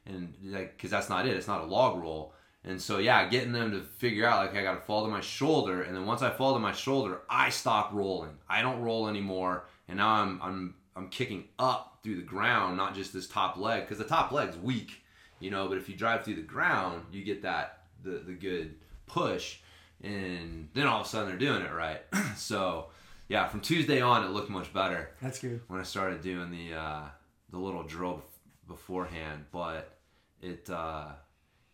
[0.05, 1.35] and like, cause that's not it.
[1.35, 2.33] It's not a log roll.
[2.63, 5.19] And so, yeah, getting them to figure out, like, I got to fall to my
[5.21, 5.81] shoulder.
[5.83, 8.37] And then once I fall to my shoulder, I stop rolling.
[8.47, 9.65] I don't roll anymore.
[9.89, 13.81] And now I'm, I'm, I'm kicking up through the ground, not just this top leg,
[13.81, 15.03] because the top leg's weak,
[15.39, 15.67] you know.
[15.67, 18.75] But if you drive through the ground, you get that the the good
[19.07, 19.57] push,
[20.01, 22.01] and then all of a sudden they're doing it right.
[22.37, 22.87] so,
[23.27, 25.61] yeah, from Tuesday on, it looked much better That's good.
[25.67, 27.03] when I started doing the uh,
[27.49, 28.23] the little drill
[28.67, 29.45] beforehand.
[29.51, 29.97] But
[30.41, 31.07] it, uh,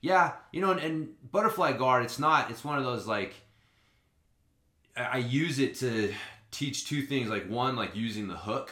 [0.01, 2.49] yeah, you know, and, and butterfly guard, it's not.
[2.49, 3.35] It's one of those like
[4.97, 6.13] I I use it to
[6.49, 7.29] teach two things.
[7.29, 8.71] Like one, like using the hook,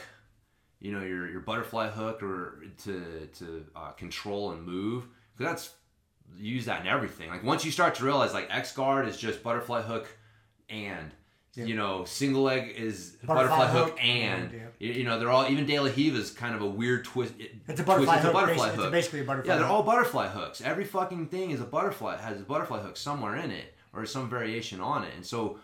[0.80, 5.06] you know, your your butterfly hook, or to to uh, control and move.
[5.36, 5.74] Because that's
[6.38, 7.28] you use that in everything.
[7.30, 10.06] Like once you start to realize like X guard is just butterfly hook
[10.68, 11.10] and
[11.56, 11.64] Yeah.
[11.64, 14.92] you know single leg is Butterfly butterfly, hook, hook and and, yeah.
[14.92, 17.34] you, know they're all even De La Riva is kind of a weird twist.
[17.38, 18.24] it- It's a butterfly twist, hook.
[18.24, 18.84] It's a butterfly hook.
[18.86, 19.52] It's basically a butterfly.
[19.52, 19.74] Yeah, they're hook.
[19.76, 20.60] all butterfly hooks.
[20.60, 24.30] Every fucking thing is a butterfly has a butterfly hook somewhere in it or some
[24.30, 25.12] variation on it.
[25.16, 25.58] And so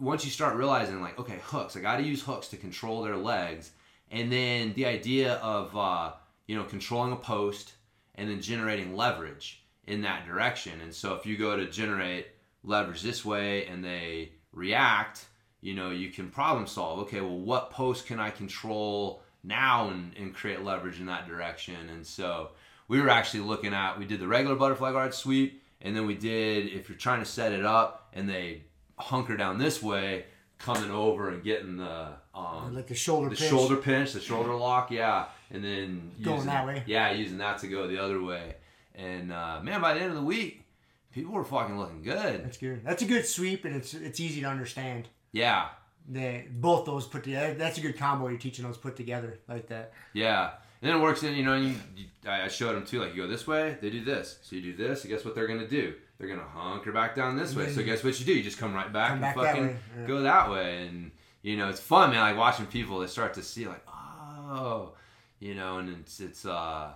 [0.00, 3.16] once you start realizing like, okay, hooks, I got to use hooks to control their
[3.16, 3.70] legs,
[4.12, 6.12] and then the idea of uh,
[6.46, 7.72] you know controlling a post
[8.14, 10.80] and then generating leverage in that direction.
[10.80, 12.28] And so if you go to generate
[12.62, 15.24] leverage this way and they react,
[15.60, 17.00] you know, you can problem solve.
[17.00, 21.88] Okay, well, what post can I control now and, and create leverage in that direction?
[21.90, 22.50] And so
[22.88, 26.14] we were actually looking at, we did the regular butterfly guard sweep, and then we
[26.14, 28.64] did, if you're trying to set it up and they
[28.98, 30.26] hunker down this way,
[30.58, 33.28] coming over and getting the, um, like the shoulder.
[33.28, 33.50] the pinch.
[33.50, 36.82] shoulder pinch, the shoulder lock, yeah, and then Going using, that way.
[36.86, 38.56] yeah, using that to go the other way.
[38.94, 40.64] And uh, man, by the end of the week,
[41.12, 42.44] people were fucking looking good.
[42.44, 42.84] That's good.
[42.84, 45.08] That's a good sweep, and it's it's easy to understand.
[45.32, 45.68] Yeah,
[46.08, 47.54] They both those put together.
[47.54, 48.28] That's a good combo.
[48.28, 49.92] You're teaching those put together like that.
[50.12, 50.50] yeah.
[50.82, 53.22] And then it works in, you know, you, you, I showed them too, like you
[53.22, 54.38] go this way, they do this.
[54.42, 55.94] So you do this, and guess what they're gonna do?
[56.18, 57.70] They're gonna hunker back down this way.
[57.70, 58.32] So guess what you do?
[58.34, 60.06] You just come right back Come and back that fucking way, yeah.
[60.08, 60.86] go that way.
[60.88, 61.12] And
[61.42, 62.20] you know, it's fun, man.
[62.20, 64.92] Like watching people, they start to see like, oh,
[65.40, 66.92] you know, and it's it's uh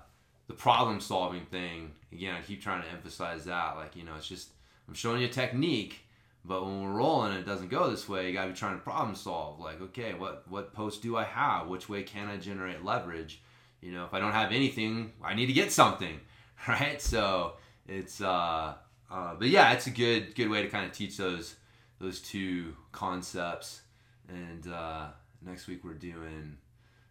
[0.47, 1.93] the problem solving thing.
[2.13, 3.77] Again, I keep trying to emphasize that.
[3.77, 4.51] Like, you know, it's just
[4.89, 6.01] I'm showing you a technique,
[6.45, 9.17] but when we're rolling it doesn't go this way, you gotta be trying to problem
[9.17, 9.59] solve.
[9.59, 11.67] Like, okay, what what post do I have?
[11.67, 13.43] Which way can I generate leverage?
[13.81, 16.21] You know, if I don't have anything, I need to get something,
[16.69, 17.03] right?
[17.03, 17.55] So
[17.89, 18.75] it's uh,
[19.11, 21.57] uh but yeah, it's a good good way to kind of teach those
[21.99, 23.83] those two concepts.
[24.29, 25.07] And uh,
[25.45, 26.57] next week we're doing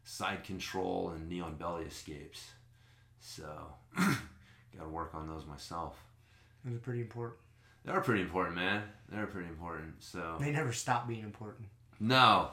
[0.03, 2.51] side control and knee on belly escapes.
[3.19, 3.43] So,
[3.97, 5.97] got to work on those myself.
[6.63, 7.39] Those are pretty important.
[7.85, 8.83] They're pretty important, man.
[9.09, 9.95] They're pretty important.
[9.99, 11.67] So, They never stop being important.
[11.99, 12.49] no,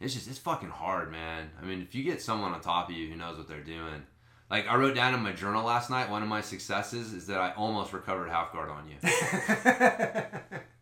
[0.00, 1.50] it's just it's fucking hard, man.
[1.60, 4.02] I mean, if you get someone on top of you who knows what they're doing,
[4.50, 7.38] like I wrote down in my journal last night, one of my successes is that
[7.40, 8.96] I almost recovered half guard on you.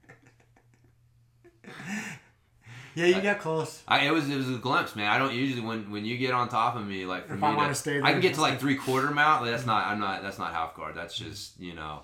[2.94, 3.82] yeah, you got close.
[3.88, 5.08] I, it was it was a glimpse, man.
[5.10, 7.46] I don't usually when when you get on top of me, like for If me
[7.46, 9.42] I to, stay I can get to like like- three quarter mount.
[9.44, 10.94] but That's not I'm not that's not half guard.
[10.94, 12.02] That's just you know.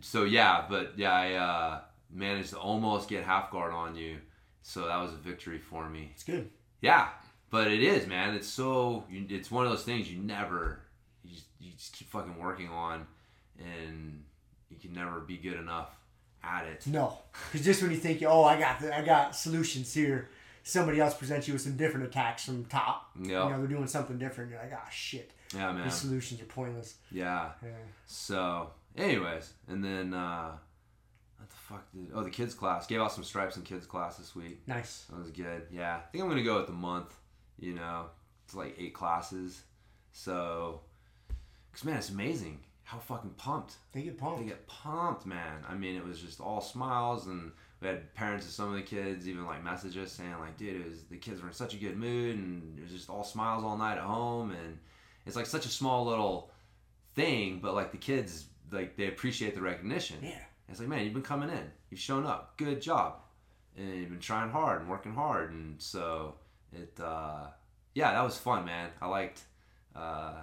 [0.00, 1.80] So yeah, but yeah, I uh,
[2.12, 4.18] managed to almost get half guard on you,
[4.62, 6.10] so that was a victory for me.
[6.14, 6.50] It's good.
[6.80, 7.08] Yeah,
[7.50, 8.34] but it is, man.
[8.34, 10.80] It's so it's one of those things you never
[11.24, 13.06] you just, you just keep fucking working on,
[13.58, 14.22] and
[14.70, 15.88] you can never be good enough
[16.42, 16.86] at it.
[16.86, 17.18] No,
[17.52, 20.28] because just when you think, oh, I got the, I got solutions here,
[20.62, 23.10] somebody else presents you with some different attacks from top.
[23.20, 23.44] Yeah.
[23.44, 24.50] You know, they're doing something different.
[24.50, 25.32] You're like, ah, shit.
[25.54, 25.84] Yeah, man.
[25.84, 26.96] These solutions are pointless.
[27.10, 27.50] Yeah.
[27.62, 27.70] Yeah.
[28.06, 30.52] So, anyways, and then uh,
[31.38, 32.10] what the fuck did?
[32.14, 34.60] Oh, the kids class gave out some stripes in kids class this week.
[34.66, 35.06] Nice.
[35.10, 35.66] That was good.
[35.72, 37.14] Yeah, I think I'm gonna go with the month.
[37.58, 38.06] You know,
[38.44, 39.62] it's like eight classes.
[40.12, 40.80] So,
[41.72, 42.60] cause man, it's amazing
[42.90, 44.40] how fucking pumped They get pumped.
[44.40, 45.64] they get pumped, man.
[45.68, 48.82] I mean, it was just all smiles, and we had parents of some of the
[48.82, 51.72] kids even like message us saying like, "Dude, it was the kids were in such
[51.72, 54.76] a good mood, and it was just all smiles all night at home." And
[55.24, 56.50] it's like such a small little
[57.14, 60.16] thing, but like the kids like they appreciate the recognition.
[60.20, 60.42] Yeah.
[60.68, 63.20] It's like, man, you've been coming in, you've shown up, good job,
[63.76, 66.34] and you've been trying hard and working hard, and so
[66.72, 67.46] it, uh,
[67.94, 68.90] yeah, that was fun, man.
[69.00, 69.42] I liked.
[69.94, 70.42] Uh,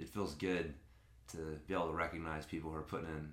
[0.00, 0.72] it feels good
[1.34, 3.32] to be able to recognize people who are putting in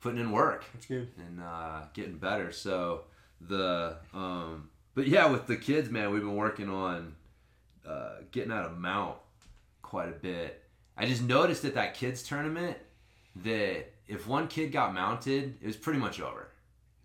[0.00, 1.08] putting in work That's good.
[1.16, 2.52] and uh, getting better.
[2.52, 3.04] So
[3.40, 7.14] the um, but yeah, with the kids, man, we've been working on
[7.86, 9.16] uh, getting out of mount
[9.82, 10.62] quite a bit.
[10.96, 12.76] I just noticed at that kids tournament
[13.36, 16.48] that if one kid got mounted, it was pretty much over.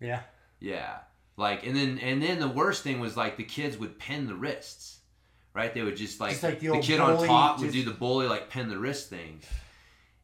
[0.00, 0.20] Yeah.
[0.60, 0.98] Yeah.
[1.36, 4.34] Like and then and then the worst thing was like the kids would pin the
[4.34, 4.98] wrists.
[5.52, 5.74] Right?
[5.74, 8.28] They would just like, Just like the the, kid on top would do the bully
[8.28, 9.40] like pin the wrist thing.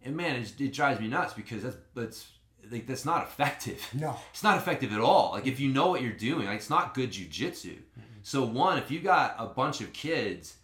[0.07, 2.27] And man, it, it drives me nuts because that's that's
[2.71, 3.87] like that's not effective.
[3.95, 4.17] No.
[4.31, 5.33] It's not effective at all.
[5.33, 7.73] Like if you know what you're doing, like it's not good jujitsu.
[7.73, 8.01] Mm-hmm.
[8.23, 10.57] So one, if you got a bunch of kids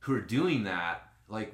[0.00, 1.52] who are doing that, like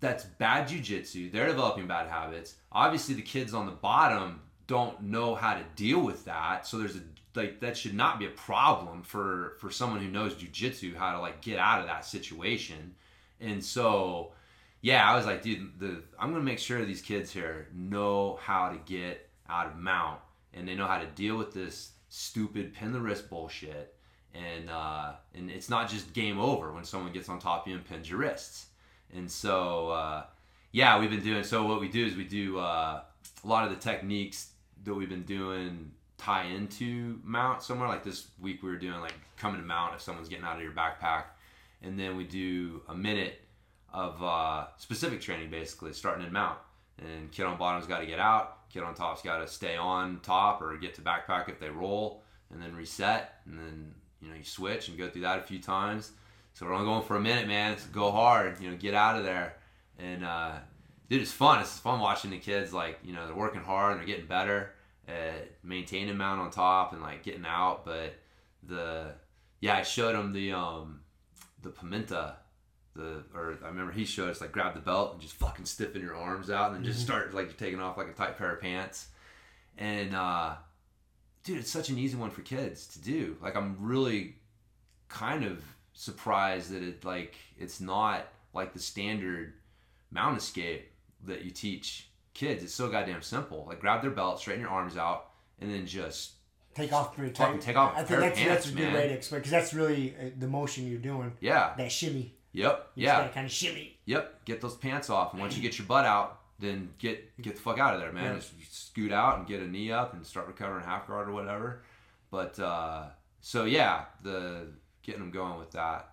[0.00, 1.30] that's bad jujitsu.
[1.30, 2.56] They're developing bad habits.
[2.72, 6.66] Obviously, the kids on the bottom don't know how to deal with that.
[6.66, 7.02] So there's a
[7.34, 11.20] like that should not be a problem for for someone who knows jujitsu how to
[11.20, 12.94] like get out of that situation.
[13.40, 14.32] And so,
[14.82, 18.68] yeah, I was like, dude, the I'm gonna make sure these kids here know how
[18.68, 20.20] to get out of mount
[20.52, 23.94] and they know how to deal with this stupid pin the wrist bullshit.
[24.34, 27.76] And uh, and it's not just game over when someone gets on top of you
[27.76, 28.66] and pins your wrists.
[29.14, 30.24] And so, uh,
[30.72, 31.44] yeah, we've been doing.
[31.44, 33.02] So what we do is we do uh,
[33.44, 34.52] a lot of the techniques
[34.84, 37.88] that we've been doing tie into mount somewhere.
[37.88, 40.62] Like this week, we were doing like coming to mount if someone's getting out of
[40.62, 41.24] your backpack,
[41.82, 43.41] and then we do a minute
[43.92, 46.58] of uh, specific training, basically starting in mount.
[46.98, 48.68] And kid on bottom's got to get out.
[48.70, 52.22] Kid on top's got to stay on top or get to backpack if they roll,
[52.50, 55.58] and then reset, and then you know you switch and go through that a few
[55.58, 56.12] times.
[56.54, 57.78] So we're only going for a minute, man.
[57.78, 59.56] So go hard, you know, get out of there.
[59.98, 60.52] And uh,
[61.08, 61.60] dude, it's fun.
[61.60, 64.72] It's fun watching the kids like you know they're working hard and they're getting better
[65.08, 67.84] at maintaining mount on top and like getting out.
[67.84, 68.14] But
[68.62, 69.12] the
[69.60, 71.00] yeah, I showed them the um
[71.62, 72.36] the pimenta.
[72.94, 76.02] The or I remember he showed us like grab the belt and just fucking stiffen
[76.02, 78.52] your arms out and then just start like you're taking off like a tight pair
[78.54, 79.08] of pants.
[79.78, 80.54] And uh,
[81.44, 83.36] dude, it's such an easy one for kids to do.
[83.40, 84.36] Like I'm really
[85.08, 85.62] kind of
[85.94, 89.54] surprised that it like it's not like the standard
[90.10, 90.90] mount escape
[91.24, 92.62] that you teach kids.
[92.62, 93.64] It's so goddamn simple.
[93.66, 96.32] Like grab their belt, straighten your arms out, and then just
[96.74, 97.62] Take off pretty Fucking tight.
[97.62, 98.94] take off I think that's that's a good man.
[98.94, 101.32] way to explain because that's really uh, the motion you're doing.
[101.40, 102.34] yeah, That shimmy.
[102.52, 103.98] Yep, You yeah, kind of shimmy.
[104.04, 104.44] yep.
[104.44, 107.60] Get those pants off, and once you get your butt out, then get get the
[107.62, 108.34] fuck out of there, man.
[108.34, 108.34] Yeah.
[108.60, 111.82] Just scoot out and get a knee up and start recovering half guard or whatever.
[112.30, 113.06] But uh,
[113.40, 114.68] so yeah, the
[115.02, 116.10] getting them going with that.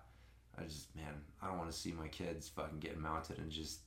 [0.58, 3.80] I just man, I don't want to see my kids fucking getting mounted and just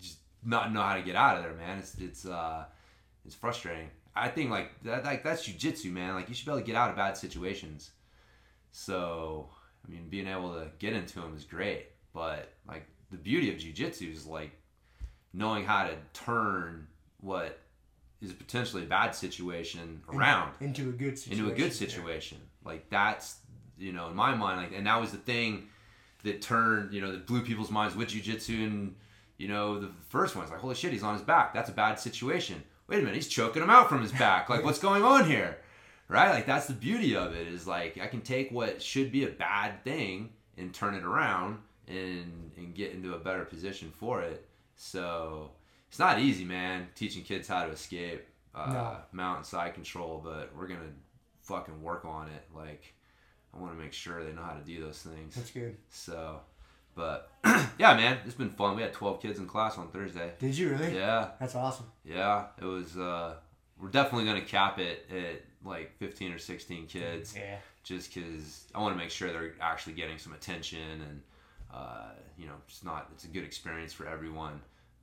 [0.00, 1.78] just not know how to get out of there, man.
[1.78, 2.64] It's it's uh
[3.24, 3.90] it's frustrating.
[4.16, 6.14] I think like that like that's jujitsu, man.
[6.14, 7.90] Like you should be able to get out of bad situations.
[8.72, 9.48] So
[9.86, 13.56] I mean, being able to get into them is great, but like the beauty of
[13.56, 14.52] jujitsu is like
[15.32, 16.86] knowing how to turn
[17.20, 17.58] what
[18.20, 21.44] is potentially a bad situation around into a good situation.
[21.44, 22.38] into a good situation.
[22.64, 23.36] Like that's
[23.78, 25.68] you know in my mind like and that was the thing
[26.24, 28.94] that turned you know that blew people's minds with jujitsu and
[29.36, 31.98] you know the first one's like holy shit he's on his back that's a bad
[31.98, 32.62] situation.
[32.88, 35.58] Wait a minute he's choking him out from his back like what's going on here?
[36.08, 39.24] Right like that's the beauty of it is like I can take what should be
[39.24, 44.22] a bad thing and turn it around and and get into a better position for
[44.22, 44.46] it.
[44.76, 45.50] So
[45.88, 48.96] it's not easy, man, teaching kids how to escape uh, No.
[49.12, 50.92] mountain side control, but we're gonna
[51.42, 52.44] fucking work on it.
[52.54, 52.94] Like,
[53.54, 55.34] I want to make sure they know how to do those things.
[55.34, 55.76] That's good.
[55.90, 56.40] So,
[56.94, 57.30] but
[57.78, 58.76] yeah, man, it's been fun.
[58.76, 60.32] We had 12 kids in class on Thursday.
[60.38, 60.94] Did you really?
[60.96, 61.86] Yeah, That's awesome.
[62.04, 62.96] yeah, it was.
[62.96, 63.34] uh
[63.80, 67.56] We're definitely gonna cap it at like 15 or 16 kids Yeah.
[67.84, 70.78] just because I want to make sure they're actually getting some attention
[71.08, 71.22] and
[71.72, 74.60] uh, you know it's not it's a good experience for everyone.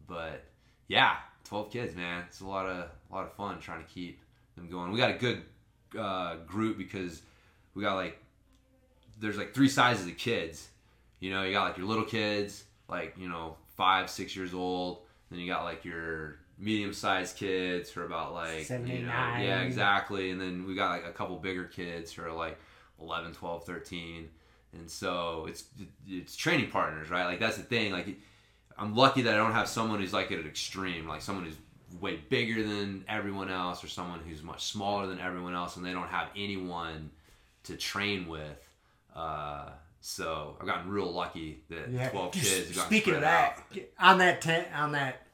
[0.08, 0.44] But
[0.88, 4.20] yeah, twelve kids, man, it's a lot of a lot of fun trying to keep
[4.56, 4.92] them going.
[4.92, 5.44] We got a good
[5.98, 7.22] uh, group because
[7.76, 8.20] we got like
[9.20, 10.70] there's like three sizes of kids.
[11.20, 15.00] You know, you got like your little kids, like you know five six years old.
[15.30, 19.08] Then you got like your medium sized kids who are about like Seven, you know,
[19.08, 19.44] nine.
[19.44, 22.58] yeah exactly and then we got like a couple bigger kids who are like
[23.02, 24.30] 11 12 13
[24.74, 25.66] and so it's
[26.08, 28.08] it's training partners right like that's the thing like
[28.78, 31.58] i'm lucky that i don't have someone who's like at an extreme like someone who's
[32.00, 35.92] way bigger than everyone else or someone who's much smaller than everyone else and they
[35.92, 37.10] don't have anyone
[37.64, 38.70] to train with
[39.16, 39.70] uh,
[40.02, 42.10] so i've gotten real lucky that Yeah.
[42.10, 43.80] 12 kids Speaking of that, out.
[44.00, 45.25] on that tent, on that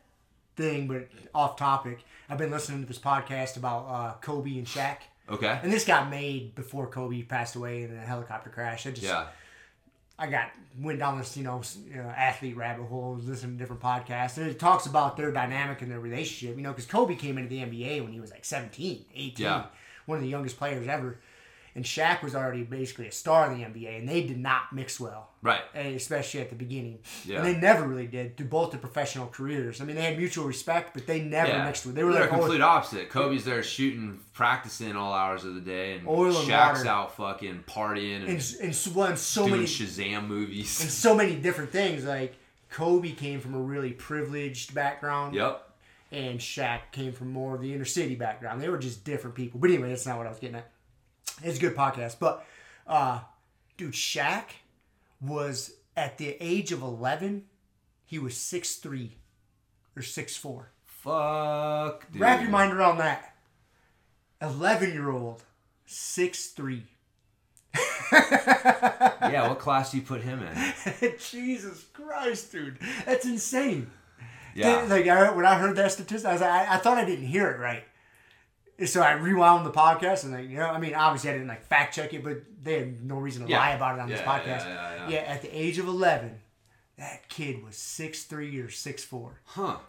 [0.62, 4.98] thing, but off topic, I've been listening to this podcast about uh, Kobe and Shaq,
[5.30, 8.86] okay and this got made before Kobe passed away in a helicopter crash.
[8.88, 9.28] I just yeah
[10.20, 13.82] I got went down this you know, you know athlete rabbit hole, listening to different
[13.82, 16.56] podcasts, and it talks about their dynamic and their relationship.
[16.58, 19.66] You know, because Kobe came into the NBA when he was like 17, 18, Yeah.
[20.06, 21.20] one of the youngest players ever,
[21.76, 25.00] and Shaq was already basically a star in the NBA, and they did not mix
[25.00, 25.30] well.
[25.44, 25.62] Right.
[25.74, 27.00] especially at the beginning.
[27.26, 27.38] Yeah.
[27.38, 29.82] And they never really did through both their professional careers.
[29.82, 31.66] I mean, they had mutual respect, but they never Yeah.
[31.66, 31.96] mixed with.
[31.96, 33.10] They were They're like oh, complete opposite.
[33.10, 36.90] Kobe's there shooting, practicing all hours of the day, and Oil and Shaq's water.
[36.90, 40.80] out fucking partying and, and, and so, well, and so doing many Shazam movies.
[40.80, 42.04] and so many different things.
[42.04, 42.36] Like
[42.70, 45.68] Kobe came from a really privileged background, yep.
[46.12, 48.62] and Shaq came from more of the inner city background.
[48.62, 49.60] They were just different people.
[49.60, 50.70] But anyway, that's not what I was getting at.
[51.44, 52.46] It's a good podcast, but
[52.88, 53.22] uh,
[53.78, 54.44] dude, Shaq
[55.20, 57.46] was at the age of eleven.
[58.06, 59.18] He was six three
[59.96, 60.72] or six four.
[60.86, 62.12] Fuck.
[62.12, 62.22] Dude.
[62.22, 63.36] Wrap your mind around that.
[64.42, 65.44] Eleven year old,
[65.86, 66.84] six three.
[68.12, 69.48] Yeah.
[69.48, 71.14] What class do you put him in?
[71.32, 73.90] Jesus Christ, dude, that's insane.
[74.56, 74.86] Yeah.
[74.90, 77.28] Like I, when I heard that statistic, I was like, I, I thought I didn't
[77.28, 77.84] hear it right.
[78.86, 81.66] So I rewound the podcast and like, you know, I mean, obviously I didn't like
[81.66, 83.60] fact check it, but they had no reason to Yeah.
[83.60, 84.46] lie about it on this podcast.
[84.66, 85.18] yeah, yeah, yeah.
[85.20, 86.40] at the age of eleven,
[86.98, 89.42] that kid was six three or six four.
[89.46, 89.78] Huh.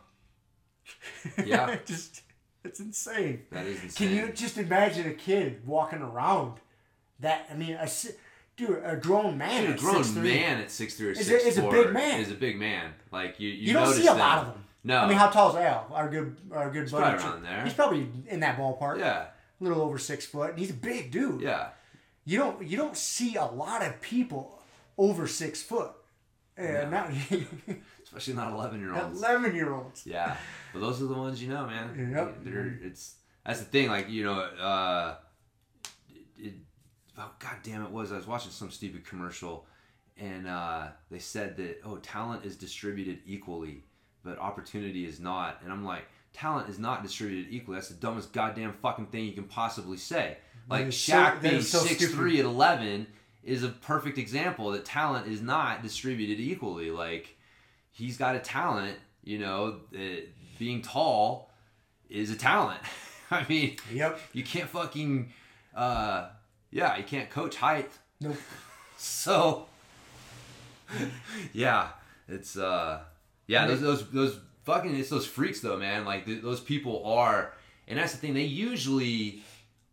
[1.44, 1.76] Yeah.
[1.86, 2.22] just
[2.64, 3.42] it's insane.
[3.50, 4.08] That is insane.
[4.08, 6.58] Can you just imagine a kid walking around
[7.20, 7.46] that?
[7.50, 7.88] I mean, a
[8.56, 10.22] dude, a grown man, Dude, a grown 6'3".
[10.22, 12.20] man at six three or Is a- six is a big man.
[12.20, 12.92] Is a big man.
[13.10, 14.61] Like you, you, You don't see a lot of them.
[14.84, 14.98] No.
[14.98, 15.86] I mean, how tall is Al?
[15.92, 17.16] Our good, our good buddy.
[17.18, 17.64] probably around there.
[17.64, 18.98] He's probably in that ballpark.
[18.98, 19.26] yeah.
[19.60, 20.50] a little over six foot.
[20.50, 21.40] And he's a big dude.
[21.40, 21.68] Yeah.
[22.24, 24.60] You don't, you don't see a lot of people
[24.98, 25.92] over six foot.
[26.58, 27.10] Uh, not
[28.04, 29.18] Especially not eleven year olds.
[29.18, 30.06] eleven year olds.
[30.06, 30.36] Yeah,
[30.74, 32.12] but those are the ones you know, man.
[32.14, 32.36] Yep.
[32.44, 33.14] They're, it's
[33.44, 33.88] that's the thing.
[33.88, 35.14] Like you know, uh,
[36.10, 36.54] it, it,
[37.16, 39.66] oh, god damn it was I was watching some stupid commercial,
[40.18, 43.84] and uh, they said that oh talent is distributed equally,
[44.24, 45.60] but opportunity is not.
[45.62, 47.76] And I'm like, talent is not distributed equally.
[47.76, 50.38] That's the dumbest goddamn fucking thing you can possibly say.
[50.68, 52.14] Like so- Shaq being so six stupid.
[52.16, 53.06] three at eleven
[53.42, 56.90] is a perfect example that talent is not distributed equally.
[56.92, 57.36] Like
[57.90, 60.28] he's got a talent, you know, that
[60.58, 61.50] being tall
[62.08, 62.80] is a talent.
[63.30, 64.20] I mean, Yep.
[64.34, 65.32] you can't fucking,
[65.74, 66.28] uh,
[66.70, 67.90] yeah, you can't coach height.
[68.20, 68.36] Nope.
[68.98, 69.66] So,
[71.52, 71.88] yeah,
[72.28, 73.00] it's, uh,
[73.46, 76.04] yeah, those, those, those fucking, it's those freaks though, man.
[76.04, 77.54] Like, th- those people are,
[77.88, 79.42] and that's the thing, they usually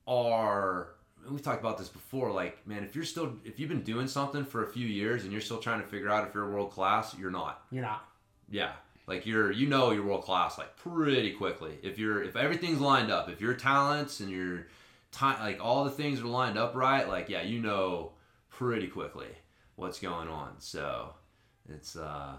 [0.07, 0.89] are,
[1.23, 4.07] and we've talked about this before, like, man, if you're still, if you've been doing
[4.07, 6.71] something for a few years and you're still trying to figure out if you're world
[6.71, 7.63] class, you're not.
[7.71, 8.05] You're not.
[8.49, 8.71] Yeah.
[9.09, 11.79] Like you're you know you're world class like pretty quickly.
[11.81, 14.67] If you're if everything's lined up, if your talents and your
[15.11, 18.11] time like all the things are lined up right, like yeah, you know
[18.51, 19.29] pretty quickly
[19.77, 20.53] what's going on.
[20.59, 21.15] So
[21.67, 22.35] it's uh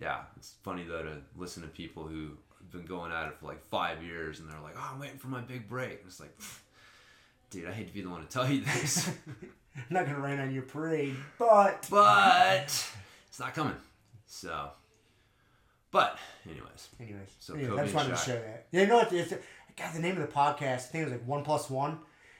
[0.00, 3.46] yeah, it's funny though to listen to people who have been going at it for
[3.46, 6.02] like five years and they're like, Oh, I'm waiting for my big break.
[6.06, 6.36] It's like
[7.50, 9.08] dude, I hate to be the one to tell you this.
[9.76, 12.64] I'm not gonna rain on your parade, but but
[13.28, 13.76] it's not coming.
[14.26, 14.70] So
[15.90, 16.18] but
[16.48, 16.88] anyways.
[17.00, 18.66] anyways, So anyways, Kobe I just and wanted to share that.
[18.78, 19.12] You know what?
[19.12, 19.32] It's,
[19.76, 20.60] God, the name of the podcast.
[20.74, 21.98] I think it was like One Plus One.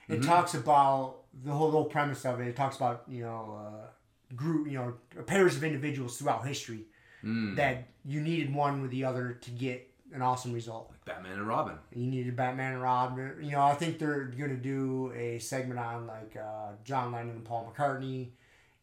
[0.08, 0.22] It Mm-hmm.
[0.22, 2.48] talks about the whole little premise of it.
[2.48, 4.94] It talks about you know uh, group, you know,
[5.24, 6.86] pairs of individuals throughout history
[7.24, 7.56] Mm.
[7.56, 10.88] that you needed one with the other to get an awesome result.
[10.90, 11.74] Like Batman and Robin.
[11.94, 13.34] You needed Batman and Robin.
[13.42, 17.30] You know, I think they're going to do a segment on like uh, John Lennon
[17.30, 18.28] and Paul McCartney.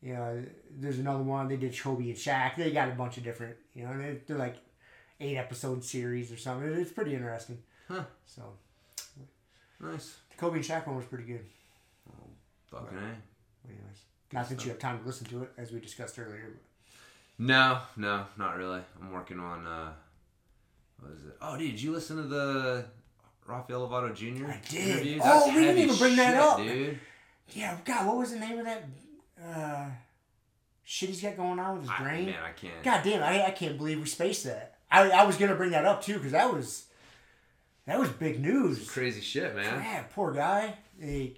[0.02, 1.48] You know, there's another one.
[1.48, 2.58] They did Kobe and Shaq.
[2.58, 4.58] They got a bunch of different, you know, they're, they're like
[5.20, 6.68] eight episode series or something.
[6.74, 7.58] It's pretty interesting.
[7.88, 8.04] Huh.
[8.26, 8.44] So
[9.80, 10.18] Nice.
[10.30, 11.46] the Kobe and Shaq one was pretty good.
[12.70, 13.02] Fucking A.
[13.68, 14.02] Anyways,
[14.34, 16.54] not that you have time to listen to it, as we discussed earlier.
[17.38, 18.82] No, no, not really.
[19.02, 19.92] I'm working on uh
[21.00, 21.38] what is it?
[21.42, 22.86] Oh dude, did you listen to the
[23.46, 24.48] Rafael Lovato Jr.
[24.48, 24.88] I did.
[24.90, 25.20] interview?
[25.22, 26.58] Oh, That's we didn't even bring that up.
[26.58, 27.00] dude.
[27.50, 28.84] Yeah, God, what was the name of that
[29.44, 29.86] uh,
[30.84, 32.26] shit he's got going on with his I, brain?
[32.26, 32.84] man, I can't.
[32.84, 34.78] God damn, I, I can't believe we spaced that.
[34.90, 36.86] I, I was gonna bring that up too because that was
[37.86, 38.90] that was big news.
[38.90, 39.66] Crazy shit, man.
[39.66, 40.76] Yeah, poor guy.
[41.00, 41.38] Like,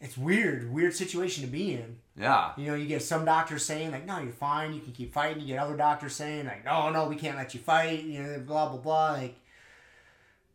[0.00, 1.98] it's weird, weird situation to be in.
[2.16, 2.52] Yeah.
[2.56, 4.72] You know, you get some doctors saying like, "No, you're fine.
[4.72, 7.54] You can keep fighting." You get other doctors saying like, "No, no, we can't let
[7.54, 9.12] you fight." You know, blah blah blah.
[9.12, 9.36] Like,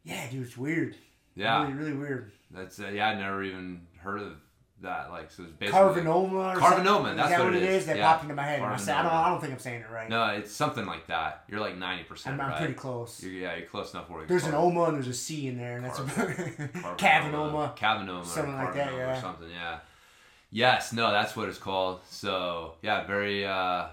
[0.04, 0.96] yeah, dude, it's weird.
[1.36, 1.64] Yeah.
[1.64, 2.32] really, really weird.
[2.52, 4.34] That's uh, yeah, I never even heard of
[4.82, 5.10] that.
[5.12, 6.56] Like so it's basically Carvinoma.
[6.56, 7.82] Or Carvinoma, that's is that what what it is.
[7.82, 7.86] is?
[7.88, 8.12] That Yeah.
[8.12, 8.62] popped into my head.
[8.62, 9.12] I, said, I don't.
[9.12, 10.10] I don't think I'm saying it right.
[10.10, 11.44] No, it's something like that.
[11.50, 12.58] You're like ninety percent I'm, right.
[12.58, 13.24] Pretty close.
[13.24, 15.58] You're, yeah, you're close enough where you There's an oma and there's a C in
[15.58, 16.98] there, and that's Carvinoma.
[16.98, 17.78] Cavanoma.
[17.78, 19.18] Cavanoma, Something like that, yeah.
[19.18, 19.50] or something.
[19.50, 19.80] Yeah,
[20.52, 22.02] Yes, no, that's what it's called.
[22.10, 23.88] So yeah, very uh,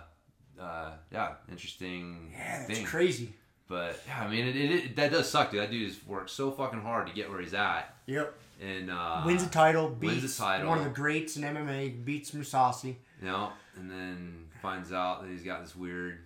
[0.60, 2.84] uh, yeah, interesting Yeah, that's thing.
[2.86, 3.34] crazy.
[3.68, 5.60] But yeah, I mean, it, it, it that does suck, dude.
[5.62, 8.34] That dude has worked so fucking hard to get where he's at, Yep.
[8.62, 10.68] And uh, wins a title, wins beats a title.
[10.68, 12.94] one of the greats in MMA, beats Mousasi.
[13.20, 16.18] You know, and then finds out that he's got this weird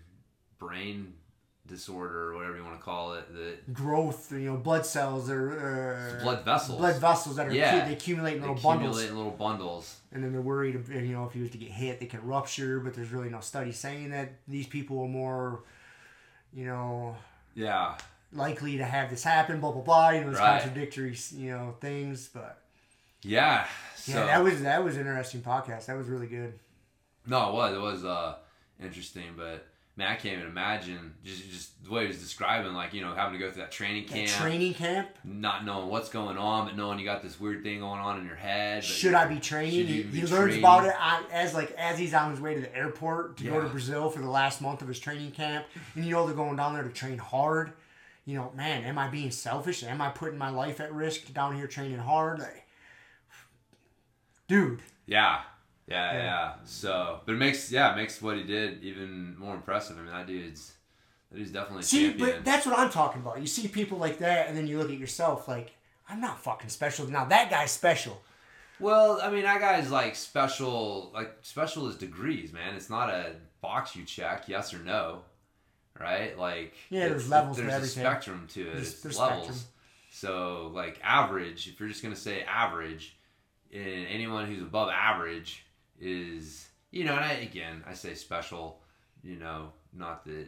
[0.59, 1.15] brain
[1.67, 3.33] disorder or whatever you want to call it.
[3.35, 6.79] That Growth, you know, blood cells or uh, blood vessels.
[6.79, 7.87] blood vessels that are Yeah.
[7.87, 9.97] they accumulate in They little bundles, accumulate in little bundles.
[10.13, 12.81] and then they're worried, you know, if he was to get hit, they could rupture.
[12.81, 15.63] But there's really no study saying that these people are more,
[16.53, 17.17] you know,
[17.55, 17.97] Yeah,
[18.37, 19.61] likely to have this happen.
[19.61, 20.11] Blah blah blah.
[20.11, 20.61] You know, it's Right.
[20.61, 22.29] contradictory, you know, things.
[22.33, 22.63] But
[23.23, 23.67] yeah.
[23.97, 25.87] So yeah, that was that was an interesting podcast.
[25.87, 26.59] That was really good.
[27.27, 28.37] no, it was it was uh
[28.83, 29.67] interesting, but.
[29.99, 33.15] Man, I can't even imagine just just the way he was describing, like you know,
[33.15, 35.09] having to go through that training That camp, training camp.
[35.25, 38.27] not knowing what's going on, but knowing you got this weird thing going on in
[38.27, 38.85] your head.
[38.85, 39.87] Should I be training?
[39.87, 42.77] should He, learns about it on, as like as he's on his way to the
[42.77, 45.65] airport to go to Brazil for the last month of his training camp,
[45.95, 47.73] and you know they're going down there to train hard.
[48.27, 49.83] You know, man, am I being selfish?
[49.85, 52.41] Am I putting my life at risk down here training hard?
[52.41, 52.67] Like,
[54.49, 55.41] dude, Yeah.
[55.89, 56.23] Yeah, Yeah.
[56.25, 59.97] yeah, So, but it makes yeah, it makes what he did even more impressive.
[59.97, 60.73] I mean, that dude's
[61.31, 62.31] that dude's definitely a see, champion.
[62.31, 63.41] but that's what I'm talking about.
[63.41, 65.75] You see people like that, and then you look at yourself like,
[66.09, 67.07] I'm not fucking special.
[67.07, 68.21] Now that guy's special.
[68.81, 71.13] well, I mean, that guy's like special.
[71.15, 72.75] Like special is degrees, man.
[72.75, 75.23] It's not a box you check, yes or no,
[76.01, 76.39] right?
[76.39, 78.73] Like Yeah, there's levels to There's a spectrum to it.
[78.75, 79.45] There's- there's levels.
[79.47, 79.65] spectrum.
[80.11, 83.17] So, like average, if you're just gonna say average,
[83.73, 85.67] and anyone who's above average
[86.01, 88.81] is, you know, and I, again, I say special,
[89.23, 90.47] you know, not that,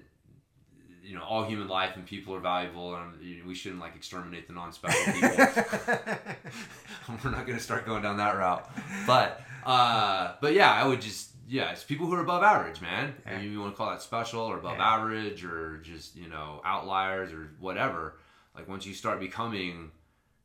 [1.03, 3.95] you know, all human life and people are valuable, and you know, we shouldn't like
[3.97, 5.29] exterminate the non-special people.
[7.25, 8.70] We're not gonna start going down that route,
[9.07, 11.31] but, uh, but yeah, I would just.
[11.49, 13.15] Yeah, it's people who are above average, man.
[13.27, 13.41] Yeah.
[13.41, 14.95] You want to call that special or above Yeah.
[14.95, 18.19] average or just, you know, outliers or whatever
[18.59, 19.91] like once you start becoming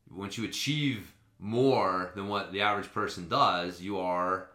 [0.10, 4.50] once you achieve more than what the average person does you are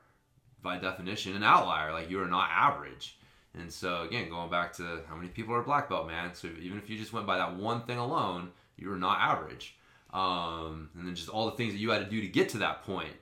[0.62, 3.18] by definition an outlier like you are not average
[3.58, 6.78] and so again going back to how many people are black belt man so even
[6.78, 9.76] if you just went by that one thing alone you are not average
[10.14, 12.58] um, and then just all the things that you had to do to get to
[12.58, 13.12] that point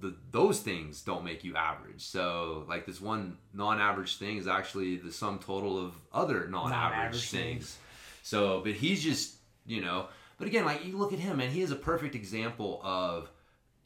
[0.00, 4.96] the, those things don't make you average so like this one non-average thing is actually
[4.96, 7.78] the sum total of other non-average, Non-average things things.
[8.22, 9.34] so, but he's just,
[9.66, 10.06] you know,
[10.38, 13.30] but again, like you look at him, and he is a perfect example of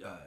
[0.07, 0.19] uh,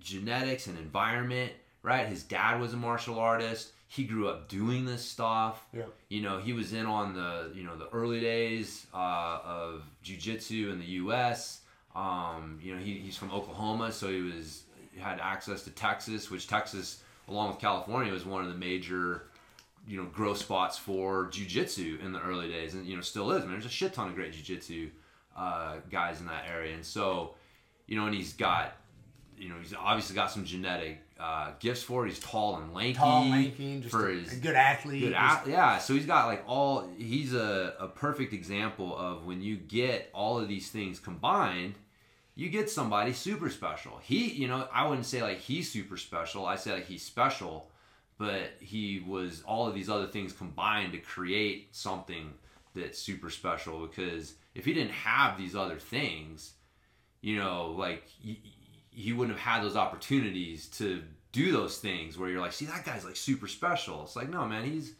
[0.00, 1.52] genetics and environment,
[1.82, 2.06] right?
[2.06, 3.72] His dad was a martial artist.
[3.86, 5.62] He grew up doing this stuff.
[5.74, 5.92] Yep.
[6.08, 10.72] You know, he was in on the, you know, the early days uh, of jujitsu
[10.72, 11.60] in the U.S.
[11.94, 14.62] Um, you know, he, he's from Oklahoma, so he was
[14.98, 19.24] had access to Texas, which Texas, along with California, was one of the major
[19.86, 23.42] you know growth spots for jujitsu in the early days, and you know still is.
[23.42, 24.90] I mean, there's a shit ton of great jujitsu
[25.36, 27.34] uh, guys in that area, and so
[27.86, 28.76] you know, and he's got
[29.36, 32.10] you know he's obviously got some genetic uh, gifts for it.
[32.10, 35.02] He's tall and lanky, Tall, lanky, just for a, his good athlete.
[35.02, 36.88] Good at, yeah, so he's got like all.
[36.96, 41.74] He's a, a perfect example of when you get all of these things combined,
[42.38, 43.98] you get somebody super special.
[44.00, 46.46] He, you know, I wouldn't say like he's super special.
[46.46, 47.68] I say like he's special,
[48.16, 52.32] but he was all of these other things combined to create something
[52.76, 53.84] that's super special.
[53.84, 56.52] Because if he didn't have these other things,
[57.22, 58.40] you know, like he,
[58.92, 61.02] he wouldn't have had those opportunities to
[61.32, 64.04] do those things where you're like, see, that guy's like super special.
[64.04, 64.92] It's like, no, man, he's,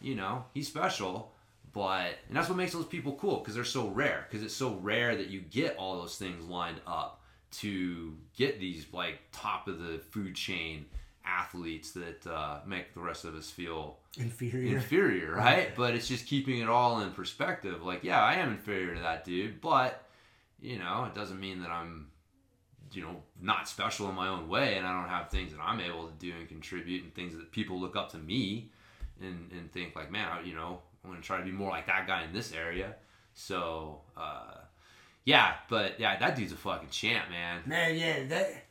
[0.00, 1.34] you know, he's special.
[1.72, 4.26] But, and that's what makes those people cool because they're so rare.
[4.28, 7.22] Because it's so rare that you get all those things lined up
[7.52, 10.86] to get these like top of the food chain
[11.24, 14.76] athletes that uh, make the rest of us feel inferior.
[14.76, 15.74] inferior, right?
[15.76, 17.82] But it's just keeping it all in perspective.
[17.84, 20.06] Like, yeah, I am inferior to that dude, but
[20.60, 22.08] you know, it doesn't mean that I'm,
[22.92, 25.80] you know, not special in my own way, and I don't have things that I'm
[25.80, 28.70] able to do and contribute, and things that people look up to me,
[29.20, 31.70] and and think like, man, I, you know, I want to try to be more
[31.70, 32.94] like that guy in this area.
[33.34, 34.54] So, uh,
[35.24, 37.62] yeah, but yeah, that dude's a fucking champ, man.
[37.66, 38.64] Man, yeah, that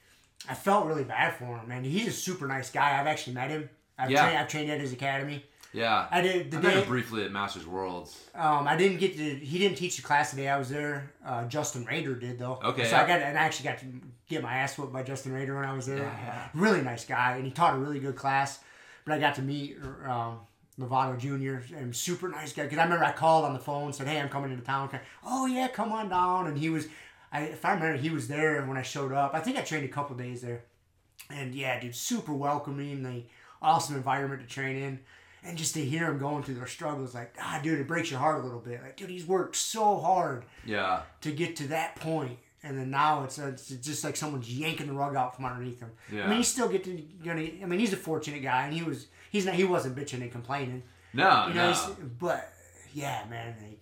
[0.48, 1.84] I felt really bad for him, man.
[1.84, 3.00] He's a super nice guy.
[3.00, 3.70] I've actually met him.
[3.98, 4.24] I've, Yeah.
[4.26, 5.44] trained, I've trained at his academy.
[5.72, 6.82] Yeah, I did the I met day.
[6.82, 8.20] him briefly at Masters Worlds.
[8.34, 9.24] Um, I didn't get to.
[9.36, 11.12] He didn't teach the class the day I was there.
[11.24, 12.60] Uh, Justin Rader did though.
[12.64, 13.86] Okay, So I got and I actually got to
[14.28, 15.98] get my ass whooped by Justin Rader when I was there.
[16.00, 16.48] Yeah, yeah.
[16.56, 18.60] Really nice guy, and he taught a really good class.
[19.06, 19.78] But I got to meet
[20.08, 20.40] um,
[20.80, 21.76] Lovato Jr.
[21.76, 22.64] and super nice guy.
[22.64, 24.90] Because I remember I called on the phone, said, "Hey, I'm coming into town."
[25.26, 26.48] Oh yeah, come on down.
[26.48, 26.88] And he was,
[27.32, 29.34] I, if I remember, he was there when I showed up.
[29.34, 30.64] I think I trained a couple days there.
[31.30, 33.24] And yeah, dude, super welcoming, The
[33.62, 35.00] awesome environment to train in.
[35.44, 38.20] And just to hear him going through their struggles, like, ah, dude, it breaks your
[38.20, 38.82] heart a little bit.
[38.84, 41.04] Like, dude, he's worked so hard Yeah.
[41.22, 44.94] to get to that point, and then now it's, it's just like someone's yanking the
[44.94, 45.92] rug out from underneath him.
[46.12, 46.26] Yeah.
[46.26, 47.40] I mean, he's still getting gonna.
[47.62, 50.32] I mean, he's a fortunate guy, and he was he's not he wasn't bitching and
[50.32, 50.84] complaining.
[51.14, 51.96] No, You know, no.
[52.20, 52.52] but
[52.94, 53.80] yeah, man, like,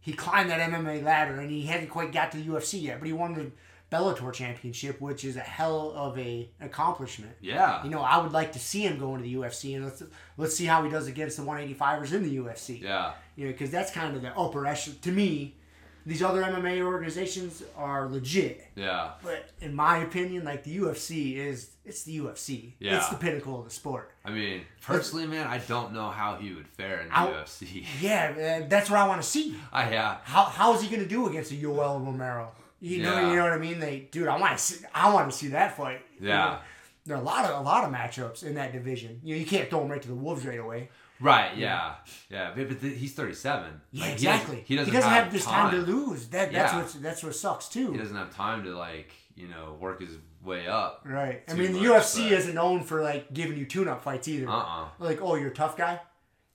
[0.00, 3.06] he climbed that MMA ladder, and he hadn't quite got to the UFC yet, but
[3.06, 3.50] he won the
[3.92, 7.32] Bellator championship, which is a hell of a accomplishment.
[7.40, 7.82] Yeah.
[7.84, 10.02] You know, I would like to see him go into the UFC, and let's
[10.36, 12.82] let's see how he does against the 185ers in the UFC.
[12.82, 13.12] Yeah.
[13.36, 14.98] You know, because that's kind of the upper echelon.
[15.02, 15.56] To me,
[16.06, 19.12] these other MMA organizations are legit, Yeah.
[19.22, 22.74] but in my opinion, like the UFC is it's the UFC.
[22.78, 22.96] Yeah.
[22.96, 24.10] It's the pinnacle of the sport.
[24.24, 27.84] I mean, personally, man, I don't know how he would fare in the I'll- UFC.
[28.00, 29.54] Yeah, that's what I want to see.
[29.72, 30.18] I yeah.
[30.24, 32.52] How how is he gonna do against a Yoel Romero?
[32.80, 33.30] You know, Yeah.
[33.30, 33.80] you know what I mean.
[33.80, 34.84] They, dude, I want to see.
[34.94, 36.00] I want to see that fight.
[36.20, 36.36] You Yeah.
[36.44, 36.58] know,
[37.06, 39.20] there are a lot of a lot of matchups in that division.
[39.22, 40.90] You know, you can't throw him right to the wolves right away.
[41.20, 41.56] Right.
[41.56, 41.94] Yeah.
[42.30, 42.52] Yeah.
[42.56, 43.80] But, but th- he's 37.
[43.92, 44.64] Yeah, Like, exactly.
[44.66, 45.70] He doesn't, he doesn't, have, have, this time.
[45.70, 46.26] time to lose.
[46.28, 46.78] That that's Yeah.
[46.80, 47.92] what's that's what sucks too.
[47.92, 51.02] He doesn't have time to like you know work his way up.
[51.04, 51.42] Right.
[51.48, 54.48] I mean, the UFC but- isn't known for like giving you tune-up fights either.
[54.48, 54.52] Uh.
[54.82, 56.00] uh Like, oh, you're a tough guy.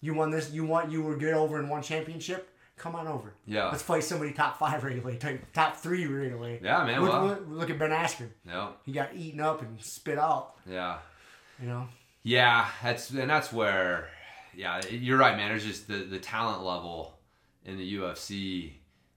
[0.01, 0.51] You won this.
[0.51, 0.91] You want.
[0.91, 2.49] You were good over in one championship.
[2.77, 3.33] Come on over.
[3.45, 3.65] Yeah.
[3.67, 5.19] Let's fight somebody top five away.
[5.53, 6.61] Top, three away.
[6.63, 7.01] Yeah, man.
[7.01, 7.25] Look, well.
[7.27, 8.29] look, look at Ben Askren.
[8.47, 8.69] Yeah.
[8.85, 10.55] He got eaten up and spit out.
[10.65, 10.99] Yeah.
[11.61, 11.89] You know.
[12.23, 14.07] Yeah, that's and that's where,
[14.59, 15.53] yeah, you're right, man.
[15.53, 17.17] It's just the the talent level
[17.63, 18.73] in the UFC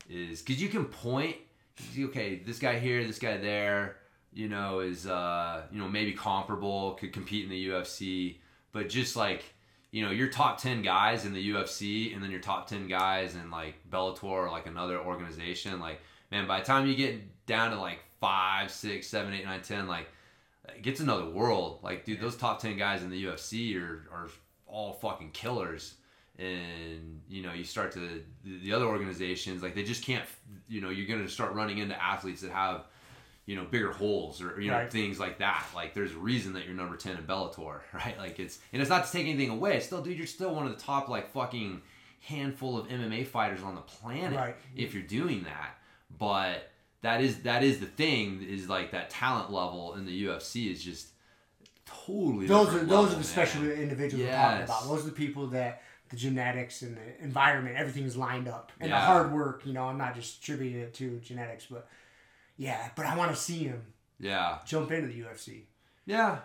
[0.09, 1.35] is because you can point,
[1.79, 3.97] you see, okay, this guy here, this guy there,
[4.33, 8.37] you know, is uh, you know maybe comparable, could compete in the UFC,
[8.71, 9.43] but just like
[9.91, 13.35] you know your top 10 guys in the UFC and then your top 10 guys
[13.35, 16.01] in like Bellator or like another organization like
[16.31, 19.89] man by the time you get down to like 5 6 7 8 9 10
[19.89, 20.07] like
[20.69, 21.81] it gets another world.
[21.83, 24.29] Like dude those top 10 guys in the UFC are are
[24.73, 25.95] all fucking killers.
[26.39, 28.23] And you know you start to the,
[28.63, 30.25] the other organizations like they just can't
[30.67, 32.87] you know you're going to start running into athletes that have
[33.45, 34.91] you know bigger holes or you know Right.
[34.91, 35.65] things like that.
[35.75, 38.17] Like there's a reason that you're number 10 in Bellator right?
[38.19, 39.79] Like it's and it's not to take anything away.
[39.81, 41.83] Still dude you're still one of the top like fucking
[42.21, 44.57] handful of MMA fighters on the planet Right.
[44.75, 45.75] if you're doing that.
[46.19, 46.71] But
[47.03, 50.83] that is that is the thing is like that talent level in the UFC is
[50.83, 51.09] just
[52.07, 53.25] totally Those are those are the man.
[53.25, 54.85] special individuals we're talking about.
[54.89, 58.97] Those are the people that the genetics and the environment, everything's lined up, and the
[58.99, 59.63] hard work.
[59.65, 61.89] You know, I'm not just attributing it to genetics, but
[62.57, 62.91] yeah.
[62.97, 63.83] But I want to see him
[64.21, 65.63] yeah jump into the UFC.
[66.07, 66.39] yeah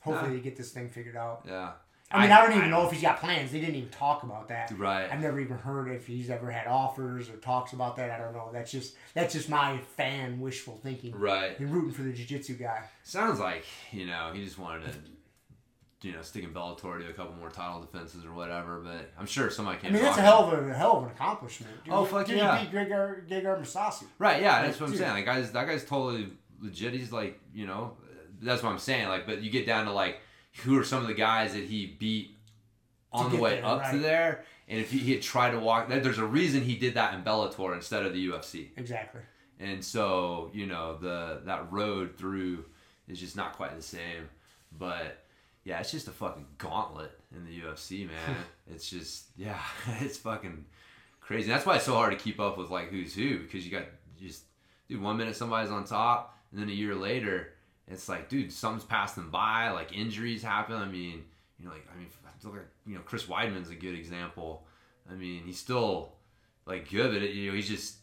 [0.00, 0.36] Hopefully, Yeah.
[0.36, 1.42] they get this thing figured out.
[1.46, 1.72] yeah
[2.10, 3.52] I mean, I, don't even know if he's got plans.
[3.52, 4.72] They didn't even talk about that.
[4.78, 8.10] right I've never even heard if he's ever had offers or talks about that.
[8.10, 8.48] I don't know.
[8.52, 11.12] That's just that's just my fan wishful thinking.
[11.14, 12.82] right You're rooting for the jiu-jitsu guy.
[13.02, 14.98] Sounds like you know he just wanted to,
[16.08, 18.80] you know, stick in Bellator, do a couple more title defenses or whatever.
[18.80, 19.92] But I'm sure somebody I can.
[19.92, 21.72] mean, that's a hell of a, a hell of an accomplishment.
[21.84, 22.56] Dude, Oh, fuck dude, yeah.
[22.58, 24.04] He beat Gegard, Gegard Mousasi.
[24.18, 24.40] Right?
[24.40, 25.00] Yeah, that's what I'm Dude.
[25.00, 25.12] saying.
[25.12, 26.28] Like, guys, that guy's totally
[26.60, 26.94] legit.
[26.94, 27.96] He's like, you know,
[28.40, 29.08] that's what I'm saying.
[29.08, 30.20] Like, but you get down to like,
[30.60, 32.36] who are some of the guys that he beat
[33.12, 34.44] on the way there, up to there?
[34.68, 37.22] And if he, he had tried to walk, there's a reason he did that in
[37.22, 38.68] Bellator instead of the UFC.
[38.76, 39.22] Exactly.
[39.58, 42.64] and so you know the that road through
[43.08, 44.28] is just not quite the same
[44.78, 45.24] but
[45.64, 48.36] yeah it's just a fucking gauntlet in the ufc man
[48.70, 49.58] it's just yeah
[50.00, 50.64] it's fucking
[51.20, 53.70] crazy that's why it's so hard to keep up with like who's who because you
[53.72, 53.86] got
[54.20, 54.42] just
[54.88, 57.54] dude one minute somebody's on top and then a year later
[57.90, 61.24] it's like dude something's passed them by like injuries happen i mean
[61.58, 62.06] you know like i mean
[62.44, 64.64] look at you know chris weidman's a good example
[65.10, 66.12] i mean he's still
[66.66, 67.96] like good but you know he's just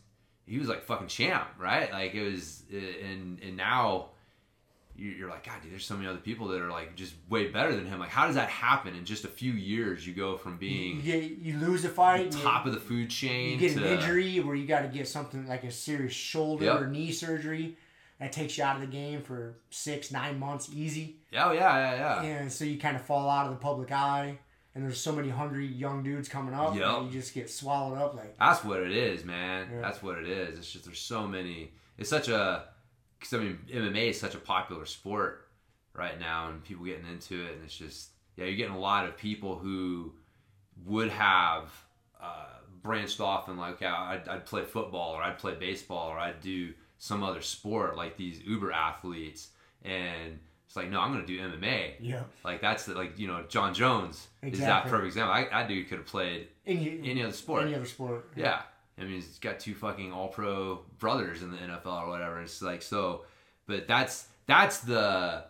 [0.48, 1.92] he was like fucking champ, right?
[1.92, 4.10] Like it was, and and now
[4.96, 7.48] you- you're like, God, dude, there's so many other people that are like just way
[7.48, 7.98] better than him.
[8.00, 10.06] Like, how does that happen in just a few years?
[10.06, 12.30] You go from You, being get, you lose a fight.
[12.32, 14.88] top you, of the food chain you get to an injury where you got to
[14.88, 16.82] get something like a serious shoulder Yep.
[16.82, 17.76] or knee surgery.
[18.20, 21.18] That takes you out of the game for six, nine months easy.
[21.32, 22.24] yeah, oh, yeah, yeah, yeah.
[22.24, 24.40] And so you kind of fall out of the public eye.
[24.74, 26.76] And there's so many hungry young dudes coming up.
[26.76, 26.86] Yep.
[26.86, 28.14] And you just get swallowed up.
[28.16, 29.68] Like, That's what it is, man.
[29.74, 29.82] Yeah.
[29.82, 30.58] That's what it is.
[30.60, 31.72] It's just there's so many.
[31.98, 32.66] It's such a.
[33.22, 35.48] Cause I mean, MMA is such a popular sport
[35.94, 39.06] right now, and people getting into it, and it's just yeah, you're getting a lot
[39.08, 40.14] of people who
[40.86, 41.72] would have
[42.22, 42.46] uh,
[42.84, 46.42] branched off and like, yeah, I'd, I'd play football or I'd play baseball or I'd
[46.42, 49.50] do some other sport like these Uber athletes,
[49.84, 51.94] and it's like, no, I'm gonna do MMA.
[52.00, 52.24] yeah.
[52.44, 54.92] Like that's the like you know Jon Jones is that Exactly.
[54.92, 55.34] perfect example.
[55.34, 57.64] I, that dude could have played Any, any other sport.
[57.64, 58.30] Any other sport.
[58.36, 58.62] Yeah.
[58.98, 62.40] I mean, he's got two fucking all pro brothers in the NFL or whatever.
[62.42, 63.26] It's like, so,
[63.68, 65.44] but that's, that's the,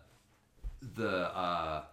[0.96, 1.84] the uh,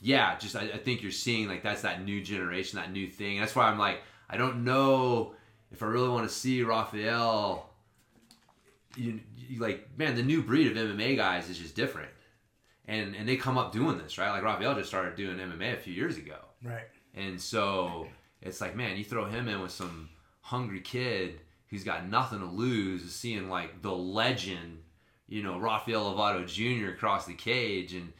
[0.00, 3.38] yeah, just I, I think you're seeing like that's that new generation, that new thing.
[3.38, 5.34] That's why I'm like, I don't know
[5.70, 7.67] if I really want to see Rafael.
[8.96, 12.10] You, you like man, the new breed of MMA guys is just different,
[12.86, 14.30] and and they come up doing this right.
[14.30, 16.86] Like Rafael just started doing MMA a few years ago, Right.
[17.14, 18.08] and so
[18.40, 20.08] it's like, man, you throw him in with some
[20.40, 24.78] hungry kid who's got nothing to lose, seeing like the legend,
[25.28, 26.90] you know, Rafael Lovato Jr.
[26.90, 28.12] across the cage, and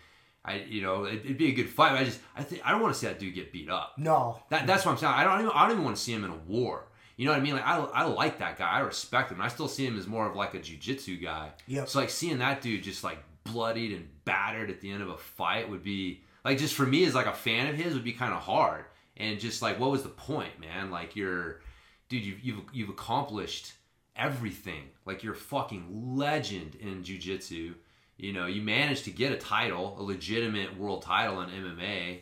[0.45, 1.93] I, you know, it, it'd be a good fight.
[1.93, 3.95] But I just, I think, I don't want to see that dude get beat up.
[3.97, 4.43] No.
[4.51, 5.13] That, that's what I'm saying.
[5.15, 6.85] I don't even, I don't even want to see him in a war.
[7.19, 7.55] You know what I mean?
[7.55, 8.71] Like I, I like that guy.
[8.71, 9.41] I respect him.
[9.41, 11.51] I still see him as more of like a jujitsu guy.
[11.67, 11.89] Yep.
[11.89, 15.19] So like seeing that dude just like bloodied and battered at the end of a
[15.19, 18.13] fight would be like just for me as like a fan of his would be
[18.13, 18.85] kind of hard.
[19.17, 20.93] And just like what was the point, man?
[20.93, 21.61] Like you're,
[22.09, 23.73] dude, you've you've, you've accomplished
[24.15, 24.85] everything.
[25.05, 27.75] Like you're a fucking legend in jujitsu.
[28.17, 32.21] You know, you managed to get a title, a legitimate world title in MMA.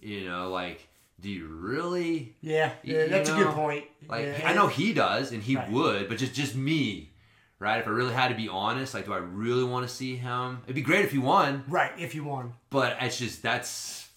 [0.00, 0.88] You know, like,
[1.22, 2.72] do you really Yeah.
[2.82, 3.84] You- yeah you that's a good point.
[4.08, 5.70] like Yeah, I know he does, and he Right.
[5.70, 7.12] would, but just just me,
[7.58, 7.78] right?
[7.80, 10.60] If I really had to be honest, like, do I really want to see him?
[10.64, 11.92] It'd be great if he won, Right.
[11.98, 12.52] If you won.
[12.70, 14.08] but it's just that's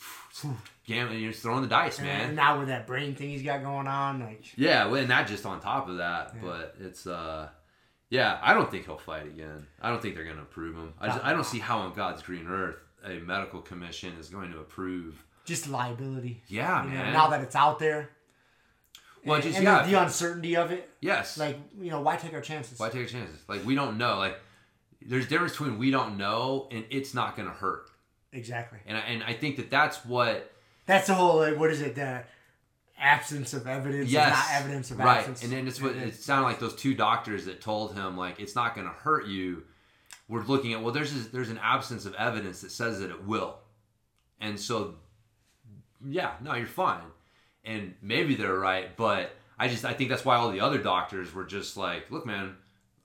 [0.86, 1.20] gambling.
[1.22, 2.36] You're just throwing the dice, And man.
[2.36, 5.46] now with that brain thing he's got going on, like Yeah, well, and that just
[5.46, 6.42] on top of that, Yeah.
[6.42, 7.50] but it's uh,
[8.10, 9.68] yeah, I don't think he'll fight again.
[9.82, 10.94] I don't think they're gonna approve him.
[11.00, 14.52] I just I don't see how on God's green earth a medical commission is going
[14.52, 15.24] to approve.
[15.46, 16.44] Just liability.
[16.48, 17.14] Yeah, you know, man.
[17.14, 18.10] now that it's out there.
[19.26, 19.84] Well, and, just- and yeah.
[19.84, 20.90] the, the uncertainty of it.
[21.02, 22.78] yes, Like, you know, why take our chances?
[22.78, 23.40] Why take our chances?
[23.48, 24.18] Like we don't know.
[24.18, 24.40] Like
[25.02, 27.90] there's a difference between we don't know and it's not gonna hurt.
[28.32, 28.80] Exactly.
[28.86, 30.52] And I, and I think that that's what
[30.86, 31.96] That's the whole like, what is it?
[31.96, 32.24] The
[32.98, 35.18] absence of evidence yes not evidence of right.
[35.18, 35.44] absence.
[35.44, 38.56] And then it's what it sounded like those two doctors that told him like it's
[38.56, 39.64] not gonna hurt you.
[40.28, 43.26] We're looking at well there's this, there's an absence of evidence that says that it
[43.26, 43.58] will,
[44.40, 44.96] and so
[46.08, 47.02] yeah no you're fine,
[47.64, 51.34] and maybe they're right, but I just I think that's why all the other doctors
[51.34, 52.56] were just like look man,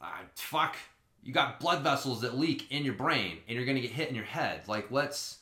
[0.01, 0.77] I, fuck
[1.23, 4.15] you got blood vessels that leak in your brain and you're gonna get hit in
[4.15, 5.39] your head like let's.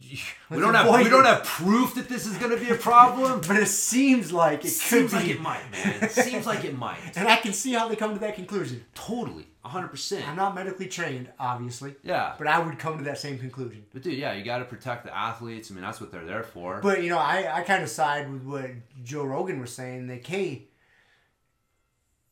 [0.50, 3.42] We don't have we don't have proof that this is going to be a problem.
[3.46, 5.32] But it seems like it Seems could like be.
[5.32, 6.02] it might, man.
[6.04, 6.98] It Seems like it might.
[7.16, 8.82] And I can see how they come to that conclusion.
[8.94, 9.90] Totally, hundred
[10.26, 13.84] I'm not medically trained, obviously, Yeah, but I would come to that same conclusion.
[13.92, 15.70] but dude, yeah, you got to protect the athletes.
[15.70, 16.80] I mean, that's what they're there for.
[16.80, 18.70] But you know, I, I kind of side with what
[19.04, 20.08] Joe Rogan was saying.
[20.08, 20.64] Like, hey,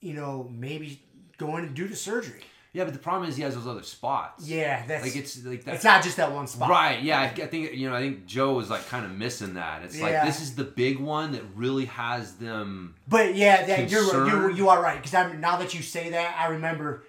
[0.00, 1.02] you know, maybe
[1.36, 2.40] go in and do the surgery.
[2.72, 4.48] yeah, but the problem is he has those other spots.
[4.48, 5.74] Yeah, that's like it's like that.
[5.74, 6.70] it's not just that one spot.
[6.70, 7.96] Right, yeah, I, I think you know.
[7.96, 9.82] I think Joe was like kind of missing that.
[9.82, 12.94] It's like this is the big one that really has them.
[13.06, 16.36] But yeah, that you're, you're you are right because I'm now that you say that,
[16.38, 17.04] I remember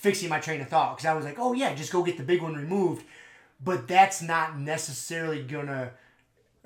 [0.00, 2.22] fixing my train of thought because I was like, oh yeah, just go get the
[2.22, 3.04] big one removed.
[3.62, 5.90] But that's not necessarily gonna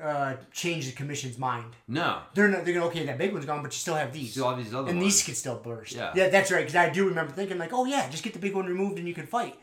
[0.01, 1.73] uh, change the commission's mind.
[1.89, 4.31] No, They're not, they're gonna okay that big one's gone, but you still have these.
[4.31, 5.15] still have these other and ones.
[5.15, 5.95] these could still burst.
[5.97, 6.13] Yeah.
[6.15, 6.61] yeah, that's right.
[6.61, 9.09] Because I do remember thinking like, oh yeah, just get the big one removed and
[9.09, 9.59] you can fight.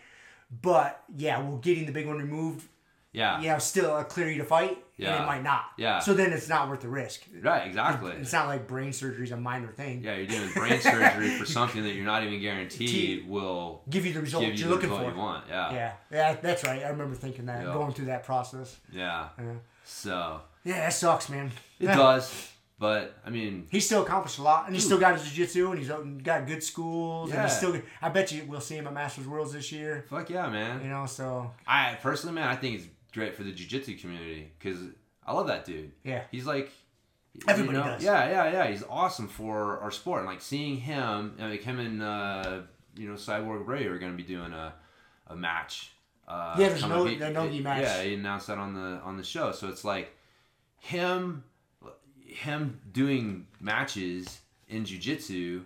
[0.62, 2.68] But yeah, well, getting the big one removed,
[3.14, 5.66] yeah, you yeah, still uh, clear you to fight, and it might not.
[5.78, 6.00] Yeah.
[6.00, 7.24] So then it's not worth the risk.
[7.42, 8.12] right, exactly.
[8.14, 10.04] It's not like brain surgery is a minor thing.
[10.04, 14.14] Yeah, you're doing brain surgery for something that you're not even guaranteed will Give you
[14.14, 15.12] the result you you're the looking result for.
[15.14, 15.46] you want.
[15.50, 16.84] Yeah, Yeah, yeah, that's right.
[16.84, 17.74] I remember thinking that, Yeah.
[17.74, 18.78] going through that process.
[18.92, 19.30] yeah.
[19.38, 21.52] Yeah, So yeah that sucks, man.
[21.80, 24.86] it does, but I mean, He still accomplished a lot, and he Dude.
[24.86, 25.90] still got his jiu-jitsu, and he's
[26.24, 27.80] got good schools, and he's still.
[28.02, 30.06] I bet you we'll see him at Masters Worlds this year.
[30.10, 30.82] fuck yeah, man.
[30.82, 34.80] You know, so I personally, man, I think it's great for the jiu-jitsu community because
[35.26, 35.92] I love that dude.
[36.04, 36.72] yeah, He's like
[37.48, 38.04] Everybody you know, does.
[38.04, 38.68] Yeah, yeah, yeah.
[38.68, 42.60] He's awesome for our sport, and like seeing him, know, like him and uh,
[42.98, 44.74] you know Cyborg Ray are going to be doing a
[45.28, 45.92] a match.
[46.28, 47.06] Uh, Yeah, there's no-.
[47.06, 47.82] He- match.
[47.82, 49.54] Yeah, he announced that on the on the show.
[49.54, 50.14] So it's like
[50.80, 51.44] him
[52.26, 55.64] him doing matches in jiu-jitsu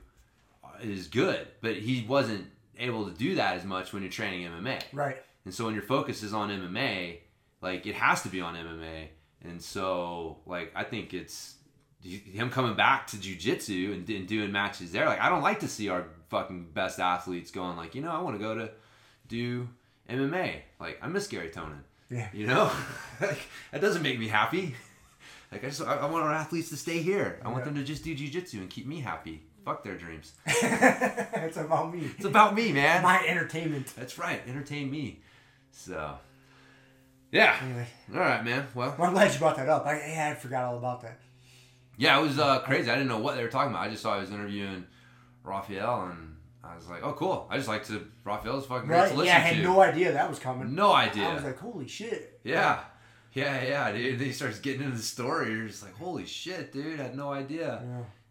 [0.82, 2.46] is good, but he wasn't
[2.78, 4.82] able to do that as much when you're training MMA.
[4.94, 5.18] right.
[5.46, 7.20] And so when your focus is on MMA,
[7.66, 9.08] like it has to be on MMA.
[9.44, 11.56] And so like I think it's
[12.02, 15.06] him coming back to jujitsu and, and doing matches there.
[15.08, 18.22] Like I don't like to see our fucking best athletes going like, you know, I
[18.22, 18.70] want to go to
[19.28, 19.68] do
[20.10, 20.62] MMA.
[20.80, 21.82] Like I miss Garry Tonon.
[22.12, 22.30] Yeah.
[22.34, 22.72] You know,
[23.22, 23.40] like
[23.72, 24.76] that doesn't make me happy.
[25.52, 27.40] Like I just I, I want our athletes to stay here.
[27.46, 27.66] I want Yeah.
[27.66, 29.44] them to just do jujitsu and keep me happy.
[29.64, 30.34] Fuck their dreams.
[30.48, 32.10] it's about me.
[32.18, 33.04] It's about me, man.
[33.04, 33.94] My entertainment.
[33.96, 34.42] That's right.
[34.48, 35.22] Entertain me.
[35.72, 36.18] So,
[37.36, 37.58] yeah.
[37.64, 38.68] Anyway, All right, man.
[38.74, 39.86] Well, well, I'm glad you brought that up.
[39.86, 41.20] I, yeah, I forgot all about that.
[41.98, 42.90] yeah, it was uh, crazy.
[42.90, 43.86] I didn't know what they were talking about.
[43.86, 44.86] I just saw I was interviewing
[45.44, 47.48] Rafael, and I was like, oh, cool.
[47.50, 49.10] I just like to Rafael's fucking great Right?
[49.12, 49.64] to listen Yeah, I had to.
[49.64, 50.74] no idea that was coming.
[50.76, 51.28] No idea.
[51.28, 52.40] I was like, holy shit.
[52.44, 52.80] yeah.
[53.34, 54.18] Yeah, yeah, dude.
[54.18, 55.52] Then he starts getting into the story.
[55.52, 56.98] You're just like, holy shit, dude.
[57.02, 57.84] I had no idea.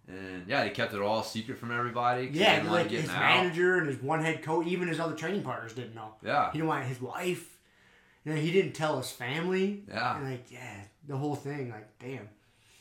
[0.09, 0.15] Yeah.
[0.15, 2.31] And yeah, they kept it all secret from everybody.
[2.33, 3.21] Yeah, didn't and, want like his out.
[3.21, 6.15] manager and his one head coach, even his other training partners didn't know.
[6.25, 6.51] Yeah.
[6.53, 7.54] He didn't want his wife.
[8.25, 9.85] Know, he didn't tell his family.
[9.89, 10.17] Yeah.
[10.17, 12.29] And like, yeah, the whole thing, like, damn,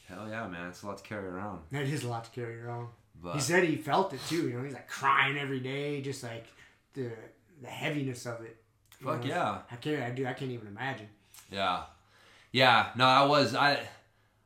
[0.08, 0.68] Hell yeah, man.
[0.70, 1.62] It's a lot to carry around.
[1.72, 2.90] that is a lot to carry around.
[3.22, 4.50] But He said he felt it too.
[4.50, 6.46] You know, he's like crying every day, just like
[6.94, 7.12] the
[7.62, 8.58] the heaviness of it.
[9.02, 9.58] Fuck know, yeah.
[9.72, 10.04] I can't.
[10.04, 10.26] I do.
[10.28, 11.08] I can't even imagine.
[11.50, 11.84] Yeah,
[12.52, 12.90] yeah.
[12.98, 13.56] No, I was.
[13.56, 13.80] I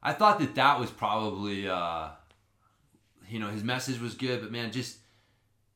[0.04, 1.68] I thought that that was probably.
[1.68, 2.10] uh
[3.30, 4.98] You know, his message was good, but man, just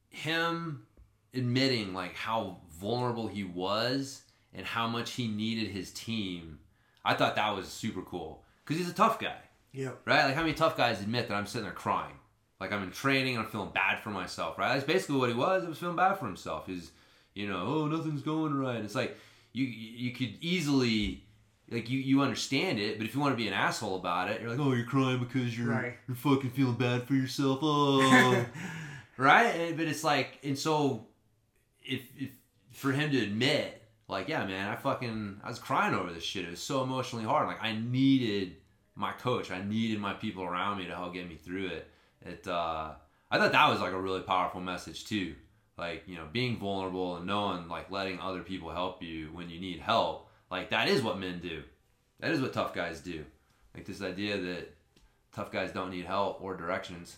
[0.10, 0.86] him
[1.34, 4.22] admitting like how vulnerable he was
[4.54, 6.60] and how much he needed his team.
[7.06, 9.38] I thought that was super cool because he's a tough guy,
[9.74, 10.02] Yep.
[10.06, 10.26] right?
[10.26, 12.16] Like how many tough guys admit that I'm sitting there crying,
[12.60, 14.74] like I'm in training and I'm feeling bad for myself, right?
[14.74, 15.64] That's basically what he was.
[15.64, 16.68] He was feeling bad for himself.
[16.68, 16.92] He's,
[17.34, 18.84] you know, oh nothing's going right.
[18.84, 19.18] It's like
[19.54, 21.24] you you could easily
[21.72, 24.42] like you you understand it, but if you want to be an asshole about it,
[24.42, 25.94] you're like, oh, you're crying because you're Right.
[26.08, 27.60] you're fucking feeling bad for yourself.
[27.64, 28.46] Oh,
[29.18, 29.76] right?
[29.76, 31.08] But it's like, and so
[31.84, 32.30] if if
[32.74, 33.81] for him to admit,
[34.12, 36.46] like, yeah, man, I fucking I was crying over this shit.
[36.46, 37.48] It was so emotionally hard.
[37.48, 38.58] Like I needed
[38.94, 39.50] my coach.
[39.50, 41.88] I needed my people around me to help get me through it.
[42.22, 42.92] It uh
[43.32, 45.36] I thought that was like a really powerful message too.
[45.78, 49.60] Like, you know, being vulnerable and knowing like letting other people help you when you
[49.60, 50.30] need help.
[50.52, 51.64] Like that is what men do.
[52.20, 53.24] That is what tough guys do.
[53.74, 54.76] Like this idea that
[55.34, 57.16] tough guys don't need help or directions.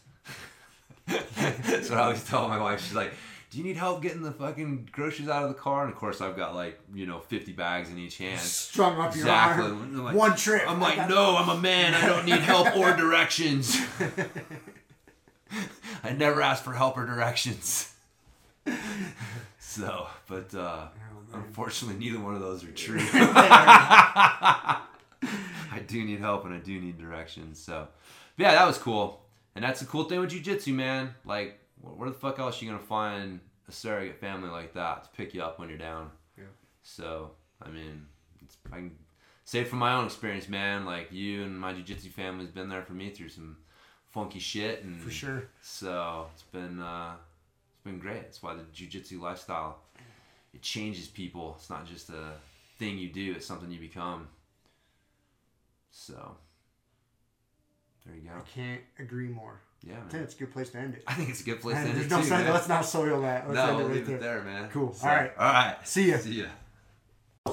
[1.07, 2.83] That's what I always tell my wife.
[2.83, 3.13] She's like,
[3.53, 6.19] "Do you need help getting the fucking groceries out of the car?" And of course,
[6.21, 8.39] I've got like you know fifty bags in each hand.
[8.39, 9.65] Strung up your Exactly.
[9.65, 10.03] arm.
[10.03, 10.63] Like- One trip.
[10.67, 11.93] I'm like, no, I'm a man.
[11.93, 13.79] I don't need help or directions.
[16.03, 17.93] I never ask for help or directions.
[19.59, 20.87] So, but uh,
[21.33, 22.99] unfortunately, neither one of those are true.
[23.01, 24.81] I
[25.87, 27.59] do need help and I do need directions.
[27.59, 27.87] So,
[28.37, 29.21] but yeah, that was cool.
[29.55, 31.13] And that's the cool thing with jujitsu, man.
[31.25, 35.33] Like, where the fuck else you gonna find a surrogate family like that to pick
[35.33, 36.09] you up when you're down?
[36.37, 36.45] Yeah.
[36.81, 37.31] So,
[37.61, 38.05] I mean,
[38.41, 38.95] it's, I can
[39.43, 40.85] say from my own experience, man.
[40.85, 43.57] Like you and my jujitsu family's been there for me through some
[44.11, 45.49] funky shit, and For sure.
[45.61, 47.13] So it's been uh,
[47.73, 48.23] it's been great.
[48.23, 49.79] That's why the jujitsu lifestyle
[50.53, 51.55] it changes people.
[51.57, 52.33] It's not just a
[52.77, 54.27] thing you do; it's something you become.
[55.91, 56.37] So
[58.05, 58.35] there you go.
[58.37, 59.59] I can't agree more.
[59.85, 60.03] Yeah, man.
[60.05, 61.03] I think it's a good place to end it.
[61.07, 62.53] I think it's a good place to Man, end there's it no too, sense- man.
[62.53, 63.47] Let's not soil that.
[63.49, 64.15] Let's no, end it we'll right leave there.
[64.15, 64.69] it there, man.
[64.71, 64.93] Cool.
[64.93, 65.31] So, All right.
[65.37, 65.75] All right.
[65.83, 66.17] See ya.
[66.17, 66.45] See ya.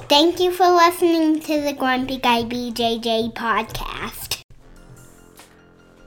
[0.09, 4.43] Thank you for listening to the Grumpy Guy BJJ podcast.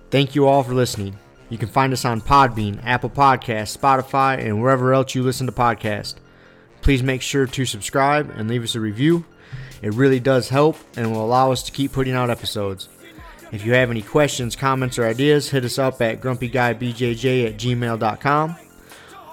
[0.10, 1.18] Thank you all for listening.
[1.50, 5.52] You can find us on Podbean, Apple Podcasts, Spotify, and wherever else you listen to
[5.54, 6.16] podcasts.
[6.82, 9.26] Please make sure to subscribe and leave us a review.
[9.82, 12.88] It really does help and will allow us to keep putting out episodes.
[13.53, 18.55] If you have any questions, comments, or ideas, hit us up at grumpyguybjj at gmail.com.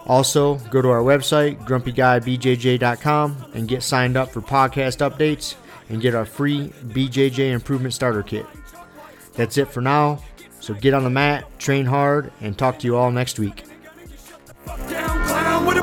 [0.07, 5.55] Also, go to our website, grumpyguybjj.com, and get signed up for podcast updates
[5.89, 8.45] and get our free BJJ Improvement Starter Kit.
[9.35, 10.23] That's it for now.
[10.61, 13.65] So get on the mat, train hard, and talk to you all next week.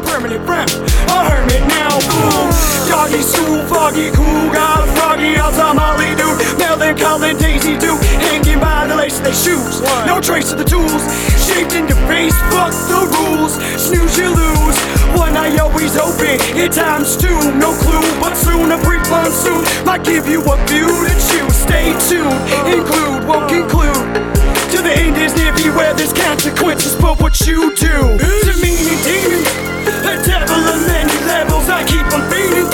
[0.08, 0.70] Permanent friend.
[1.12, 2.48] A hermit now, boom.
[2.88, 6.40] Doggy stool, foggy, cool, got a froggy outside Molly dude.
[6.58, 9.82] Melancholy Daisy Duke, hanging by the lace of their shoes.
[10.08, 11.04] No trace of the tools,
[11.44, 13.54] shaped into face, fuck the rules.
[13.76, 14.78] Snooze, you lose.
[15.16, 18.08] One eye always open, in times two, no clue.
[18.20, 21.56] But soon a brief monsoon might give you a view to choose.
[21.56, 22.40] Stay tuned,
[22.72, 24.48] include, won't conclude.
[24.72, 28.76] To the end is near beware there's consequences for what you do To me
[29.08, 32.70] demon, a devil on many levels, I keep on beating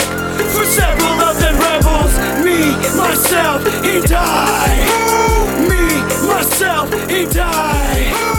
[0.49, 2.13] for several of them rebels.
[2.43, 4.87] Me, myself, he died.
[5.69, 5.83] Me,
[6.27, 8.32] myself, he died.